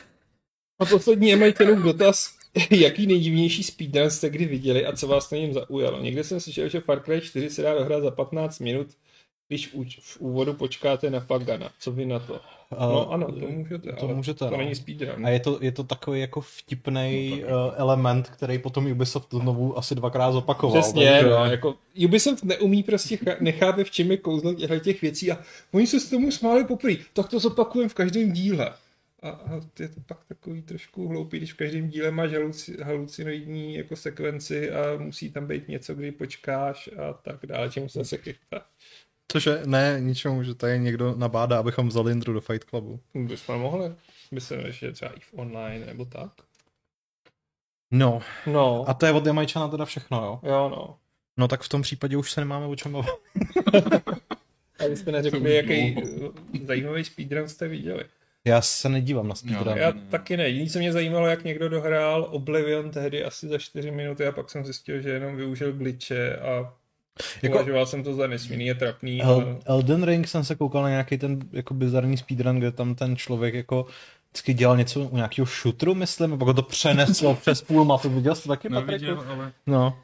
A 0.79 0.85
poslední 0.85 1.29
je 1.29 1.35
majitelům 1.35 1.83
dotaz, 1.83 2.37
jaký 2.71 3.07
nejdivnější 3.07 3.63
speedrun 3.63 4.09
jste 4.09 4.29
kdy 4.29 4.45
viděli 4.45 4.85
a 4.85 4.95
co 4.95 5.07
vás 5.07 5.31
na 5.31 5.37
něm 5.37 5.53
zaujalo. 5.53 6.01
Někde 6.01 6.23
jsem 6.23 6.39
slyšel, 6.39 6.69
že 6.69 6.79
Far 6.79 7.03
Cry 7.03 7.21
4 7.21 7.49
se 7.49 7.61
dá 7.61 7.73
dohrát 7.73 8.03
za 8.03 8.11
15 8.11 8.59
minut, 8.59 8.87
když 9.47 9.67
v 9.99 10.17
úvodu 10.19 10.53
počkáte 10.53 11.09
na 11.09 11.19
Fagana. 11.19 11.71
Co 11.79 11.91
vy 11.91 12.05
na 12.05 12.19
to? 12.19 12.41
No 12.71 13.11
ano, 13.11 13.31
to 13.31 13.47
můžete, 13.47 13.93
to, 13.93 14.07
můžete, 14.07 14.39
to 14.39 14.51
no. 14.51 14.57
není 14.57 14.75
speedrun. 14.75 15.25
A 15.25 15.29
je 15.29 15.39
to, 15.39 15.59
je 15.61 15.71
to 15.71 15.83
takový 15.83 16.19
jako 16.19 16.41
vtipný 16.41 17.43
no, 17.49 17.67
uh, 17.67 17.73
element, 17.75 18.29
který 18.29 18.59
potom 18.59 18.91
Ubisoft 18.91 19.33
znovu 19.33 19.77
asi 19.77 19.95
dvakrát 19.95 20.31
zopakoval. 20.31 20.81
Přesně, 20.81 21.11
takže... 21.11 21.29
no, 21.29 21.45
jako 21.45 21.75
Ubisoft 22.05 22.43
neumí 22.43 22.83
prostě, 22.83 23.17
nechápe 23.39 23.83
v 23.83 23.91
čem 23.91 24.11
je 24.11 24.17
kouzlo 24.17 24.53
těch 24.79 25.01
věcí 25.01 25.31
a 25.31 25.37
oni 25.71 25.87
se 25.87 25.99
s 25.99 26.09
tomu 26.09 26.31
smáli 26.31 26.63
poprvé, 26.63 26.93
tak 27.13 27.29
to 27.29 27.39
zopakujeme 27.39 27.89
v 27.89 27.93
každém 27.93 28.31
díle. 28.31 28.73
A, 29.21 29.29
a 29.29 29.59
je 29.79 29.87
to 29.89 30.01
pak 30.05 30.17
takový 30.27 30.61
trošku 30.61 31.07
hloupý, 31.07 31.37
když 31.37 31.53
v 31.53 31.57
každém 31.57 31.89
díle 31.89 32.11
máš 32.11 32.33
haluci, 32.33 32.77
halucinoidní 32.83 33.75
jako 33.75 33.95
sekvenci 33.95 34.71
a 34.71 34.97
musí 34.97 35.31
tam 35.31 35.47
být 35.47 35.67
něco, 35.67 35.95
kdy 35.95 36.11
počkáš 36.11 36.89
a 36.97 37.13
tak 37.13 37.45
dále, 37.45 37.69
čemu 37.69 37.89
se 37.89 37.99
zase 37.99 38.17
chytá. 38.17 38.65
Cože 39.31 39.61
ne, 39.65 39.97
ničemu, 39.99 40.43
že 40.43 40.55
tady 40.55 40.79
někdo 40.79 41.15
nabádá, 41.15 41.59
abychom 41.59 41.87
vzali 41.87 42.11
Indru 42.11 42.33
do 42.33 42.41
Fight 42.41 42.69
Clubu. 42.69 42.99
Bychom 43.13 43.61
mohli. 43.61 43.91
Myslím, 44.31 44.71
že 44.71 44.91
třeba 44.91 45.11
i 45.11 45.19
v 45.19 45.33
online 45.33 45.85
nebo 45.85 46.05
tak. 46.05 46.31
No. 47.91 48.21
No. 48.47 48.89
A 48.89 48.93
to 48.93 49.05
je 49.05 49.11
od 49.11 49.25
Jamajčana 49.25 49.67
teda 49.67 49.85
všechno, 49.85 50.17
jo? 50.17 50.49
Jo, 50.51 50.69
no. 50.69 50.97
No 51.37 51.47
tak 51.47 51.61
v 51.61 51.69
tom 51.69 51.81
případě 51.81 52.17
už 52.17 52.31
se 52.31 52.41
nemáme 52.41 52.65
o 52.65 52.75
čem 52.75 52.91
bavit. 52.91 53.09
A 54.79 54.87
vy 54.89 54.97
jste 54.97 55.11
neřekli, 55.11 55.55
jaký 55.55 55.95
zajímavý 56.65 57.05
speedrun 57.05 57.47
jste 57.47 57.67
viděli. 57.67 58.03
Já 58.45 58.61
se 58.61 58.89
nedívám 58.89 59.27
na 59.27 59.35
speedrun. 59.35 59.77
Já 59.77 59.91
taky 59.91 60.37
ne. 60.37 60.43
Jediný, 60.43 60.69
co 60.69 60.79
mě 60.79 60.93
zajímalo, 60.93 61.27
jak 61.27 61.43
někdo 61.43 61.69
dohrál 61.69 62.27
Oblivion 62.31 62.91
tehdy 62.91 63.23
asi 63.23 63.47
za 63.47 63.57
4 63.57 63.91
minuty 63.91 64.27
a 64.27 64.31
pak 64.31 64.49
jsem 64.49 64.65
zjistil, 64.65 65.01
že 65.01 65.09
jenom 65.09 65.35
využil 65.35 65.73
glitche 65.73 66.37
a 66.37 66.73
jako, 67.43 67.55
Uvažoval 67.55 67.85
jsem 67.85 68.03
to 68.03 68.13
za 68.13 68.27
nesmírně 68.27 68.75
trapný. 68.75 69.21
El, 69.21 69.59
a... 69.65 69.71
Elden 69.71 70.03
Ring 70.03 70.27
jsem 70.27 70.43
se 70.43 70.55
koukal 70.55 70.83
na 70.83 70.89
nějaký 70.89 71.17
ten 71.17 71.39
jako 71.51 71.73
bizarní 71.73 72.17
speedrun, 72.17 72.59
kde 72.59 72.71
tam 72.71 72.95
ten 72.95 73.15
člověk 73.15 73.53
jako 73.53 73.85
vždycky 74.29 74.53
dělal 74.53 74.77
něco 74.77 75.01
u 75.01 75.15
nějakého 75.15 75.45
šutru, 75.45 75.95
myslím, 75.95 76.33
a 76.33 76.37
pak 76.37 76.55
to 76.55 76.61
přeneslo 76.61 77.35
přes 77.41 77.61
půl 77.61 77.85
mapy. 77.85 78.09
Viděl 78.09 78.35
jsi 78.35 78.43
to 78.43 78.49
taky, 78.49 78.69
Patrik? 78.69 79.03
ale... 79.03 79.51
No. 79.67 79.99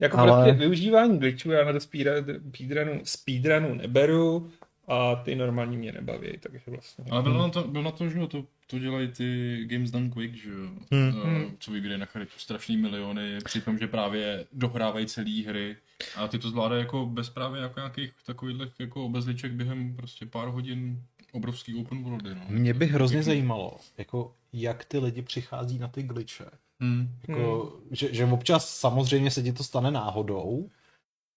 Jako 0.00 0.18
ale... 0.18 0.44
prostě 0.44 0.60
využívání 0.60 1.18
glitchů 1.18 1.50
já 1.50 1.64
na 1.64 1.72
to 1.72 1.80
speedrunu, 1.80 3.00
speedrunu 3.04 3.74
neberu 3.74 4.50
a 4.88 5.16
ty 5.16 5.34
normální 5.34 5.76
mě 5.76 5.92
nebaví, 5.92 6.38
takže 6.40 6.64
vlastně. 6.66 7.04
Ale 7.10 7.22
byl 7.22 7.38
na 7.38 7.48
to, 7.48 7.62
byl 7.62 7.82
na 7.82 7.90
to 7.90 8.08
že 8.08 8.26
to, 8.26 8.44
to 8.70 8.78
dělají 8.78 9.08
ty 9.08 9.58
Games 9.66 9.90
Done 9.90 10.10
Quick, 10.10 10.34
že 10.34 10.50
jo, 10.50 10.70
hmm. 10.92 11.14
uh, 11.16 11.50
co 11.58 11.70
vyvíjí 11.70 11.98
na 11.98 12.06
charitu 12.06 12.32
strašný 12.36 12.76
miliony, 12.76 13.38
při 13.44 13.60
tom, 13.60 13.78
že 13.78 13.86
právě 13.86 14.46
dohrávají 14.52 15.06
celé 15.06 15.42
hry 15.46 15.76
a 16.16 16.28
ty 16.28 16.38
to 16.38 16.50
zvládají 16.50 16.80
jako 16.80 17.06
bez 17.06 17.30
právě 17.30 17.62
jako 17.62 17.80
nějakých 17.80 18.12
takových 18.26 18.56
jako 18.78 19.04
obezliček 19.04 19.52
během 19.52 19.96
prostě 19.96 20.26
pár 20.26 20.48
hodin 20.48 21.02
obrovský 21.32 21.74
open 21.74 22.02
worldy. 22.02 22.34
No. 22.34 22.44
Mě 22.48 22.74
by 22.74 22.86
hrozně 22.86 23.22
zajímalo, 23.22 23.76
jako 23.98 24.34
jak 24.52 24.84
ty 24.84 24.98
lidi 24.98 25.22
přichází 25.22 25.78
na 25.78 25.88
ty 25.88 26.02
glitche. 26.02 26.50
Hmm. 26.80 27.14
Jako, 27.28 27.64
hmm. 27.64 27.96
Že, 27.96 28.14
že 28.14 28.24
občas 28.24 28.78
samozřejmě 28.78 29.30
se 29.30 29.42
ti 29.42 29.52
to 29.52 29.64
stane 29.64 29.90
náhodou, 29.90 30.70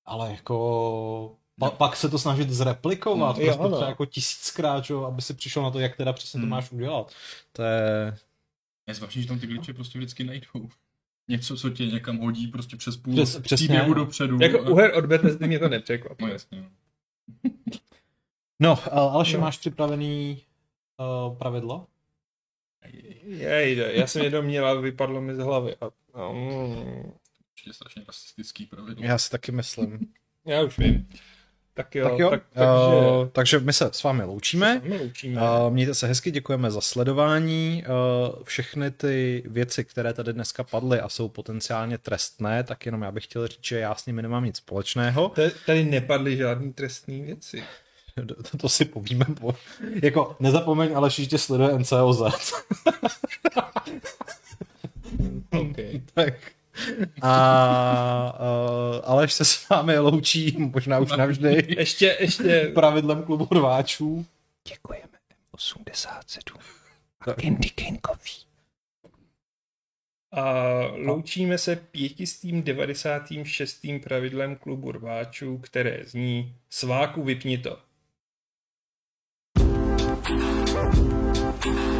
ale 0.05 0.31
jako 0.31 1.37
pa, 1.61 1.71
pak 1.71 1.95
se 1.95 2.09
to 2.09 2.19
snažit 2.19 2.49
zreplikovat, 2.49 3.37
hmm, 3.37 3.45
prostě 3.45 3.63
třeba 3.63 3.89
jako 3.89 4.05
tisíckrát, 4.05 4.85
čo, 4.85 5.05
aby 5.05 5.21
si 5.21 5.33
přišel 5.33 5.63
na 5.63 5.71
to, 5.71 5.79
jak 5.79 5.95
teda 5.95 6.13
přesně 6.13 6.39
hmm. 6.39 6.49
to 6.49 6.55
máš 6.55 6.71
udělat. 6.71 7.11
To 7.51 7.63
je... 7.63 8.17
Je 8.87 8.93
zvláštní, 8.93 9.21
že 9.21 9.27
tam 9.27 9.39
ty 9.39 9.47
glitche 9.47 9.73
prostě 9.73 9.99
vždycky 9.99 10.23
najdou 10.23 10.69
něco, 11.27 11.57
co 11.57 11.69
tě 11.69 11.85
někam 11.85 12.17
hodí 12.17 12.47
prostě 12.47 12.77
přes 12.77 12.97
půl 12.97 13.13
Přes, 13.13 13.39
příběhu 13.39 13.93
dopředu. 13.93 14.37
Jako 14.41 14.65
a... 14.65 14.69
u 14.69 14.75
her 14.75 14.97
od 14.97 15.05
Bethesdy 15.05 15.47
mě 15.47 15.59
to 15.59 15.69
nepřekvapí. 15.69 16.25
No 16.25 16.31
jasně. 16.31 16.69
No, 18.59 18.93
Aleši, 18.93 19.33
no. 19.33 19.41
máš 19.41 19.57
připravený 19.57 20.41
uh, 20.97 21.37
pravidlo? 21.37 21.87
Jej, 23.23 23.77
já 23.99 24.07
jsem 24.07 24.21
jenom 24.21 24.45
měla, 24.45 24.73
vypadlo 24.73 25.21
mi 25.21 25.35
z 25.35 25.39
hlavy. 25.39 25.75
A, 26.13 26.27
um... 26.27 27.13
Určitě 27.51 27.73
strašně 27.73 28.03
rasistický 28.07 28.65
pravidlo. 28.65 29.05
Já 29.05 29.17
si 29.17 29.29
taky 29.29 29.51
myslím. 29.51 30.13
já 30.45 30.61
už 30.61 30.77
vím. 30.77 31.09
Tak 31.73 31.95
jo, 31.95 32.09
tak 32.09 32.19
jo. 32.19 32.29
Tak, 32.29 32.43
takže... 32.53 32.97
Uh, 33.21 33.27
takže 33.31 33.59
my 33.59 33.73
se 33.73 33.89
s 33.93 34.03
vámi 34.03 34.23
loučíme. 34.23 34.81
Se 34.87 34.97
loučíme. 34.97 35.41
Uh, 35.41 35.73
mějte 35.73 35.93
se 35.93 36.07
hezky, 36.07 36.31
děkujeme 36.31 36.71
za 36.71 36.81
sledování. 36.81 37.83
Uh, 37.87 38.43
všechny 38.43 38.91
ty 38.91 39.43
věci, 39.45 39.83
které 39.83 40.13
tady 40.13 40.33
dneska 40.33 40.63
padly 40.63 40.99
a 40.99 41.09
jsou 41.09 41.29
potenciálně 41.29 41.97
trestné, 41.97 42.63
tak 42.63 42.85
jenom 42.85 43.01
já 43.01 43.11
bych 43.11 43.23
chtěl 43.23 43.47
říct, 43.47 43.65
že 43.65 43.79
já 43.79 43.95
s 43.95 44.05
nimi 44.05 44.21
nemám 44.21 44.45
nic 44.45 44.57
společného. 44.57 45.31
Tady 45.65 45.83
nepadly 45.83 46.37
žádné 46.37 46.73
trestné 46.73 47.21
věci. 47.21 47.63
To, 48.27 48.57
to 48.57 48.69
si 48.69 48.85
povíme. 48.85 49.25
Po... 49.39 49.55
Jako, 50.03 50.35
nezapomeň, 50.39 50.91
ale 50.95 51.09
ještě 51.17 51.37
sleduje 51.37 51.79
NCOZ. 51.79 52.21
okay. 55.51 56.01
tak. 56.13 56.33
A, 57.21 57.29
a 57.29 59.01
Aleš 59.03 59.33
se 59.33 59.45
s 59.45 59.69
vámi 59.69 59.99
loučí, 59.99 60.55
možná 60.57 60.99
už 60.99 61.11
navždy. 61.11 61.75
Ještě, 61.77 62.17
ještě. 62.19 62.71
Pravidlem 62.75 63.23
klubu 63.23 63.47
rváčů. 63.51 64.25
Děkujeme 64.69 65.07
87. 65.51 66.61
a 67.19 67.33
Candy 67.33 67.69
Cane 67.69 67.97
Coffee. 68.05 68.51
A 70.31 70.53
loučíme 70.95 71.57
se 71.57 71.75
596. 71.75 73.85
pravidlem 74.03 74.55
klubu 74.55 74.91
rváčů, 74.91 75.57
které 75.57 76.03
zní 76.05 76.55
Sváku 76.69 77.23
vypni 77.23 77.57
to. 77.57 77.77
thank 81.61 81.65
you 81.65 81.90